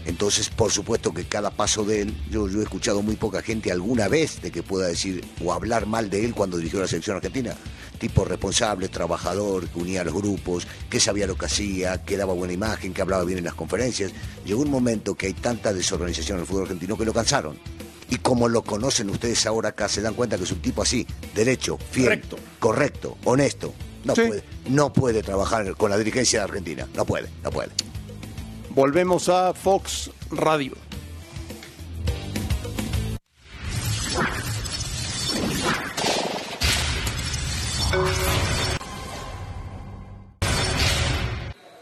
Entonces, 0.06 0.48
por 0.50 0.70
supuesto 0.70 1.12
que 1.12 1.24
cada 1.24 1.50
paso 1.50 1.84
de 1.84 2.02
él, 2.02 2.14
yo, 2.30 2.46
he 2.46 2.62
escuchado 2.62 3.02
muy 3.02 3.16
poca 3.16 3.42
gente 3.42 3.72
alguna 3.72 4.06
vez 4.06 4.40
de 4.40 4.52
que 4.52 4.62
pueda 4.62 4.86
decir 4.86 5.24
o 5.44 5.52
hablar 5.52 5.86
mal 5.86 6.08
de 6.10 6.24
él 6.24 6.32
cuando 6.32 6.56
dirigió 6.56 6.80
la 6.80 6.86
selección 6.86 7.16
argentina. 7.16 7.54
Tipo 7.98 8.24
responsable, 8.24 8.88
trabajador, 8.88 9.66
que 9.68 9.80
unía 9.80 10.02
a 10.02 10.04
los 10.04 10.14
grupos, 10.14 10.68
que 10.88 11.00
sabía 11.00 11.26
lo 11.26 11.36
que 11.36 11.46
hacía, 11.46 12.04
que 12.04 12.16
daba 12.16 12.34
buena 12.34 12.52
imagen, 12.52 12.94
que 12.94 13.02
hablaba 13.02 13.24
bien 13.24 13.38
en 13.38 13.44
las 13.44 13.54
conferencias. 13.54 14.12
Llegó 14.44 14.62
un 14.62 14.70
momento 14.70 15.16
que 15.16 15.26
hay 15.26 15.32
tanta 15.32 15.72
desorganización 15.72 16.38
en 16.38 16.42
el 16.42 16.46
fútbol 16.46 16.62
argentino 16.62 16.96
que 16.96 17.04
lo 17.04 17.12
cansaron. 17.12 17.58
Y 18.08 18.16
como 18.18 18.48
lo 18.48 18.62
conocen 18.62 19.10
ustedes 19.10 19.44
ahora 19.46 19.70
acá, 19.70 19.88
se 19.88 20.02
dan 20.02 20.14
cuenta 20.14 20.36
que 20.36 20.44
es 20.44 20.52
un 20.52 20.62
tipo 20.62 20.82
así, 20.82 21.04
derecho, 21.34 21.78
fiel, 21.90 22.22
correcto, 22.60 23.18
honesto. 23.24 23.74
No, 24.04 24.14
puede, 24.14 24.44
no 24.68 24.92
puede 24.92 25.24
trabajar 25.24 25.74
con 25.74 25.90
la 25.90 25.98
dirigencia 25.98 26.38
de 26.38 26.44
Argentina. 26.44 26.86
No 26.94 27.04
puede, 27.04 27.28
no 27.42 27.50
puede. 27.50 27.70
Volvemos 28.76 29.30
a 29.30 29.54
Fox 29.54 30.10
Radio. 30.30 30.74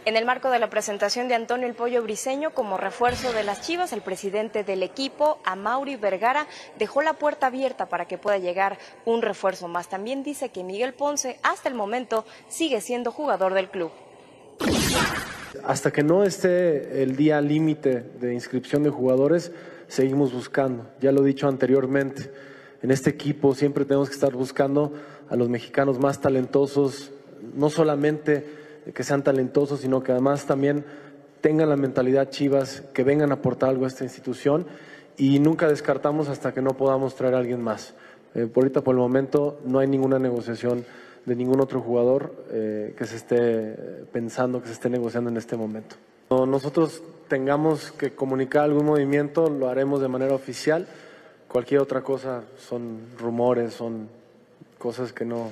En 0.04 0.16
el 0.16 0.24
marco 0.24 0.50
de 0.50 0.60
la 0.60 0.70
presentación 0.70 1.26
de 1.26 1.34
Antonio 1.34 1.66
El 1.66 1.74
Pollo 1.74 2.00
Briseño 2.00 2.54
como 2.54 2.76
refuerzo 2.76 3.32
de 3.32 3.42
las 3.42 3.60
Chivas, 3.62 3.92
el 3.92 4.00
presidente 4.00 4.62
del 4.62 4.84
equipo, 4.84 5.40
Amauri 5.42 5.96
Vergara, 5.96 6.46
dejó 6.78 7.02
la 7.02 7.14
puerta 7.14 7.48
abierta 7.48 7.86
para 7.86 8.06
que 8.06 8.18
pueda 8.18 8.38
llegar 8.38 8.78
un 9.04 9.20
refuerzo 9.20 9.66
más. 9.66 9.88
También 9.88 10.22
dice 10.22 10.50
que 10.50 10.62
Miguel 10.62 10.94
Ponce, 10.94 11.40
hasta 11.42 11.68
el 11.68 11.74
momento, 11.74 12.24
sigue 12.46 12.80
siendo 12.80 13.10
jugador 13.10 13.52
del 13.52 13.68
club. 13.68 13.90
Hasta 15.62 15.90
que 15.92 16.02
no 16.02 16.24
esté 16.24 17.02
el 17.02 17.16
día 17.16 17.40
límite 17.40 18.04
de 18.20 18.34
inscripción 18.34 18.82
de 18.82 18.90
jugadores, 18.90 19.52
seguimos 19.88 20.32
buscando. 20.32 20.86
Ya 21.00 21.12
lo 21.12 21.22
he 21.22 21.26
dicho 21.26 21.48
anteriormente, 21.48 22.30
en 22.82 22.90
este 22.90 23.10
equipo 23.10 23.54
siempre 23.54 23.84
tenemos 23.84 24.08
que 24.08 24.14
estar 24.14 24.32
buscando 24.34 24.92
a 25.28 25.36
los 25.36 25.48
mexicanos 25.48 25.98
más 25.98 26.20
talentosos, 26.20 27.12
no 27.54 27.70
solamente 27.70 28.46
que 28.92 29.02
sean 29.02 29.22
talentosos, 29.22 29.80
sino 29.80 30.02
que 30.02 30.12
además 30.12 30.46
también 30.46 30.84
tengan 31.40 31.68
la 31.68 31.76
mentalidad 31.76 32.30
chivas, 32.30 32.82
que 32.92 33.04
vengan 33.04 33.30
a 33.30 33.34
aportar 33.34 33.70
algo 33.70 33.84
a 33.84 33.88
esta 33.88 34.04
institución 34.04 34.66
y 35.16 35.38
nunca 35.38 35.68
descartamos 35.68 36.28
hasta 36.28 36.52
que 36.52 36.60
no 36.60 36.76
podamos 36.76 37.14
traer 37.14 37.34
a 37.34 37.38
alguien 37.38 37.62
más. 37.62 37.94
Eh, 38.34 38.46
por 38.46 38.70
por 38.70 38.94
el 38.94 39.00
momento, 39.00 39.60
no 39.64 39.78
hay 39.78 39.86
ninguna 39.86 40.18
negociación 40.18 40.84
de 41.26 41.36
ningún 41.36 41.60
otro 41.60 41.80
jugador 41.80 42.34
eh, 42.50 42.94
que 42.96 43.06
se 43.06 43.16
esté 43.16 44.04
pensando, 44.12 44.60
que 44.60 44.68
se 44.68 44.74
esté 44.74 44.90
negociando 44.90 45.30
en 45.30 45.36
este 45.36 45.56
momento. 45.56 45.96
Cuando 46.28 46.46
nosotros 46.46 47.02
tengamos 47.28 47.92
que 47.92 48.14
comunicar 48.14 48.64
algún 48.64 48.86
movimiento, 48.86 49.48
lo 49.48 49.68
haremos 49.68 50.00
de 50.00 50.08
manera 50.08 50.34
oficial. 50.34 50.86
Cualquier 51.48 51.80
otra 51.80 52.02
cosa 52.02 52.42
son 52.58 53.00
rumores, 53.18 53.74
son 53.74 54.08
cosas 54.78 55.12
que 55.12 55.24
no, 55.24 55.50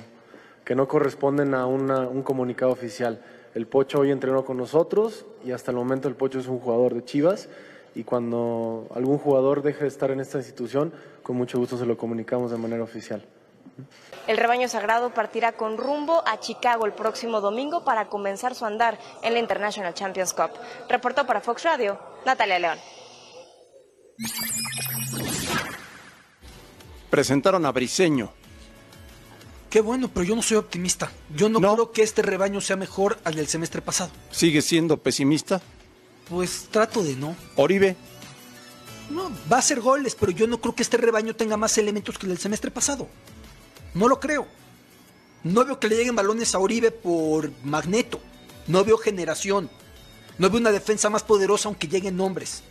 que 0.63 0.75
no 0.75 0.87
corresponden 0.87 1.53
a 1.53 1.65
un 1.65 2.21
comunicado 2.23 2.71
oficial. 2.71 3.21
El 3.55 3.67
Pocho 3.67 3.99
hoy 3.99 4.11
entrenó 4.11 4.43
con 4.45 4.57
nosotros 4.57 5.25
y 5.45 5.51
hasta 5.51 5.71
el 5.71 5.77
momento 5.77 6.07
el 6.07 6.15
Pocho 6.15 6.39
es 6.39 6.47
un 6.47 6.59
jugador 6.59 6.95
de 6.95 7.05
Chivas 7.05 7.49
y 7.95 8.03
cuando 8.03 8.87
algún 8.95 9.17
jugador 9.17 9.61
deje 9.61 9.81
de 9.81 9.87
estar 9.87 10.11
en 10.11 10.19
esta 10.19 10.39
institución, 10.39 10.91
con 11.21 11.35
mucho 11.35 11.59
gusto 11.59 11.77
se 11.77 11.85
lo 11.85 11.95
comunicamos 11.97 12.51
de 12.51 12.57
manera 12.57 12.83
oficial. 12.83 13.23
El 14.27 14.37
rebaño 14.37 14.69
sagrado 14.69 15.13
partirá 15.13 15.51
con 15.53 15.77
rumbo 15.77 16.23
a 16.25 16.39
Chicago 16.39 16.85
el 16.85 16.93
próximo 16.93 17.41
domingo 17.41 17.83
para 17.83 18.07
comenzar 18.07 18.55
su 18.55 18.65
andar 18.65 18.97
en 19.21 19.33
la 19.33 19.39
International 19.39 19.93
Champions 19.93 20.33
Cup. 20.33 20.51
Reportó 20.89 21.25
para 21.25 21.41
Fox 21.41 21.63
Radio, 21.63 21.99
Natalia 22.25 22.59
León. 22.59 22.79
Presentaron 27.09 27.65
a 27.65 27.71
Briseño. 27.71 28.31
Qué 29.69 29.81
bueno, 29.81 30.07
pero 30.07 30.23
yo 30.23 30.35
no 30.35 30.41
soy 30.41 30.57
optimista. 30.57 31.11
Yo 31.35 31.49
no, 31.49 31.59
No. 31.59 31.73
creo 31.73 31.91
que 31.91 32.03
este 32.03 32.21
rebaño 32.21 32.61
sea 32.61 32.75
mejor 32.75 33.19
al 33.23 33.35
del 33.35 33.47
semestre 33.47 33.81
pasado. 33.81 34.11
¿Sigue 34.31 34.61
siendo 34.61 34.97
pesimista? 34.97 35.61
Pues 36.29 36.67
trato 36.71 37.03
de 37.03 37.15
no. 37.15 37.35
Oribe. 37.55 37.95
No, 39.09 39.29
va 39.51 39.57
a 39.57 39.59
hacer 39.59 39.81
goles, 39.81 40.15
pero 40.15 40.31
yo 40.31 40.47
no 40.47 40.59
creo 40.61 40.75
que 40.75 40.83
este 40.83 40.97
rebaño 40.97 41.35
tenga 41.35 41.57
más 41.57 41.77
elementos 41.77 42.17
que 42.17 42.25
el 42.25 42.29
del 42.29 42.37
semestre 42.39 42.71
pasado. 42.71 43.07
No 43.93 44.07
lo 44.07 44.19
creo. 44.19 44.47
No 45.43 45.65
veo 45.65 45.79
que 45.79 45.87
le 45.87 45.97
lleguen 45.97 46.15
balones 46.15 46.55
a 46.55 46.59
Oribe 46.59 46.91
por 46.91 47.51
Magneto. 47.63 48.19
No 48.67 48.83
veo 48.83 48.97
generación. 48.97 49.69
No 50.37 50.49
veo 50.49 50.59
una 50.59 50.71
defensa 50.71 51.09
más 51.09 51.23
poderosa 51.23 51.67
aunque 51.69 51.87
lleguen 51.87 52.17
nombres. 52.17 52.63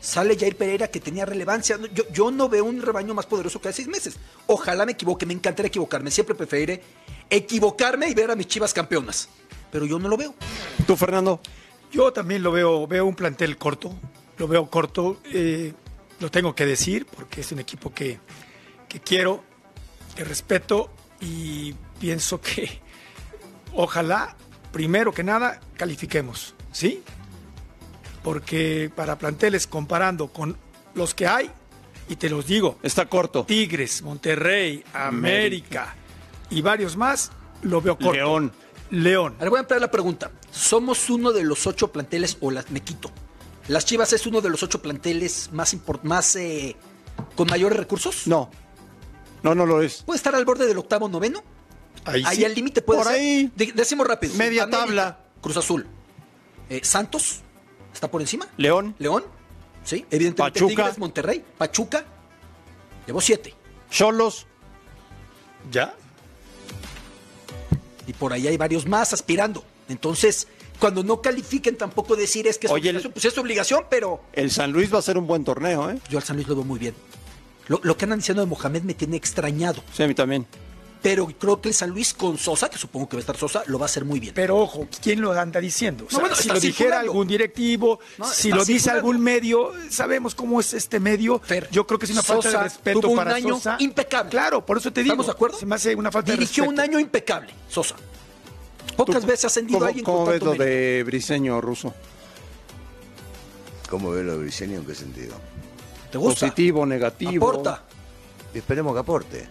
Sale 0.00 0.36
Jair 0.36 0.56
Pereira 0.56 0.88
que 0.88 1.00
tenía 1.00 1.24
relevancia. 1.24 1.78
Yo, 1.94 2.04
yo 2.10 2.30
no 2.30 2.48
veo 2.48 2.64
un 2.64 2.82
rebaño 2.82 3.14
más 3.14 3.26
poderoso 3.26 3.60
que 3.60 3.68
hace 3.68 3.82
seis 3.82 3.88
meses. 3.88 4.16
Ojalá 4.46 4.84
me 4.84 4.92
equivoque, 4.92 5.26
me 5.26 5.34
encantaría 5.34 5.68
equivocarme. 5.68 6.10
Siempre 6.10 6.34
preferiré 6.34 6.82
equivocarme 7.30 8.08
y 8.08 8.14
ver 8.14 8.30
a 8.30 8.36
mis 8.36 8.48
chivas 8.48 8.74
campeonas. 8.74 9.28
Pero 9.70 9.86
yo 9.86 9.98
no 9.98 10.08
lo 10.08 10.16
veo. 10.16 10.34
¿Tú, 10.86 10.96
Fernando? 10.96 11.40
Yo 11.92 12.12
también 12.12 12.42
lo 12.42 12.52
veo, 12.52 12.86
veo 12.86 13.04
un 13.04 13.14
plantel 13.14 13.58
corto, 13.58 13.94
lo 14.38 14.48
veo 14.48 14.68
corto, 14.70 15.18
eh, 15.32 15.74
lo 16.20 16.30
tengo 16.30 16.54
que 16.54 16.64
decir 16.64 17.04
porque 17.04 17.42
es 17.42 17.52
un 17.52 17.58
equipo 17.58 17.92
que, 17.92 18.18
que 18.88 19.00
quiero, 19.00 19.44
que 20.14 20.24
respeto 20.24 20.90
y 21.20 21.74
pienso 22.00 22.40
que 22.40 22.80
ojalá, 23.74 24.36
primero 24.72 25.12
que 25.12 25.22
nada, 25.24 25.60
califiquemos, 25.76 26.54
¿sí? 26.72 27.02
Porque 28.22 28.90
para 28.94 29.18
planteles 29.18 29.66
comparando 29.66 30.28
con 30.28 30.56
los 30.94 31.14
que 31.14 31.26
hay, 31.26 31.50
y 32.08 32.16
te 32.16 32.28
los 32.28 32.46
digo, 32.46 32.78
Está 32.82 33.06
corto. 33.06 33.44
Tigres, 33.44 34.02
Monterrey, 34.02 34.84
América 34.92 35.94
y 36.50 36.60
varios 36.60 36.96
más, 36.96 37.30
lo 37.62 37.80
veo 37.80 37.96
corto. 37.96 38.12
León. 38.12 38.52
León. 38.90 39.34
Ahora 39.38 39.50
voy 39.50 39.56
a 39.58 39.60
empezar 39.60 39.80
la 39.80 39.90
pregunta. 39.90 40.30
¿Somos 40.50 41.08
uno 41.08 41.32
de 41.32 41.44
los 41.44 41.66
ocho 41.66 41.90
planteles 41.90 42.36
o 42.40 42.50
las 42.50 42.70
me 42.70 42.80
quito? 42.80 43.10
¿Las 43.68 43.86
Chivas 43.86 44.12
es 44.12 44.26
uno 44.26 44.40
de 44.42 44.50
los 44.50 44.62
ocho 44.62 44.82
planteles 44.82 45.48
más, 45.52 45.74
import- 45.74 46.02
más 46.02 46.36
eh, 46.36 46.76
con 47.36 47.48
mayores 47.48 47.78
recursos? 47.78 48.26
No. 48.26 48.50
No, 49.42 49.54
no 49.54 49.66
lo 49.66 49.82
es. 49.82 50.02
¿Puede 50.02 50.16
estar 50.16 50.34
al 50.34 50.44
borde 50.44 50.66
del 50.66 50.78
octavo 50.78 51.08
noveno? 51.08 51.42
Ahí 52.04 52.22
Ahí 52.26 52.36
sí. 52.38 52.44
al 52.44 52.54
límite 52.54 52.82
puede 52.82 52.98
Por 53.02 53.08
ser. 53.12 53.20
ahí. 53.20 53.52
De- 53.54 53.72
decimos 53.72 54.06
rápido. 54.06 54.34
Media 54.34 54.68
tabla. 54.68 55.18
Cruz 55.40 55.56
Azul. 55.56 55.86
Eh, 56.68 56.80
Santos. 56.84 57.40
¿Está 57.92 58.10
por 58.10 58.20
encima? 58.20 58.46
León. 58.56 58.94
León. 58.98 59.24
Sí. 59.84 60.06
Evidentemente 60.10 60.60
Pachuca. 60.60 60.68
Tigres, 60.82 60.98
Monterrey. 60.98 61.44
Pachuca. 61.58 62.04
Llevó 63.06 63.20
siete. 63.20 63.54
Cholos. 63.90 64.46
¿Ya? 65.70 65.94
Y 68.06 68.12
por 68.12 68.32
ahí 68.32 68.46
hay 68.48 68.56
varios 68.56 68.86
más 68.86 69.12
aspirando. 69.12 69.62
Entonces, 69.88 70.48
cuando 70.78 71.04
no 71.04 71.20
califiquen, 71.20 71.76
tampoco 71.76 72.16
decir 72.16 72.46
es 72.46 72.58
que 72.58 72.66
es 72.66 72.72
Oye, 72.72 72.90
el- 72.90 72.96
obligación. 72.96 73.12
Pues 73.12 73.24
es 73.26 73.38
obligación, 73.38 73.84
pero 73.90 74.22
El 74.32 74.50
San 74.50 74.72
Luis 74.72 74.92
va 74.92 74.98
a 74.98 75.02
ser 75.02 75.18
un 75.18 75.26
buen 75.26 75.44
torneo, 75.44 75.90
¿eh? 75.90 75.98
yo 76.08 76.18
al 76.18 76.24
San 76.24 76.36
Luis 76.36 76.48
lo 76.48 76.54
veo 76.56 76.64
muy 76.64 76.78
bien. 76.78 76.94
Lo, 77.68 77.80
lo 77.82 77.96
que 77.96 78.04
andan 78.04 78.18
diciendo 78.18 78.42
de 78.42 78.46
Mohamed 78.46 78.82
me 78.82 78.94
tiene 78.94 79.16
extrañado. 79.16 79.82
Sí, 79.94 80.02
a 80.02 80.06
mí 80.08 80.14
también. 80.14 80.46
Pero 81.00 81.26
creo 81.26 81.60
que 81.60 81.68
el 81.70 81.74
San 81.74 81.90
Luis 81.90 82.14
con 82.14 82.38
Sosa, 82.38 82.70
que 82.70 82.78
supongo 82.78 83.08
que 83.08 83.16
va 83.16 83.18
a 83.18 83.22
estar 83.22 83.36
Sosa, 83.36 83.64
lo 83.66 83.76
va 83.76 83.86
a 83.86 83.88
hacer 83.88 84.04
muy 84.04 84.20
bien. 84.20 84.34
Pero 84.36 84.56
ojo, 84.58 84.86
¿quién 85.02 85.20
lo 85.20 85.32
anda 85.32 85.58
diciendo? 85.60 86.04
O 86.06 86.10
sea, 86.10 86.20
bueno, 86.20 86.36
si 86.36 86.48
lo 86.48 86.60
dijera 86.60 87.00
algún 87.00 87.26
directivo, 87.26 87.98
No, 88.18 88.24
si 88.26 88.50
lo 88.50 88.58
dice 88.64 88.84
circulando. 88.84 88.98
algún 89.10 89.20
medio, 89.24 89.72
sabemos 89.90 90.36
cómo 90.36 90.60
es 90.60 90.74
este 90.74 91.00
medio. 91.00 91.40
Fer, 91.40 91.68
Yo 91.72 91.88
creo 91.88 91.98
que 91.98 92.04
es 92.06 92.12
una 92.12 92.22
falta 92.22 92.50
de 92.50 92.56
respeto 92.58 93.00
tuvo 93.00 93.10
un 93.12 93.16
para 93.16 93.34
año 93.34 93.54
Sosa. 93.56 93.76
impecable. 93.80 94.30
Claro, 94.30 94.64
por 94.64 94.78
eso 94.78 94.92
te 94.92 95.02
digo. 95.02 95.14
¿Estamos 95.14 95.26
de 95.26 95.32
acuerdo? 95.32 95.58
Se 95.58 95.66
me 95.66 95.74
hace 95.74 95.92
una 95.96 96.12
falta 96.12 96.30
Dirigió 96.32 96.62
de 96.64 96.68
respeto. 96.70 96.82
un 96.84 96.88
año 96.90 97.00
impecable, 97.00 97.52
Sosa. 97.68 97.96
Pocas 98.96 99.22
¿Tú- 99.22 99.26
veces 99.26 99.44
ha 99.44 99.46
ascendido 99.48 99.78
¿Cómo, 99.80 99.88
alguien 99.88 100.04
cómo 100.04 100.18
con 100.18 100.28
ves 100.28 100.42
lo 100.42 100.54
de 100.54 101.02
Briseño 101.04 101.60
Ruso? 101.60 101.92
¿Cómo 103.90 104.10
ve 104.12 104.22
lo 104.22 104.32
de 104.32 104.38
Briseño? 104.38 104.78
¿En 104.78 104.86
qué 104.86 104.94
sentido? 104.94 105.34
¿Te 106.12 106.18
gusta? 106.18 106.40
Positivo, 106.46 106.84
negativo. 106.84 107.48
Aporta. 107.48 107.82
Esperemos 108.54 108.92
que 108.92 109.00
aporte. 109.00 109.48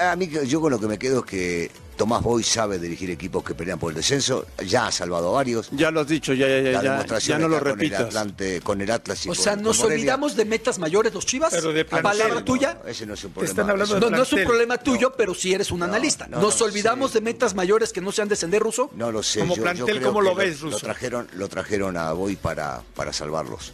A, 0.00 0.14
mí, 0.16 0.28
yo 0.46 0.60
con 0.60 0.70
lo 0.70 0.78
que 0.78 0.86
me 0.86 0.98
quedo 0.98 1.20
es 1.20 1.24
que 1.24 1.70
Tomás 1.96 2.22
Boy 2.22 2.42
sabe 2.42 2.78
dirigir 2.78 3.10
equipos 3.10 3.42
que 3.42 3.54
pelean 3.54 3.78
por 3.78 3.90
el 3.90 3.96
descenso. 3.96 4.46
Ya 4.66 4.86
ha 4.86 4.92
salvado 4.92 5.28
a 5.30 5.32
varios. 5.32 5.70
Ya 5.72 5.90
lo 5.90 6.00
has 6.00 6.08
dicho, 6.08 6.32
ya, 6.34 6.46
ya, 6.46 6.60
ya, 6.60 6.72
La 6.72 6.82
ya, 6.82 6.90
demostración 6.92 7.38
ya 7.38 7.42
no 7.42 7.48
lo 7.48 7.56
está 7.56 7.70
con 7.70 7.80
el 7.80 7.88
repitas. 7.88 8.00
Atlante, 8.06 8.60
con 8.60 8.80
el 8.82 8.90
Atlas 8.90 9.26
y 9.26 9.30
O 9.30 9.34
sea, 9.34 9.54
con 9.54 9.62
nos 9.64 9.80
olvidamos 9.82 10.36
de 10.36 10.44
metas 10.44 10.78
mayores 10.78 11.12
los 11.14 11.24
Chivas. 11.24 11.50
Pero 11.52 11.72
de 11.72 11.84
plantel, 11.86 12.02
Palabra 12.10 12.34
no, 12.40 12.44
tuya. 12.44 12.78
Ese 12.86 13.06
no 13.06 13.14
es 13.14 13.24
un 13.24 13.32
problema. 13.32 13.50
están 13.50 13.70
hablando 13.70 14.00
No, 14.00 14.10
no 14.10 14.22
es 14.22 14.32
un 14.32 14.44
problema 14.44 14.76
tuyo, 14.78 15.14
pero 15.16 15.34
si 15.34 15.54
eres 15.54 15.70
un 15.70 15.82
analista. 15.82 16.26
no, 16.28 16.40
nos 16.40 16.60
no, 16.60 16.66
olvidamos 16.66 17.12
sí. 17.12 17.14
de 17.18 17.20
metas 17.22 17.54
mayores 17.54 17.92
que 17.94 18.00
no 18.02 18.12
sean 18.12 18.28
descender 18.28 18.62
ruso. 18.62 18.90
No 18.94 19.10
lo 19.10 19.22
sé. 19.22 19.40
Como 19.40 19.54
yo- 19.54 19.56
yo 19.58 19.62
plantel, 19.64 19.96
creo 19.98 20.08
¿cómo 20.12 20.20
que 20.20 20.28
lo 20.28 20.34
ves, 20.34 20.60
Lo 20.60 20.70
Russo? 20.70 20.84
trajeron, 20.84 21.28
lo 21.32 21.48
trajeron 21.48 21.96
a 21.96 22.12
Boy 22.12 22.36
para, 22.36 22.82
para 22.94 23.12
salvarlos 23.12 23.72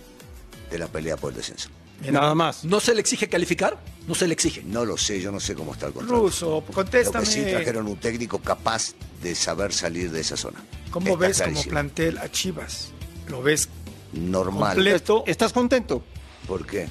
de 0.74 0.78
la 0.80 0.88
pelea 0.88 1.16
por 1.16 1.30
el 1.30 1.36
descenso. 1.36 1.68
Nada 2.10 2.34
más. 2.34 2.64
¿No 2.64 2.80
se 2.80 2.92
le 2.94 3.00
exige 3.00 3.28
calificar? 3.28 3.78
No 4.08 4.14
se 4.14 4.26
le 4.26 4.34
exige. 4.34 4.62
No 4.64 4.84
lo 4.84 4.96
sé, 4.98 5.20
yo 5.20 5.30
no 5.30 5.38
sé 5.38 5.54
cómo 5.54 5.72
está 5.72 5.86
el 5.86 5.92
contrato. 5.92 6.20
Ruso, 6.22 6.64
Lo 6.66 6.74
contéstame. 6.74 7.24
que 7.24 7.30
sí 7.30 7.42
trajeron 7.42 7.86
un 7.86 7.96
técnico 7.96 8.40
capaz 8.40 8.92
de 9.22 9.34
saber 9.36 9.72
salir 9.72 10.10
de 10.10 10.20
esa 10.20 10.36
zona. 10.36 10.62
¿Cómo 10.90 11.06
Está 11.06 11.18
ves 11.26 11.42
como 11.42 11.62
plantel 11.62 12.18
a 12.18 12.28
Chivas? 12.30 12.88
¿Lo 13.28 13.40
ves 13.42 13.68
Normal. 14.12 14.74
completo? 14.74 15.22
¿Estás 15.26 15.52
contento 15.52 16.04
¿Por 16.48 16.66
qué? 16.66 16.88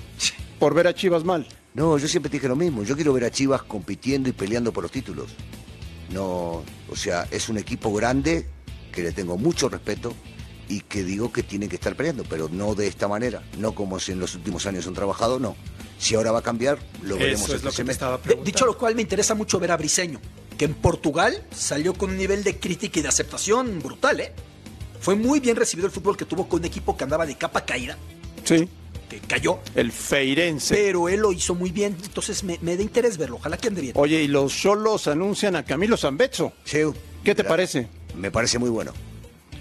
por 0.59 0.73
ver 0.73 0.87
a 0.87 0.95
Chivas 0.95 1.23
mal? 1.25 1.45
No, 1.73 1.97
yo 1.97 2.07
siempre 2.07 2.29
te 2.29 2.37
dije 2.37 2.47
lo 2.47 2.55
mismo. 2.55 2.83
Yo 2.83 2.95
quiero 2.95 3.11
ver 3.13 3.25
a 3.25 3.31
Chivas 3.31 3.63
compitiendo 3.63 4.29
y 4.29 4.31
peleando 4.31 4.71
por 4.71 4.83
los 4.83 4.91
títulos. 4.91 5.27
No, 6.11 6.63
o 6.89 6.95
sea, 6.95 7.27
es 7.31 7.49
un 7.49 7.57
equipo 7.57 7.93
grande 7.93 8.47
que 8.91 9.03
le 9.03 9.11
tengo 9.11 9.37
mucho 9.37 9.67
respeto 9.69 10.13
y 10.69 10.81
que 10.81 11.03
digo 11.03 11.31
que 11.31 11.43
tiene 11.43 11.67
que 11.69 11.75
estar 11.75 11.95
peleando, 11.95 12.23
pero 12.23 12.49
no 12.49 12.75
de 12.75 12.87
esta 12.87 13.07
manera, 13.07 13.43
no 13.57 13.73
como 13.75 13.99
si 13.99 14.11
en 14.13 14.19
los 14.19 14.35
últimos 14.35 14.65
años 14.65 14.87
han 14.87 14.93
trabajado, 14.93 15.39
no. 15.39 15.55
Si 15.99 16.15
ahora 16.15 16.31
va 16.31 16.39
a 16.39 16.43
cambiar, 16.43 16.79
lo 17.03 17.15
veremos 17.15 17.41
Eso 17.43 17.51
es 17.51 17.55
este 17.57 17.65
lo 17.65 17.71
que 17.71 17.71
te 17.71 17.75
semestre. 17.77 17.93
estaba 17.93 18.17
preguntando. 18.17 18.45
dicho 18.45 18.65
lo 18.65 18.77
cual, 18.77 18.95
me 18.95 19.01
interesa 19.01 19.35
mucho 19.35 19.59
ver 19.59 19.71
a 19.71 19.77
Briseño, 19.77 20.19
que 20.57 20.65
en 20.65 20.73
Portugal 20.73 21.43
salió 21.55 21.93
con 21.93 22.09
un 22.11 22.17
nivel 22.17 22.43
de 22.43 22.59
crítica 22.59 22.99
y 22.99 23.03
de 23.03 23.09
aceptación 23.09 23.79
brutal, 23.81 24.19
¿eh? 24.19 24.31
Fue 24.99 25.15
muy 25.15 25.39
bien 25.39 25.55
recibido 25.55 25.85
el 25.87 25.91
fútbol 25.93 26.15
que 26.17 26.25
tuvo 26.25 26.47
con 26.47 26.59
un 26.59 26.65
equipo 26.65 26.95
que 26.97 27.03
andaba 27.03 27.25
de 27.25 27.35
capa 27.37 27.65
caída, 27.65 27.97
Sí. 28.45 28.67
que 29.09 29.19
cayó, 29.19 29.59
El 29.75 29.91
Feirense. 29.91 30.73
pero 30.75 31.07
él 31.09 31.19
lo 31.19 31.31
hizo 31.31 31.55
muy 31.55 31.71
bien. 31.71 31.95
Entonces 32.03 32.43
me, 32.43 32.57
me 32.61 32.75
da 32.77 32.83
interés 32.83 33.17
verlo. 33.17 33.35
Ojalá 33.37 33.57
que 33.57 33.67
ande 33.67 33.81
bien. 33.81 33.93
Oye, 33.97 34.23
y 34.23 34.27
los 34.27 34.53
Cholos 34.55 35.07
anuncian 35.07 35.55
a 35.55 35.63
Camilo 35.65 35.97
Zambezzo. 35.97 36.53
Cheu, 36.65 36.93
¿Qué 37.23 37.35
te 37.35 37.43
mira, 37.43 37.49
parece? 37.49 37.87
Me 38.17 38.31
parece 38.31 38.59
muy 38.59 38.69
bueno. 38.69 38.93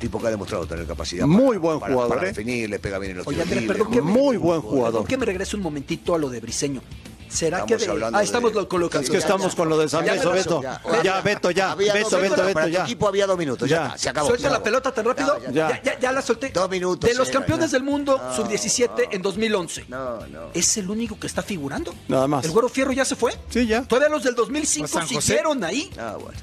Tipo 0.02 0.20
que 0.20 0.26
ha 0.26 0.30
demostrado 0.30 0.66
tener 0.66 0.84
capacidad. 0.84 1.26
Muy 1.26 1.58
buen 1.58 1.78
para, 1.78 1.92
jugador, 1.94 2.16
Para 2.16 2.26
¿eh? 2.28 2.32
definir, 2.32 2.68
le 2.68 2.80
pega 2.80 2.98
bien 2.98 3.12
en 3.12 3.18
los 3.18 3.26
Oye, 3.28 3.40
Andrés, 3.40 3.60
libres, 3.62 3.78
perdón 3.78 3.92
que 3.94 4.02
me- 4.02 4.10
Muy 4.10 4.36
buen 4.36 4.60
jugador. 4.60 5.06
que 5.06 5.16
me 5.16 5.24
regrese 5.24 5.54
un 5.54 5.62
momentito 5.62 6.12
a 6.14 6.18
lo 6.18 6.28
de 6.28 6.40
Briseño. 6.40 6.82
¿Será 7.28 7.64
que 7.64 7.74
Estamos 7.74 7.82
de... 7.86 7.90
hablando 7.92 8.18
Ah, 8.18 8.22
estamos 8.24 8.52
de- 8.52 8.60
lo 8.60 8.68
colocando. 8.68 9.04
Es 9.04 9.10
que 9.10 9.16
estamos 9.16 9.54
con 9.54 9.68
lo 9.68 9.78
de 9.78 9.88
San 9.88 10.04
ya, 10.04 10.14
Beto. 10.14 10.60
ya. 10.60 11.20
Beto, 11.22 11.50
ya. 11.52 11.70
Había 11.70 11.94
Beto, 11.94 12.18
Beto, 12.20 12.44
Beto, 12.44 12.66
ya. 12.68 12.82
equipo 12.82 13.06
había 13.08 13.26
dos 13.28 13.38
minutos, 13.38 13.70
ya, 13.70 13.76
Ya. 13.76 13.86
está, 13.86 13.98
se 13.98 14.08
acabó. 14.10 14.28
Suelta 14.28 14.50
la 14.50 14.62
pelota 14.62 14.92
tan 14.92 15.04
rápido. 15.04 15.38
Ya, 15.44 15.50
ya. 15.50 15.68
Ya, 15.70 15.82
ya, 15.82 15.98
ya 16.00 16.12
la 16.12 16.20
solté. 16.20 16.50
Dos 16.50 16.68
minutos, 16.68 17.08
De 17.08 17.14
los 17.16 17.28
sí, 17.28 17.32
campeones 17.32 17.70
ya. 17.70 17.76
del 17.78 17.84
mundo, 17.84 18.18
No, 18.22 18.34
sub-17 18.36 19.08
en 19.12 19.22
2011. 19.22 19.84
No, 19.88 20.26
no. 20.26 20.40
¿Es 20.52 20.76
el 20.78 20.90
único 20.90 21.18
que 21.18 21.28
está 21.28 21.42
figurando? 21.42 21.94
Nada 22.08 22.26
más. 22.26 22.44
¿El 22.44 22.50
Güero 22.50 22.68
Fierro 22.68 22.90
ya 22.92 23.04
se 23.04 23.14
fue? 23.16 23.32
Sí, 23.50 23.66
ya. 23.68 23.82
Todavía 23.84 24.08
los 24.10 24.24
del 24.24 24.34
2005 24.34 24.88
Pues 24.92 25.24
siguieron 25.24 25.62
ahí. 25.62 25.90
Ah, 25.98 26.16
bueno. 26.20 26.38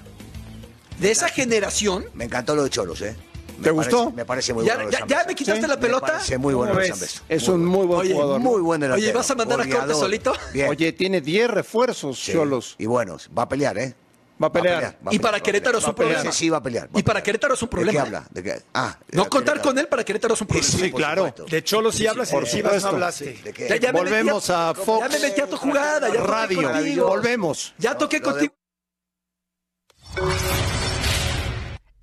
De 1.00 1.12
esa 1.12 1.30
generación. 1.30 2.06
Me 2.14 2.26
encantó 2.26 2.56
lo 2.56 2.64
de 2.64 2.70
Cholos, 2.72 3.00
¿eh? 3.02 3.16
Me 3.60 3.64
¿Te 3.66 3.74
parece- 3.74 3.92
gustó? 3.96 4.12
Me 4.12 4.26
parece 4.26 4.54
muy 4.54 4.66
Ya, 4.66 4.76
bueno. 4.76 4.90
ya, 4.92 5.06
ya 5.06 5.24
me 5.28 5.36
quitaste 5.36 5.62
Sí. 5.62 5.68
la 5.68 5.76
Me 5.76 5.82
pelota. 5.82 6.08
parece 6.08 6.38
muy 6.38 6.54
bueno. 6.54 6.80
Es 7.30 7.48
un 7.48 7.66
muy 7.66 7.86
buen 7.86 8.00
Oye, 8.02 8.14
jugador. 8.14 8.40
Muy 8.40 8.62
buen 8.62 8.82
delantero. 8.82 9.06
Oye, 9.08 9.14
¿vas 9.16 9.30
a 9.32 9.36
mandar 9.36 9.62
a 9.62 9.70
Corte 9.70 9.94
solito? 9.94 10.34
Bien. 10.54 10.70
Oye, 10.70 10.92
tiene 10.94 11.22
10 11.22 11.50
refuerzos, 11.50 12.20
Sí. 12.20 12.32
Cholos. 12.34 12.76
Y 12.78 12.86
bueno, 12.86 13.18
va 13.38 13.44
a 13.44 13.50
pelear, 13.50 13.78
¿eh? 13.78 13.96
Va 14.42 14.48
a 14.48 14.52
pelear. 14.54 14.82
va 14.84 14.88
a 14.88 14.92
Y 14.92 14.94
pelear, 15.18 15.22
para 15.22 15.38
a 15.38 15.40
Querétaro 15.42 15.78
es 15.80 15.84
un 15.84 15.90
a 15.90 15.96
problema. 15.96 16.22
Sí, 16.22 16.30
sí, 16.32 16.50
va 16.50 16.58
a 16.58 16.64
pelear. 16.64 16.90
a 16.94 16.98
Y 17.00 17.04
para. 17.04 17.22
Querétaro 17.22 17.56
es 17.56 17.62
un 17.62 17.68
problema. 17.68 17.92
¿De 17.92 17.98
qué 17.98 18.00
habla? 18.16 18.28
¿De 18.32 18.44
qué? 18.44 18.62
Ah, 18.74 18.98
No 19.12 19.24
de 19.26 19.30
contar 19.30 19.56
Querétaro. 19.56 19.70
con 19.72 19.80
él 19.80 19.88
para 19.90 20.04
Querétaro 20.06 20.34
es 20.34 20.40
un 20.42 20.48
problema. 20.48 20.70
Sí, 20.72 20.88
por 20.90 21.02
claro. 21.02 21.26
supuesto. 21.28 21.46
De 21.54 21.64
Cholos 21.66 21.96
sí 21.96 22.08
hablas 22.08 22.30
y 22.30 22.32
por 22.34 22.46
de 22.46 22.50
Chivas 22.50 22.84
no 22.84 22.90
hablaste. 22.90 23.38
Ya, 23.68 23.76
ya 23.76 23.92
me 23.92 24.00
Volvemos 24.00 24.48
metí 24.50 24.62
a 24.62 24.74
Fox 24.74 25.02
Ya 25.02 25.10
me 25.10 25.20
metí 25.28 25.42
a 25.42 25.48
tu 25.48 25.58
jugada. 25.58 26.08
Ya 26.14 26.22
Radio. 26.24 27.06
Volvemos. 27.08 27.74
Ya 27.78 27.98
toqué 27.98 28.20
de- 28.20 28.24
contigo. 28.24 28.54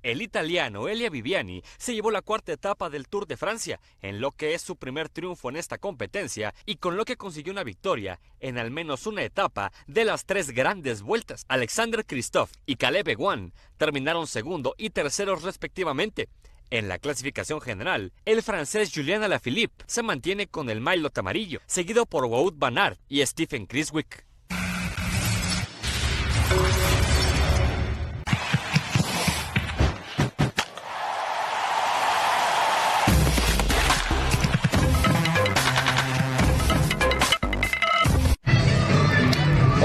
El 0.07 0.21
italiano 0.21 0.87
Elia 0.87 1.09
Viviani 1.09 1.61
se 1.77 1.93
llevó 1.93 2.11
la 2.11 2.21
cuarta 2.21 2.53
etapa 2.53 2.89
del 2.89 3.09
Tour 3.09 3.27
de 3.27 3.35
Francia, 3.35 3.81
en 4.01 4.21
lo 4.21 4.31
que 4.31 4.53
es 4.53 4.61
su 4.61 4.77
primer 4.77 5.09
triunfo 5.09 5.49
en 5.49 5.57
esta 5.57 5.79
competencia 5.79 6.55
y 6.65 6.77
con 6.77 6.95
lo 6.95 7.03
que 7.03 7.17
consiguió 7.17 7.51
una 7.51 7.65
victoria 7.65 8.21
en 8.39 8.57
al 8.57 8.71
menos 8.71 9.05
una 9.05 9.23
etapa 9.23 9.73
de 9.85 10.05
las 10.05 10.23
tres 10.23 10.51
grandes 10.51 11.01
vueltas. 11.01 11.43
Alexander 11.49 12.05
Christophe 12.05 12.55
y 12.65 12.77
Caleb 12.77 13.09
Ewan 13.09 13.51
terminaron 13.75 14.27
segundo 14.27 14.75
y 14.77 14.91
terceros 14.91 15.43
respectivamente. 15.43 16.29
En 16.69 16.87
la 16.87 16.99
clasificación 16.99 17.59
general, 17.59 18.13
el 18.23 18.43
francés 18.43 18.93
Julien 18.95 19.23
Alaphilippe 19.23 19.83
se 19.87 20.03
mantiene 20.03 20.47
con 20.47 20.69
el 20.69 20.79
maillot 20.79 21.17
amarillo, 21.17 21.59
seguido 21.65 22.05
por 22.05 22.23
Wout 22.23 22.57
van 22.57 22.77
Aert 22.77 23.01
y 23.09 23.25
Stephen 23.25 23.65
Criswick. 23.65 24.26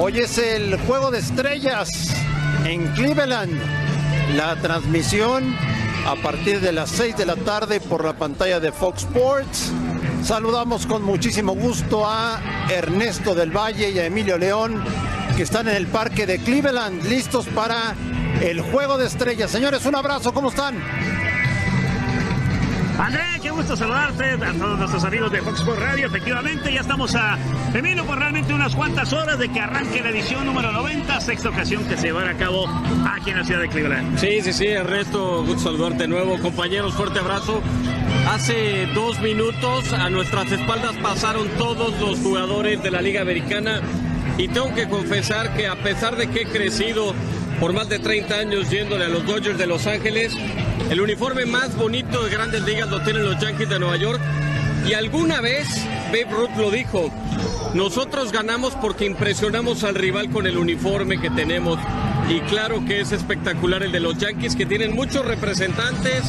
Hoy 0.05 0.19
es 0.19 0.37
el 0.37 0.77
juego 0.81 1.13
de 1.13 1.21
estrellas 1.21 1.89
en 2.65 2.89
Cleveland. 2.89 3.57
La 4.35 4.57
transmisión 4.57 5.55
a 6.05 6.17
partir 6.17 6.61
de 6.61 6.73
las 6.73 6.91
6 6.91 7.17
de 7.19 7.25
la 7.25 7.37
tarde 7.37 7.79
por 7.79 8.05
la 8.05 8.13
pantalla 8.13 8.59
de 8.59 8.73
Fox 8.73 9.03
Sports. 9.05 9.71
Saludamos 10.25 10.87
con 10.87 11.05
muchísimo 11.05 11.55
gusto 11.55 12.05
a 12.05 12.41
Ernesto 12.69 13.33
del 13.37 13.57
Valle 13.57 13.91
y 13.91 14.01
a 14.01 14.07
Emilio 14.07 14.39
León, 14.39 14.83
que 15.37 15.45
están 15.45 15.69
en 15.69 15.77
el 15.77 15.87
parque 15.87 16.27
de 16.27 16.41
Cleveland, 16.41 17.05
listos 17.05 17.47
para 17.47 17.95
el 18.41 18.61
juego 18.61 18.99
de 18.99 19.07
estrellas. 19.07 19.53
Señores, 19.53 19.87
un 19.87 19.95
abrazo, 19.95 20.35
¿cómo 20.35 20.49
están? 20.49 20.83
André, 22.99 23.23
qué 23.41 23.51
gusto 23.51 23.77
saludarte 23.77 24.25
a 24.25 24.53
todos 24.53 24.79
nuestros 24.79 25.05
amigos 25.05 25.33
de 25.33 25.41
Fox 25.41 25.61
Sports 25.61 25.83
Radio. 25.83 26.07
Efectivamente, 26.07 26.73
ya 26.73 26.81
estamos 26.81 27.15
a 27.15 27.39
Emilio 27.75 28.05
por 28.05 28.19
realmente 28.19 28.53
unas 28.53 28.75
cuantas 28.75 29.13
horas 29.13 29.39
de 29.39 29.49
que 29.49 29.61
arranque 29.61 30.03
la 30.03 30.11
edición 30.11 30.45
número 30.45 30.73
90, 30.73 31.21
sexta 31.21 31.49
ocasión 31.49 31.85
que 31.87 31.97
se 31.97 32.09
llevará 32.09 32.31
a 32.33 32.37
cabo 32.37 32.69
aquí 33.05 33.31
en 33.31 33.39
la 33.39 33.45
ciudad 33.45 33.61
de 33.61 33.69
Cleveland. 33.69 34.19
Sí, 34.19 34.41
sí, 34.43 34.53
sí, 34.53 34.67
Ernesto, 34.67 35.43
gusto 35.45 35.65
saludarte 35.65 36.07
nuevo. 36.07 36.39
Compañeros, 36.39 36.95
fuerte 36.95 37.19
abrazo. 37.19 37.63
Hace 38.29 38.87
dos 38.95 39.21
minutos 39.21 39.93
a 39.93 40.09
nuestras 40.11 40.53
espaldas 40.53 40.95
pasaron 41.03 41.49
todos 41.59 41.99
los 41.99 42.19
jugadores 42.21 42.83
de 42.83 42.91
la 42.91 43.01
Liga 43.01 43.23
Americana 43.23 43.81
y 44.39 44.49
tengo 44.49 44.73
que 44.75 44.89
confesar 44.89 45.55
que 45.55 45.67
a 45.67 45.77
pesar 45.77 46.17
de 46.17 46.29
que 46.29 46.43
he 46.43 46.47
crecido 46.47 47.15
por 47.59 47.73
más 47.73 47.89
de 47.89 47.99
30 47.99 48.35
años 48.35 48.71
yéndole 48.71 49.05
a 49.05 49.09
los 49.09 49.27
Dodgers 49.27 49.59
de 49.59 49.67
Los 49.67 49.87
Ángeles, 49.87 50.37
el 50.93 51.01
uniforme 51.01 51.47
más 51.47 51.75
bonito 51.75 52.23
de 52.23 52.31
grandes 52.31 52.63
ligas 52.65 52.91
lo 52.91 53.01
tienen 53.01 53.25
los 53.25 53.41
Yankees 53.41 53.67
de 53.67 53.79
Nueva 53.79 53.97
York 53.97 54.21
y 54.87 54.93
alguna 54.93 55.41
vez 55.41 55.67
Babe 56.09 56.27
Ruth 56.31 56.55
lo 56.59 56.71
dijo, 56.71 57.11
nosotros 57.73 58.31
ganamos 58.31 58.75
porque 58.75 59.07
impresionamos 59.07 59.85
al 59.85 59.95
rival 59.95 60.29
con 60.29 60.47
el 60.47 60.59
uniforme 60.59 61.19
que 61.19 61.31
tenemos. 61.31 61.79
Y 62.29 62.41
claro 62.41 62.85
que 62.85 63.01
es 63.01 63.11
espectacular 63.11 63.83
el 63.83 63.91
de 63.91 64.01
los 64.01 64.19
Yankees, 64.19 64.55
que 64.55 64.67
tienen 64.67 64.95
muchos 64.95 65.25
representantes, 65.25 66.25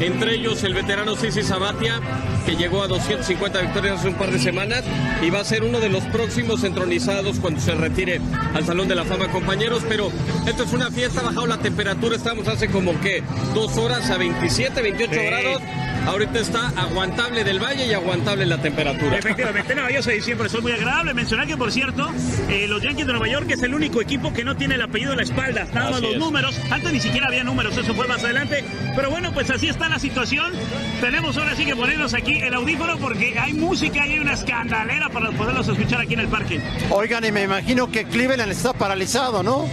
entre 0.00 0.34
ellos 0.34 0.62
el 0.64 0.74
veterano 0.74 1.16
Sisi 1.16 1.42
Sabatia, 1.42 2.00
que 2.46 2.56
llegó 2.56 2.82
a 2.82 2.88
250 2.88 3.60
victorias 3.60 3.98
hace 3.98 4.08
un 4.08 4.14
par 4.14 4.30
de 4.30 4.38
semanas 4.38 4.84
y 5.22 5.30
va 5.30 5.40
a 5.40 5.44
ser 5.44 5.64
uno 5.64 5.80
de 5.80 5.88
los 5.88 6.04
próximos 6.04 6.62
entronizados 6.64 7.38
cuando 7.40 7.60
se 7.60 7.74
retire 7.74 8.20
al 8.54 8.64
Salón 8.64 8.88
de 8.88 8.94
la 8.94 9.04
Fama, 9.04 9.28
compañeros. 9.28 9.82
Pero 9.88 10.10
esto 10.46 10.62
es 10.62 10.72
una 10.72 10.90
fiesta, 10.90 11.20
ha 11.20 11.24
bajado 11.24 11.46
la 11.46 11.58
temperatura, 11.58 12.16
estamos 12.16 12.46
hace 12.48 12.68
como 12.68 12.98
que 13.00 13.22
dos 13.54 13.76
horas 13.76 14.08
a 14.10 14.16
27, 14.18 14.80
28 14.82 15.12
Sí. 15.12 15.20
grados. 15.26 15.62
Ahorita 16.08 16.38
está 16.38 16.68
aguantable 16.70 17.44
del 17.44 17.62
valle 17.62 17.86
y 17.86 17.92
aguantable 17.92 18.46
la 18.46 18.56
temperatura. 18.56 19.18
Efectivamente, 19.18 19.74
no, 19.74 19.90
yo 19.90 20.02
soy 20.02 20.22
siempre 20.22 20.48
soy 20.48 20.62
muy 20.62 20.72
agradable. 20.72 21.12
Mencionar 21.12 21.46
que, 21.46 21.58
por 21.58 21.70
cierto, 21.70 22.10
eh, 22.48 22.66
los 22.66 22.82
Yankees 22.82 23.06
de 23.06 23.12
Nueva 23.12 23.28
York 23.28 23.50
es 23.50 23.62
el 23.62 23.74
único 23.74 24.00
equipo 24.00 24.32
que 24.32 24.42
no 24.42 24.56
tiene 24.56 24.76
el 24.76 24.82
apellido 24.82 25.12
en 25.12 25.18
la 25.18 25.24
espalda, 25.24 25.66
nada 25.74 25.90
más 25.90 26.00
los 26.00 26.14
es. 26.14 26.18
números. 26.18 26.58
Antes 26.70 26.94
ni 26.94 27.00
siquiera 27.00 27.26
había 27.26 27.44
números, 27.44 27.76
eso 27.76 27.94
fue 27.94 28.08
más 28.08 28.24
adelante. 28.24 28.64
Pero 28.96 29.10
bueno, 29.10 29.34
pues 29.34 29.50
así 29.50 29.68
está 29.68 29.90
la 29.90 29.98
situación. 29.98 30.50
Tenemos 31.02 31.36
ahora 31.36 31.54
sí 31.54 31.66
que 31.66 31.76
ponernos 31.76 32.14
aquí 32.14 32.38
el 32.38 32.54
audífono 32.54 32.96
porque 32.96 33.38
hay 33.38 33.52
música 33.52 34.06
y 34.06 34.12
hay 34.12 34.18
una 34.18 34.32
escandalera 34.32 35.10
para 35.10 35.30
poderlos 35.32 35.68
escuchar 35.68 36.00
aquí 36.00 36.14
en 36.14 36.20
el 36.20 36.28
parque. 36.28 36.58
Oigan, 36.88 37.22
y 37.26 37.32
me 37.32 37.42
imagino 37.42 37.92
que 37.92 38.06
Cleveland 38.06 38.50
está 38.50 38.72
paralizado, 38.72 39.42
¿no? 39.42 39.68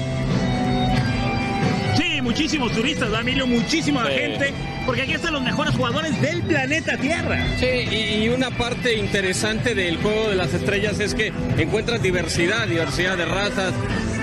Muchísimos 2.26 2.72
turistas, 2.74 3.02
¿verdad, 3.10 3.22
Emilio? 3.22 3.46
Muchísima 3.46 4.04
Sí. 4.08 4.14
gente, 4.14 4.54
porque 4.86 5.04
aquí 5.04 5.14
están 5.14 5.34
los 5.34 5.44
mejores 5.44 5.76
jugadores 5.76 6.20
del 6.22 6.42
planeta 6.42 6.98
Tierra. 6.98 7.46
Sí, 7.60 7.66
y, 7.92 8.24
y 8.24 8.30
una 8.30 8.50
parte 8.50 8.98
interesante 8.98 9.76
del 9.76 9.98
juego 9.98 10.30
de 10.30 10.36
las 10.36 10.52
estrellas 10.54 11.00
es 11.00 11.14
que 11.14 11.32
encuentras 11.58 12.02
diversidad, 12.02 12.68
diversidad 12.68 13.16
de 13.16 13.26
razas, 13.26 13.74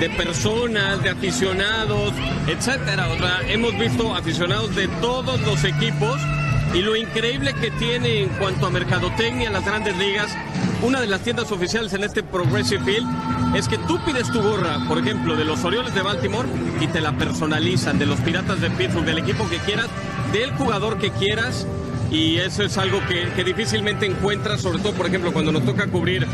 de 0.00 0.10
personas, 0.10 1.00
de 1.04 1.10
aficionados, 1.10 2.12
etcétera. 2.48 3.08
O 3.10 3.18
sea, 3.18 3.40
hemos 3.48 3.78
visto 3.78 4.14
aficionados 4.16 4.74
de 4.74 4.88
todos 5.00 5.40
los 5.42 5.62
equipos 5.62 6.20
y 6.74 6.80
lo 6.80 6.96
increíble 6.96 7.54
que 7.54 7.70
tiene 7.70 8.22
en 8.22 8.28
cuanto 8.30 8.66
a 8.66 8.70
mercadotecnia 8.70 9.48
en 9.48 9.52
las 9.52 9.64
grandes 9.64 9.96
ligas, 9.98 10.34
una 10.82 11.00
de 11.00 11.06
las 11.06 11.20
tiendas 11.20 11.52
oficiales 11.52 11.92
en 11.92 12.02
este 12.02 12.22
Progressive 12.22 12.82
Field 12.84 13.56
es 13.56 13.68
que 13.68 13.78
tú 13.78 13.98
pides 14.04 14.30
tu 14.32 14.40
gorra, 14.40 14.78
por 14.88 14.98
ejemplo, 14.98 15.36
de 15.36 15.44
los 15.44 15.62
Orioles 15.64 15.94
de 15.94 16.02
Baltimore 16.02 16.48
y 16.80 16.86
te 16.86 17.00
la 17.00 17.12
personalizan, 17.12 17.98
de 17.98 18.06
los 18.06 18.18
Piratas 18.20 18.60
de 18.60 18.70
Pittsburgh, 18.70 19.04
del 19.04 19.18
equipo 19.18 19.48
que 19.48 19.58
quieras, 19.58 19.88
del 20.32 20.50
jugador 20.52 20.98
que 20.98 21.10
quieras. 21.10 21.66
Y 22.12 22.36
eso 22.36 22.62
es 22.62 22.76
algo 22.76 23.00
que, 23.06 23.30
que 23.34 23.42
difícilmente 23.42 24.04
encuentras, 24.04 24.60
sobre 24.60 24.80
todo, 24.80 24.92
por 24.92 25.06
ejemplo, 25.06 25.32
cuando 25.32 25.50
nos 25.50 25.64
toca 25.64 25.86
cubrir 25.86 26.26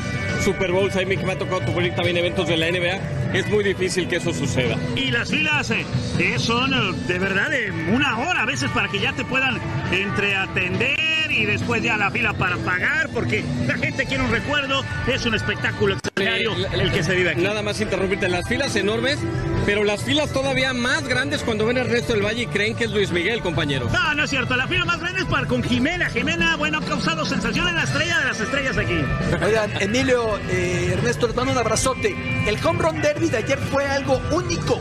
Super 0.44 0.72
Bowls, 0.72 0.96
a 0.96 1.04
mí 1.04 1.16
que 1.16 1.24
me 1.24 1.32
ha 1.32 1.38
tocado 1.38 1.60
cubrir 1.60 1.94
también 1.94 2.16
eventos 2.16 2.48
de 2.48 2.56
la 2.56 2.68
NBA, 2.68 3.36
es 3.38 3.48
muy 3.48 3.62
difícil 3.62 4.08
que 4.08 4.16
eso 4.16 4.32
suceda. 4.32 4.76
Y 4.96 5.12
las 5.12 5.30
filas 5.30 5.70
eh, 5.70 5.86
eh, 6.18 6.38
son 6.38 6.74
eh, 6.74 6.94
de 7.06 7.18
verdad 7.20 7.50
de 7.50 7.70
una 7.92 8.18
hora 8.18 8.42
a 8.42 8.46
veces 8.46 8.70
para 8.72 8.88
que 8.88 8.98
ya 8.98 9.12
te 9.12 9.24
puedan 9.24 9.60
entre 9.92 10.34
atender 10.34 11.07
y 11.38 11.46
después 11.46 11.82
ya 11.82 11.96
la 11.96 12.10
fila 12.10 12.32
para 12.32 12.56
pagar, 12.56 13.08
porque 13.10 13.44
la 13.66 13.78
gente 13.78 14.04
quiere 14.06 14.24
un 14.24 14.30
recuerdo, 14.30 14.82
es 15.06 15.24
un 15.24 15.34
espectáculo 15.34 15.94
extraordinario 15.94 16.52
el 16.72 16.90
que 16.92 17.02
se 17.04 17.14
vive 17.14 17.30
aquí. 17.30 17.42
Nada 17.42 17.62
más 17.62 17.80
interrumpirte, 17.80 18.28
las 18.28 18.46
filas 18.48 18.74
enormes, 18.74 19.18
pero 19.64 19.84
las 19.84 20.02
filas 20.02 20.32
todavía 20.32 20.72
más 20.72 21.06
grandes 21.06 21.42
cuando 21.42 21.64
ven 21.64 21.76
el 21.76 21.88
resto 21.88 22.12
del 22.12 22.22
valle 22.22 22.42
y 22.42 22.46
creen 22.46 22.74
que 22.74 22.84
es 22.84 22.90
Luis 22.90 23.12
Miguel, 23.12 23.40
compañero. 23.40 23.88
No, 23.92 24.14
no 24.14 24.24
es 24.24 24.30
cierto, 24.30 24.56
la 24.56 24.66
fila 24.66 24.84
más 24.84 24.98
grande 24.98 25.20
es 25.20 25.26
para 25.26 25.46
con 25.46 25.62
Jimena. 25.62 26.10
Jimena, 26.10 26.56
bueno, 26.56 26.78
ha 26.78 26.84
causado 26.84 27.24
sensación 27.24 27.68
en 27.68 27.76
la 27.76 27.84
estrella 27.84 28.18
de 28.18 28.24
las 28.24 28.40
estrellas 28.40 28.76
aquí. 28.76 29.00
Oigan, 29.44 29.70
Emilio, 29.80 30.38
eh, 30.50 30.90
Ernesto, 30.94 31.28
les 31.28 31.36
mando 31.36 31.52
un 31.52 31.58
abrazote. 31.58 32.16
El 32.46 32.58
home 32.64 32.82
run 32.82 33.00
derby 33.00 33.28
de 33.28 33.36
ayer 33.38 33.58
fue 33.58 33.86
algo 33.86 34.20
único. 34.32 34.80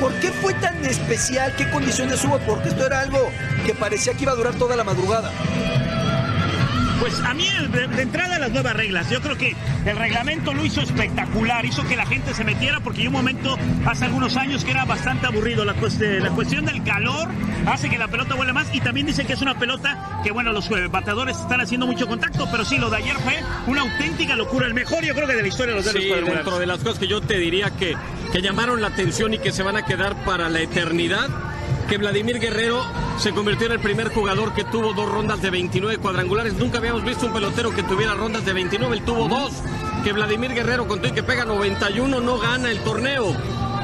¿Por 0.00 0.12
qué 0.20 0.30
fue 0.30 0.52
tan 0.54 0.84
especial? 0.84 1.54
¿Qué 1.56 1.68
condiciones 1.70 2.22
hubo? 2.24 2.38
Porque 2.40 2.68
esto 2.68 2.84
era 2.84 3.00
algo 3.00 3.30
que 3.64 3.74
parecía 3.74 4.12
que 4.14 4.24
iba 4.24 4.32
a 4.32 4.36
durar 4.36 4.54
toda 4.54 4.76
la 4.76 4.84
madrugada. 4.84 5.32
Pues 7.00 7.20
a 7.20 7.34
mí, 7.34 7.46
de, 7.72 8.02
entrada, 8.02 8.38
las 8.38 8.50
nuevas 8.50 8.74
reglas. 8.74 9.10
Yo 9.10 9.20
creo 9.20 9.36
que 9.36 9.54
el 9.84 9.96
reglamento 9.96 10.54
lo 10.54 10.64
hizo 10.64 10.80
espectacular, 10.80 11.64
hizo 11.64 11.84
que 11.84 11.96
la 11.96 12.06
gente 12.06 12.34
se 12.34 12.44
metiera, 12.44 12.80
porque 12.80 13.02
hay 13.02 13.06
un 13.08 13.12
momento, 13.12 13.58
hace 13.86 14.06
algunos 14.06 14.36
años, 14.36 14.64
que 14.64 14.70
era 14.70 14.84
bastante 14.84 15.26
aburrido. 15.26 15.64
La, 15.64 15.74
la 15.74 16.30
cuestión 16.30 16.64
del 16.64 16.82
calor 16.84 17.28
hace 17.66 17.90
que 17.90 17.98
la 17.98 18.08
pelota 18.08 18.34
vuele 18.34 18.52
más 18.52 18.66
y 18.72 18.80
también 18.80 19.06
dicen 19.06 19.26
que 19.26 19.34
es 19.34 19.42
una 19.42 19.58
pelota 19.58 20.20
que, 20.24 20.30
bueno, 20.30 20.52
los 20.52 20.70
eh, 20.70 20.88
bateadores 20.88 21.36
están 21.36 21.60
haciendo 21.60 21.86
mucho 21.86 22.06
contacto, 22.06 22.48
pero 22.50 22.64
sí, 22.64 22.78
lo 22.78 22.90
de 22.90 22.96
ayer 22.96 23.16
fue 23.16 23.40
una 23.66 23.82
auténtica 23.82 24.36
locura. 24.36 24.66
El 24.66 24.74
mejor, 24.74 25.04
yo 25.04 25.14
creo 25.14 25.26
que 25.26 25.34
de 25.34 25.42
la 25.42 25.48
historia 25.48 25.74
de 25.74 25.82
los 25.82 25.92
sí, 25.92 26.08
dentro 26.08 26.58
de 26.58 26.66
las 26.66 26.78
cosas 26.78 26.98
que 26.98 27.08
yo 27.08 27.20
te 27.20 27.38
diría 27.38 27.70
que, 27.70 27.96
que 28.32 28.40
llamaron 28.40 28.80
la 28.80 28.88
atención 28.88 29.34
y 29.34 29.38
que 29.38 29.52
se 29.52 29.62
van 29.62 29.76
a 29.76 29.84
quedar 29.84 30.16
para 30.24 30.48
la 30.48 30.60
eternidad 30.60 31.28
que 31.86 31.98
Vladimir 31.98 32.40
Guerrero 32.40 32.82
se 33.18 33.32
convirtió 33.32 33.66
en 33.66 33.72
el 33.72 33.80
primer 33.80 34.08
jugador 34.12 34.52
que 34.54 34.64
tuvo 34.64 34.92
dos 34.92 35.08
rondas 35.08 35.40
de 35.40 35.50
29 35.50 35.98
cuadrangulares. 35.98 36.54
Nunca 36.54 36.78
habíamos 36.78 37.04
visto 37.04 37.26
un 37.26 37.32
pelotero 37.32 37.70
que 37.70 37.82
tuviera 37.82 38.14
rondas 38.14 38.44
de 38.44 38.52
29, 38.52 38.96
él 38.96 39.04
tuvo 39.04 39.28
dos. 39.28 39.52
Que 40.02 40.12
Vladimir 40.12 40.52
Guerrero 40.52 40.86
contó 40.86 41.08
y 41.08 41.12
que 41.12 41.22
pega 41.22 41.44
91 41.44 42.20
no 42.20 42.38
gana 42.38 42.70
el 42.70 42.80
torneo. 42.80 43.34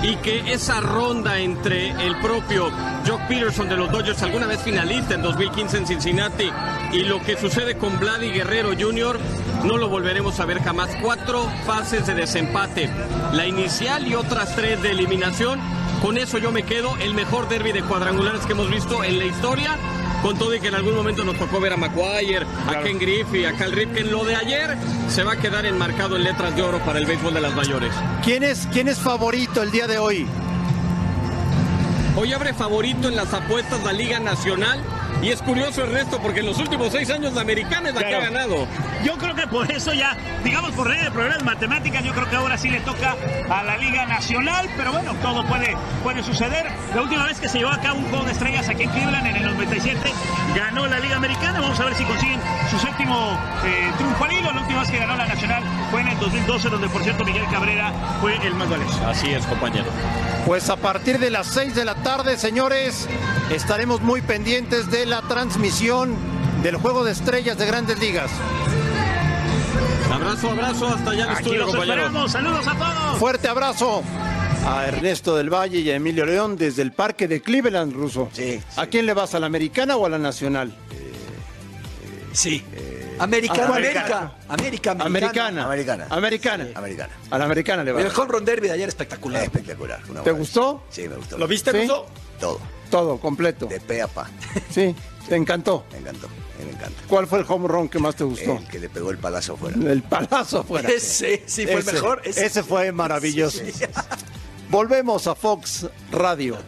Y 0.02 0.16
que 0.16 0.52
esa 0.52 0.80
ronda 0.80 1.38
entre 1.38 1.90
el 1.90 2.16
propio 2.20 2.70
Jock 3.06 3.20
Peterson 3.28 3.68
de 3.68 3.76
los 3.76 3.90
Dodgers, 3.90 4.20
alguna 4.22 4.46
vez 4.46 4.60
finalista 4.60 5.14
en 5.14 5.22
2015 5.22 5.76
en 5.76 5.86
Cincinnati, 5.86 6.50
y 6.92 7.04
lo 7.04 7.22
que 7.22 7.36
sucede 7.36 7.76
con 7.76 7.98
Vladimir 8.00 8.34
Guerrero 8.34 8.70
Jr., 8.78 9.18
no 9.64 9.76
lo 9.78 9.88
volveremos 9.88 10.40
a 10.40 10.44
ver 10.44 10.60
jamás. 10.60 10.90
Cuatro 11.00 11.48
fases 11.64 12.06
de 12.06 12.14
desempate, 12.14 12.90
la 13.32 13.46
inicial 13.46 14.06
y 14.08 14.16
otras 14.16 14.56
tres 14.56 14.82
de 14.82 14.90
eliminación 14.90 15.60
con 16.02 16.18
eso 16.18 16.38
yo 16.38 16.50
me 16.50 16.64
quedo 16.64 16.96
el 16.96 17.14
mejor 17.14 17.48
derby 17.48 17.70
de 17.70 17.82
cuadrangulares 17.82 18.44
que 18.44 18.52
hemos 18.52 18.68
visto 18.68 19.04
en 19.04 19.18
la 19.18 19.24
historia. 19.24 19.78
Con 20.20 20.36
todo 20.36 20.54
y 20.54 20.60
que 20.60 20.68
en 20.68 20.74
algún 20.74 20.94
momento 20.94 21.24
nos 21.24 21.36
tocó 21.36 21.60
ver 21.60 21.72
a 21.72 21.76
Maguire, 21.76 22.46
a 22.68 22.80
Ken 22.82 22.98
Griffey, 22.98 23.44
a 23.44 23.56
Cal 23.56 23.72
Ripken. 23.72 24.10
Lo 24.10 24.24
de 24.24 24.36
ayer 24.36 24.76
se 25.08 25.24
va 25.24 25.32
a 25.32 25.36
quedar 25.36 25.64
enmarcado 25.66 26.16
en 26.16 26.24
letras 26.24 26.54
de 26.54 26.62
oro 26.62 26.78
para 26.80 26.98
el 26.98 27.06
béisbol 27.06 27.34
de 27.34 27.40
las 27.40 27.54
mayores. 27.54 27.92
¿Quién 28.24 28.42
es, 28.42 28.68
quién 28.72 28.88
es 28.88 28.98
favorito 28.98 29.62
el 29.62 29.70
día 29.70 29.86
de 29.86 29.98
hoy? 29.98 30.26
Hoy 32.16 32.32
abre 32.32 32.52
favorito 32.52 33.08
en 33.08 33.16
las 33.16 33.32
apuestas 33.32 33.82
la 33.82 33.92
Liga 33.92 34.20
Nacional 34.20 34.80
y 35.22 35.30
es 35.30 35.40
curioso 35.40 35.84
el 35.84 35.92
resto 35.92 36.18
porque 36.20 36.40
en 36.40 36.46
los 36.46 36.58
últimos 36.58 36.90
seis 36.90 37.08
años 37.08 37.32
la 37.32 37.42
americana 37.42 37.90
es 37.90 37.94
la 37.94 38.00
que 38.02 38.14
ha 38.14 38.20
ganado. 38.20 38.66
Yo 39.04 39.16
creo 39.16 39.34
que 39.36 39.46
por 39.46 39.70
eso 39.70 39.94
ya, 39.94 40.16
digamos 40.42 40.72
por 40.72 40.88
regla 40.88 41.04
de 41.04 41.10
problemas 41.12 41.44
matemáticas, 41.44 42.04
yo 42.04 42.12
creo 42.12 42.28
que 42.28 42.36
ahora 42.36 42.58
sí 42.58 42.68
le 42.68 42.80
toca 42.80 43.16
a 43.48 43.62
la 43.62 43.76
Liga 43.76 44.04
Nacional, 44.06 44.68
pero 44.76 44.92
bueno, 44.92 45.14
todo 45.22 45.46
puede, 45.46 45.76
puede 46.02 46.24
suceder. 46.24 46.66
La 46.94 47.02
última 47.02 47.24
vez 47.24 47.38
que 47.38 47.48
se 47.48 47.58
llevó 47.58 47.70
a 47.70 47.80
cabo 47.80 48.00
un 48.00 48.08
juego 48.10 48.24
de 48.24 48.32
estrellas 48.32 48.68
aquí 48.68 48.82
en 48.82 48.90
Cleveland 48.90 49.26
en 49.28 49.36
el 49.36 49.44
97, 49.44 50.12
ganó 50.56 50.86
la 50.86 50.98
Liga 50.98 51.16
Americana. 51.16 51.60
Vamos 51.60 51.78
a 51.78 51.84
ver 51.84 51.94
si 51.94 52.04
consiguen 52.04 52.40
su 52.68 52.78
séptimo 52.80 53.38
eh, 53.64 53.92
triunfo 53.96 54.24
al 54.24 54.32
hilo. 54.32 54.52
La 54.52 54.60
última 54.60 54.80
vez 54.80 54.90
que 54.90 54.98
ganó 54.98 55.16
la 55.16 55.26
Nacional 55.26 55.62
fue 55.92 56.00
en 56.00 56.08
el 56.08 56.18
2012, 56.18 56.68
donde 56.68 56.88
por 56.88 57.02
cierto 57.04 57.24
Miguel 57.24 57.44
Cabrera 57.50 57.92
fue 58.20 58.36
el 58.44 58.54
más 58.54 58.68
valioso. 58.68 59.06
Así 59.06 59.30
es, 59.30 59.46
compañero. 59.46 59.86
Pues 60.46 60.68
a 60.68 60.76
partir 60.76 61.20
de 61.20 61.30
las 61.30 61.46
6 61.46 61.76
de 61.76 61.84
la 61.84 61.94
tarde, 61.94 62.36
señores, 62.36 63.08
estaremos 63.54 64.00
muy 64.00 64.22
pendientes 64.22 64.90
de 64.90 65.06
la 65.06 65.22
transmisión 65.22 66.14
del 66.62 66.76
Juego 66.76 67.04
de 67.04 67.12
Estrellas 67.12 67.58
de 67.58 67.66
Grandes 67.66 67.98
Ligas. 67.98 68.30
Abrazo, 70.10 70.50
abrazo, 70.50 70.86
hasta 70.88 71.10
allá 71.10 71.24
en 71.24 71.30
estudio, 71.32 71.66
compañeros. 71.66 72.32
Saludos 72.32 72.66
a 72.66 72.74
todos. 72.74 73.18
Fuerte 73.18 73.48
abrazo 73.48 74.02
a 74.66 74.86
Ernesto 74.86 75.36
del 75.36 75.50
Valle 75.52 75.80
y 75.80 75.90
a 75.90 75.96
Emilio 75.96 76.24
León 76.24 76.56
desde 76.56 76.82
el 76.82 76.92
parque 76.92 77.28
de 77.28 77.40
Cleveland, 77.42 77.92
Ruso. 77.92 78.28
Sí. 78.32 78.60
¿A 78.76 78.86
quién 78.86 79.06
le 79.06 79.14
vas, 79.14 79.34
a 79.34 79.40
la 79.40 79.46
americana 79.46 79.96
o 79.96 80.06
a 80.06 80.08
la 80.08 80.18
nacional? 80.18 80.74
sí. 82.32 82.64
Americana, 83.18 83.66
América. 83.66 84.32
América, 84.48 84.90
americana. 84.92 85.64
Americana. 85.66 86.06
Americana. 86.10 86.66
Americana. 86.74 87.12
A 87.30 87.38
la 87.38 87.44
americana 87.44 87.84
le 87.84 87.92
va. 87.92 88.00
El 88.00 88.08
home 88.08 88.32
run 88.32 88.44
derby 88.44 88.66
de 88.66 88.72
ayer 88.72 88.88
espectacular. 88.88 89.44
Espectacular. 89.44 90.00
¿Te 90.24 90.32
gustó? 90.32 90.82
Sí, 90.90 91.06
me 91.08 91.16
gustó. 91.16 91.38
¿Lo 91.38 91.46
viste, 91.46 91.70
¿Sí? 91.70 91.82
Ruso? 91.82 92.06
Todo. 92.40 92.58
Todo, 92.92 93.18
completo. 93.18 93.64
De 93.68 93.80
pe 93.80 94.02
a 94.02 94.06
pa. 94.06 94.28
Sí, 94.70 94.94
te 95.26 95.34
encantó. 95.34 95.86
Me 95.92 95.98
encantó. 96.00 96.28
Me 96.62 96.70
encanta. 96.72 97.02
¿Cuál 97.08 97.26
fue 97.26 97.38
el 97.40 97.46
home 97.48 97.66
run 97.66 97.88
que 97.88 97.98
más 97.98 98.14
te 98.14 98.22
gustó? 98.24 98.58
El 98.58 98.68
que 98.68 98.78
le 98.78 98.90
pegó 98.90 99.10
el 99.10 99.16
palazo 99.16 99.54
afuera. 99.54 99.78
El 99.90 100.02
palazo 100.02 100.58
afuera. 100.60 100.90
Ese, 100.90 101.42
sí, 101.46 101.64
fue 101.64 101.72
el 101.72 101.78
Ese- 101.80 101.92
mejor. 101.94 102.20
Ese, 102.22 102.62
fue 102.62 102.92
maravilloso. 102.92 103.62
Volvemos 104.68 105.26
a 105.26 105.34
Fox 105.34 105.86
Radio. 106.10 106.58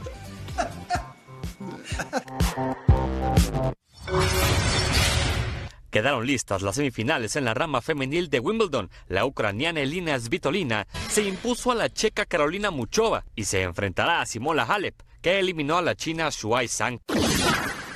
Quedaron 5.91 6.27
listas 6.27 6.63
las 6.63 6.75
semifinales 6.75 7.37
en 7.37 7.45
la 7.45 7.55
rama 7.55 7.81
femenil 7.81 8.29
de 8.29 8.41
Wimbledon. 8.41 8.91
La 9.07 9.25
ucraniana 9.25 9.81
Elina 9.81 10.19
Svitolina 10.19 10.89
se 11.09 11.23
impuso 11.23 11.71
a 11.71 11.77
la 11.77 11.89
checa 11.89 12.27
Carolina 12.27 12.73
Muchova 12.73 13.25
y 13.37 13.45
se 13.45 13.63
enfrentará 13.63 14.21
a 14.21 14.27
Simona 14.27 14.65
Halep, 14.65 14.97
que 15.25 15.39
eliminó 15.39 15.79
a 15.79 15.83
la 15.83 15.95
china 15.95 16.29
Shuai 16.31 16.69
Zhang. 16.69 17.01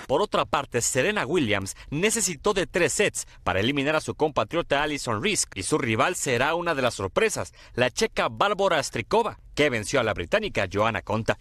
Por 0.06 0.22
otra 0.22 0.46
parte, 0.46 0.80
Serena 0.80 1.26
Williams 1.26 1.76
necesitó 1.90 2.54
de 2.54 2.66
tres 2.66 2.94
sets 2.94 3.26
para 3.44 3.60
eliminar 3.60 3.94
a 3.94 4.00
su 4.00 4.14
compatriota 4.14 4.82
Alison 4.82 5.22
Risk 5.22 5.54
y 5.54 5.62
su 5.62 5.76
rival 5.76 6.16
será 6.16 6.54
una 6.54 6.74
de 6.74 6.80
las 6.80 6.94
sorpresas, 6.94 7.52
la 7.74 7.90
checa 7.90 8.30
Bárbara 8.30 8.82
Strikova, 8.82 9.38
que 9.54 9.68
venció 9.68 10.00
a 10.00 10.04
la 10.04 10.14
británica 10.14 10.66
Joanna 10.72 11.02
Conta. 11.02 11.36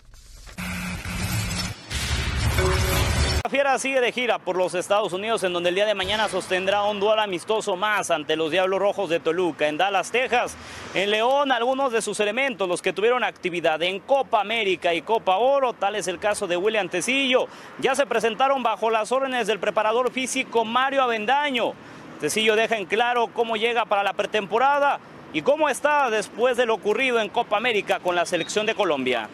La 3.48 3.52
Fiera 3.52 3.80
sigue 3.80 4.02
de 4.02 4.12
gira 4.12 4.39
por 4.39 4.58
los 4.58 4.74
Estados 4.74 5.14
Unidos, 5.14 5.41
en 5.41 5.54
donde 5.54 5.70
el 5.70 5.76
día 5.76 5.86
de 5.86 5.95
mañana 5.95 6.28
sostendrá 6.28 6.84
un 6.84 7.00
duelo 7.00 7.22
amistoso 7.22 7.78
más 7.78 8.12
ante 8.12 8.36
los 8.36 8.52
Diablos 8.52 8.78
Rojos 8.78 9.10
de 9.10 9.22
Toluca. 9.22 9.70
En 9.70 9.78
Dallas, 9.78 10.12
Texas, 10.12 10.58
en 10.93 11.10
León, 11.10 11.54
algunos 11.54 11.93
de 11.93 12.02
sus 12.02 12.20
elementos, 12.20 12.68
los 12.68 12.82
que 12.82 12.91
tuvieron 12.91 13.24
actividad 13.24 13.82
en 13.84 14.02
Copa 14.02 14.41
América 14.41 14.93
y 14.93 15.02
Copa 15.02 15.38
Oro, 15.38 15.72
tal 15.72 15.95
es 15.95 16.10
el 16.10 16.20
caso 16.20 16.45
de 16.45 16.58
William 16.58 16.89
Tecillo, 16.89 17.48
ya 17.80 17.95
se 17.95 18.06
presentaron 18.06 18.64
bajo 18.64 18.89
las 18.89 19.14
órdenes 19.14 19.48
del 19.48 19.60
preparador 19.60 20.12
físico 20.12 20.66
Mario 20.66 21.04
Avendaño. 21.04 21.72
Tecillo 22.20 22.58
deja 22.58 22.76
en 22.76 22.86
claro 22.86 23.30
cómo 23.34 23.56
llega 23.56 23.86
para 23.86 24.04
la 24.04 24.12
pretemporada 24.12 25.00
y 25.32 25.41
cómo 25.41 25.70
está 25.70 26.10
después 26.10 26.58
de 26.58 26.66
lo 26.66 26.74
ocurrido 26.74 27.22
en 27.22 27.30
Copa 27.30 27.56
América 27.56 28.02
con 28.02 28.14
la 28.14 28.26
selección 28.26 28.66
de 28.66 28.76
Colombia. 28.76 29.30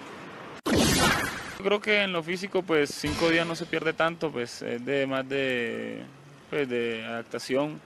Creo 1.63 1.79
que 1.79 2.03
en 2.03 2.13
lo 2.13 2.21
físico, 2.21 2.61
pues 2.61 2.91
cinco 2.91 3.29
días 3.29 3.47
no 3.47 3.55
se 3.55 3.65
pierde 3.65 3.93
tanto, 3.93 4.31
pues 4.31 4.61
es 4.61 4.85
de 4.85 5.07
más 5.07 5.27
de, 5.27 6.03
pues, 6.49 6.69
de 6.69 7.03
adaptación. 7.05 7.81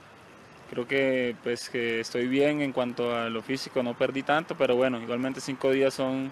Creo 0.70 0.86
que 0.86 1.34
pues 1.44 1.70
que 1.70 2.02
estoy 2.02 2.28
bien 2.28 2.62
en 2.62 2.74
cuanto 2.74 3.16
a 3.16 3.30
lo 3.30 3.42
físico, 3.42 3.82
no 3.84 3.94
perdí 3.98 4.24
tanto, 4.24 4.56
pero 4.58 4.76
bueno, 4.76 5.02
igualmente 5.02 5.40
cinco 5.40 5.72
días 5.72 5.94
son 5.94 6.30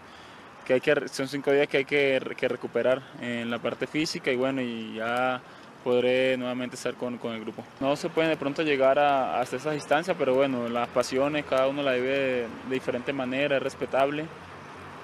que 0.66 0.74
hay 0.74 0.82
que 0.82 1.08
son 1.08 1.30
cinco 1.30 1.52
días 1.52 1.68
que 1.70 1.78
hay 1.78 1.86
que, 1.86 2.22
que 2.36 2.48
recuperar 2.50 3.02
en 3.22 3.50
la 3.50 3.60
parte 3.60 3.88
física 3.88 4.32
y 4.32 4.36
bueno 4.36 4.62
y 4.62 4.96
ya 4.96 5.42
podré 5.86 6.36
nuevamente 6.36 6.76
estar 6.76 6.96
con, 6.96 7.18
con 7.18 7.34
el 7.34 7.40
grupo. 7.42 7.64
No 7.80 7.96
se 7.96 8.10
puede 8.10 8.28
de 8.28 8.36
pronto 8.36 8.62
llegar 8.64 9.00
a, 9.00 9.40
hasta 9.40 9.56
esas 9.56 9.76
instancias, 9.76 10.18
pero 10.20 10.34
bueno, 10.34 10.68
las 10.68 10.90
pasiones 10.90 11.46
cada 11.46 11.68
uno 11.70 11.82
la 11.82 11.94
vive 11.94 12.10
de, 12.10 12.42
de 12.42 12.74
diferente 12.74 13.14
manera, 13.14 13.56
es 13.56 13.64
respetable 13.64 14.26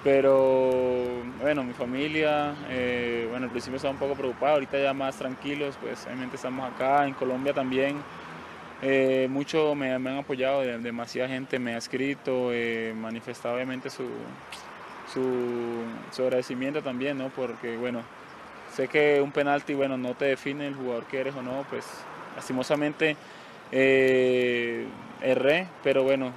pero 0.02 1.22
bueno, 1.40 1.62
mi 1.64 1.74
familia, 1.74 2.54
eh, 2.68 3.26
bueno, 3.30 3.44
al 3.46 3.50
principio 3.50 3.76
estaba 3.76 3.92
un 3.92 3.98
poco 3.98 4.14
preocupado, 4.16 4.54
ahorita 4.54 4.78
ya 4.82 4.92
más 4.94 5.16
tranquilos, 5.16 5.76
pues 5.80 6.06
obviamente 6.06 6.36
estamos 6.36 6.70
acá, 6.72 7.06
en 7.06 7.14
Colombia 7.14 7.54
también, 7.54 7.96
eh, 8.82 9.28
mucho 9.30 9.74
me, 9.74 9.92
han 9.92 10.06
apoyado, 10.08 10.62
de- 10.62 10.78
demasiada 10.78 11.28
gente 11.28 11.58
me 11.58 11.74
ha 11.74 11.78
escrito, 11.78 12.50
eh, 12.52 12.94
manifestado 12.96 13.54
obviamente 13.56 13.90
su, 13.90 14.04
su, 15.12 15.84
su 16.10 16.22
agradecimiento 16.22 16.82
también, 16.82 17.18
¿no? 17.18 17.28
Porque 17.30 17.76
bueno, 17.76 18.02
sé 18.74 18.88
que 18.88 19.20
un 19.22 19.32
penalti, 19.32 19.74
bueno, 19.74 19.96
no 19.96 20.14
te 20.14 20.26
define 20.26 20.66
el 20.68 20.74
jugador 20.74 21.04
que 21.06 21.20
eres 21.20 21.34
o 21.36 21.42
no, 21.42 21.64
pues 21.70 21.86
lastimosamente 22.36 23.16
eh, 23.72 24.86
erré, 25.22 25.68
pero 25.82 26.02
bueno, 26.04 26.32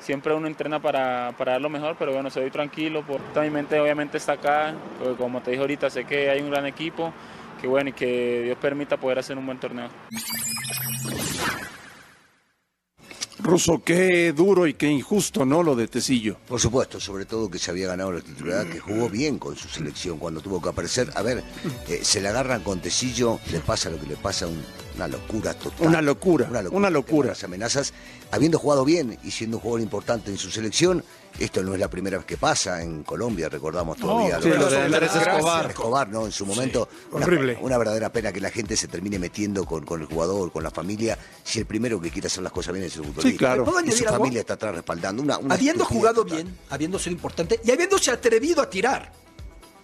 siempre 0.00 0.34
uno 0.34 0.46
entrena 0.46 0.80
para, 0.80 1.34
para 1.36 1.52
dar 1.52 1.60
lo 1.60 1.68
mejor, 1.68 1.96
pero 1.98 2.12
bueno, 2.12 2.30
soy 2.30 2.50
tranquilo, 2.50 3.04
por 3.06 3.20
toda 3.32 3.44
mi 3.44 3.50
mente 3.50 3.78
obviamente 3.80 4.18
está 4.18 4.32
acá, 4.32 4.74
porque 4.98 5.16
como 5.16 5.40
te 5.42 5.50
dije 5.50 5.60
ahorita, 5.60 5.90
sé 5.90 6.04
que 6.04 6.30
hay 6.30 6.40
un 6.40 6.50
gran 6.50 6.66
equipo, 6.66 7.12
que 7.60 7.66
bueno, 7.66 7.90
y 7.90 7.92
que 7.92 8.42
Dios 8.44 8.58
permita 8.58 8.96
poder 8.96 9.18
hacer 9.18 9.36
un 9.36 9.46
buen 9.46 9.58
torneo. 9.58 9.88
Ruso, 13.40 13.82
qué 13.84 14.32
duro 14.32 14.66
y 14.66 14.74
qué 14.74 14.88
injusto, 14.88 15.46
¿no? 15.46 15.62
Lo 15.62 15.76
de 15.76 15.86
Tecillo. 15.86 16.36
Por 16.48 16.60
supuesto, 16.60 16.98
sobre 16.98 17.24
todo 17.24 17.48
que 17.48 17.58
se 17.58 17.70
había 17.70 17.86
ganado 17.86 18.10
la 18.10 18.20
titularidad, 18.20 18.66
que 18.66 18.80
jugó 18.80 19.08
bien 19.08 19.38
con 19.38 19.56
su 19.56 19.68
selección 19.68 20.18
cuando 20.18 20.40
tuvo 20.40 20.60
que 20.60 20.70
aparecer. 20.70 21.08
A 21.14 21.22
ver, 21.22 21.44
eh, 21.88 22.00
se 22.02 22.20
le 22.20 22.28
agarran 22.28 22.62
con 22.62 22.80
Tecillo, 22.80 23.38
le 23.52 23.60
pasa 23.60 23.90
lo 23.90 24.00
que 24.00 24.06
le 24.06 24.16
pasa 24.16 24.46
a 24.46 24.48
un 24.48 24.60
Una 24.98 25.08
locura 25.08 25.54
total. 25.54 25.86
Una 25.86 26.02
locura, 26.02 26.48
una 26.72 26.90
locura. 26.90 27.28
Las 27.28 27.44
amenazas, 27.44 27.94
habiendo 28.32 28.58
jugado 28.58 28.84
bien 28.84 29.16
y 29.22 29.30
siendo 29.30 29.58
un 29.58 29.62
jugador 29.62 29.80
importante 29.80 30.30
en 30.30 30.38
su 30.38 30.50
selección, 30.50 31.04
esto 31.38 31.62
no 31.62 31.72
es 31.72 31.78
la 31.78 31.88
primera 31.88 32.16
vez 32.16 32.26
que 32.26 32.36
pasa 32.36 32.82
en 32.82 33.04
Colombia, 33.04 33.48
recordamos 33.48 33.96
todavía. 33.96 34.40
sí, 34.42 34.48
lo 34.48 34.56
lo 34.56 34.70
de 34.70 34.78
Andrés 34.78 35.14
Escobar. 35.14 35.70
Escobar, 35.70 36.08
¿no? 36.08 36.26
En 36.26 36.32
su 36.32 36.44
momento, 36.44 36.88
una, 37.12 37.26
horrible. 37.26 37.58
una 37.62 37.78
verdadera 37.78 38.10
pena 38.10 38.32
que 38.32 38.40
la 38.40 38.50
gente 38.50 38.76
se 38.76 38.88
termine 38.88 39.20
metiendo 39.20 39.64
con, 39.64 39.84
con 39.84 40.00
el 40.00 40.06
jugador, 40.06 40.50
con 40.50 40.64
la 40.64 40.70
familia, 40.72 41.16
si 41.44 41.60
el 41.60 41.66
primero 41.66 42.00
que 42.00 42.10
quiere 42.10 42.26
hacer 42.26 42.42
las 42.42 42.52
cosas 42.52 42.74
bien 42.74 42.86
es 42.86 42.96
el 42.96 43.04
futbolista. 43.04 43.30
Sí, 43.30 43.36
claro. 43.36 43.64
¿Puedo 43.64 43.80
Y 43.84 43.92
su 43.92 44.04
familia 44.04 44.40
está 44.40 44.54
atrás 44.54 44.74
respaldando. 44.74 45.22
Una, 45.22 45.38
una 45.38 45.54
habiendo 45.54 45.84
jugado 45.84 46.24
total. 46.24 46.42
bien, 46.42 46.58
habiendo 46.70 46.98
sido 46.98 47.12
importante 47.12 47.60
y 47.64 47.70
habiéndose 47.70 48.10
atrevido 48.10 48.60
a 48.60 48.68
tirar. 48.68 49.12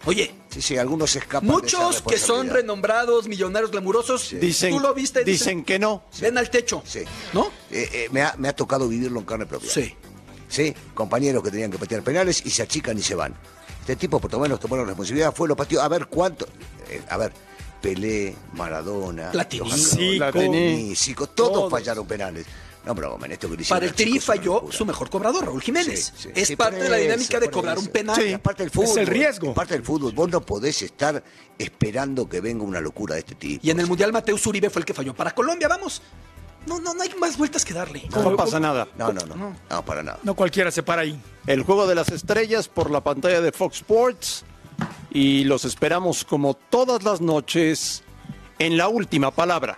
Oye, 0.07 0.35
Sí, 0.51 0.63
sí, 0.63 0.77
algunos 0.77 1.11
se 1.11 1.19
escapan 1.19 1.49
de 1.49 1.67
esa 1.67 1.79
muchos 1.89 2.03
que 2.03 2.17
son 2.19 2.49
renombrados, 2.49 3.27
millonarios, 3.27 3.71
glamurosos, 3.73 4.35
Dicen, 4.41 4.71
tú 4.71 4.79
lo 4.81 4.95
viste, 4.95 5.23
y 5.23 5.25
dicen 5.25 5.65
que 5.65 5.79
no. 5.81 6.05
ven 6.21 6.39
al 6.39 6.49
techo. 6.51 6.83
Sí. 6.87 7.01
¿No? 7.33 7.47
Eh, 7.73 7.89
eh, 7.93 8.09
me, 8.13 8.23
ha, 8.23 8.35
me 8.39 8.49
ha 8.49 8.53
tocado 8.55 8.87
vivirlo 8.89 9.19
en 9.19 9.27
carne 9.27 9.47
propia. 9.47 9.69
Sí. 9.71 9.95
Sí, 10.49 10.73
compañeros 10.95 11.43
que 11.43 11.51
tenían 11.51 11.71
que 11.73 11.79
patear 11.79 12.03
penales 12.03 12.43
y 12.47 12.51
se 12.51 12.63
achican 12.63 12.97
y 12.97 13.03
se 13.03 13.15
van. 13.17 13.35
Este 13.81 13.97
tipo, 13.97 14.21
por 14.21 14.31
lo 14.33 14.39
menos, 14.39 14.61
tomó 14.61 14.77
la 14.77 14.85
responsabilidad, 14.85 15.35
fue, 15.35 15.49
lo 15.49 15.57
pateó. 15.57 15.83
A 15.83 15.89
ver 15.89 16.07
cuánto. 16.07 16.47
eh, 16.89 17.03
a 17.09 17.17
ver, 17.17 17.33
Pelé, 17.83 18.35
Maradona, 18.53 19.33
Platini. 19.33 19.71
Platini, 20.19 20.95
Zico, 20.95 21.27
todos, 21.27 21.53
Todos. 21.53 21.71
fallaron 21.71 22.07
penales. 22.07 22.47
No, 22.85 22.95
pero 22.95 23.19
en 23.25 23.33
esto 23.33 23.49
Para 23.69 23.87
el 23.87 23.95
Tri 23.95 24.19
es 24.19 24.25
falló 24.25 24.67
su 24.71 24.85
mejor 24.85 25.09
cobrador, 25.09 25.47
Raúl 25.47 25.63
Jiménez. 25.63 26.13
Sí, 26.15 26.23
sí. 26.25 26.29
Es 26.35 26.49
Sí, 26.49 26.57
parte 26.57 26.83
de 26.83 26.89
la 26.91 26.97
dinámica 26.97 27.41
de 27.41 27.51
cobrar 27.51 27.77
eso. 27.79 27.87
un 27.87 27.93
penal. 27.93 28.29
Y 28.29 28.35
aparte 28.35 28.63
del 28.63 28.71
fútbol. 28.71 28.99
el 28.99 29.07
riesgo. 29.07 29.51
Aparte 29.53 29.75
del 29.75 29.83
fútbol, 29.83 30.13
vos 30.13 30.29
no 30.29 30.41
podés 30.43 30.83
estar 30.83 31.23
esperando 31.59 32.29
que 32.29 32.41
venga 32.43 32.63
una 32.63 32.81
locura 32.81 33.15
de 33.15 33.21
este 33.21 33.35
tipo. 33.35 33.67
Y 33.67 33.71
en 33.71 33.81
el 33.81 33.87
Mundial 33.87 34.13
Mateus 34.13 34.47
Uribe 34.47 34.69
fue 34.69 34.81
el 34.81 34.87
que 34.87 34.93
falló. 34.93 35.15
Para 35.15 35.35
Colombia, 35.35 35.67
vamos. 35.69 36.03
No, 36.67 36.81
no, 36.81 36.95
no 36.95 37.03
hay 37.03 37.11
más 37.19 37.37
vueltas 37.39 37.65
que 37.65 37.73
darle. 37.75 38.07
No 38.15 38.37
pasa 38.37 38.61
nada. 38.61 38.89
No, 38.99 39.13
no, 39.13 39.21
no, 39.27 39.35
no, 39.35 39.57
no, 39.71 39.85
para 39.85 40.03
nada. 40.03 40.19
No 40.23 40.35
cualquiera 40.35 40.71
se 40.71 40.83
para 40.83 41.03
ahí. 41.03 41.19
El 41.47 41.63
juego 41.63 41.87
de 41.87 41.95
las 41.95 42.09
estrellas 42.11 42.69
por 42.69 42.91
la 42.91 43.03
pantalla 43.03 43.41
de 43.41 43.53
Fox 43.53 43.77
Sports. 43.77 44.45
Y 45.11 45.45
los 45.45 45.65
esperamos 45.65 46.25
como 46.25 46.55
todas 46.55 47.03
las 47.03 47.21
noches 47.21 48.03
en 48.59 48.77
la 48.77 48.89
última 48.89 49.31
palabra. 49.31 49.77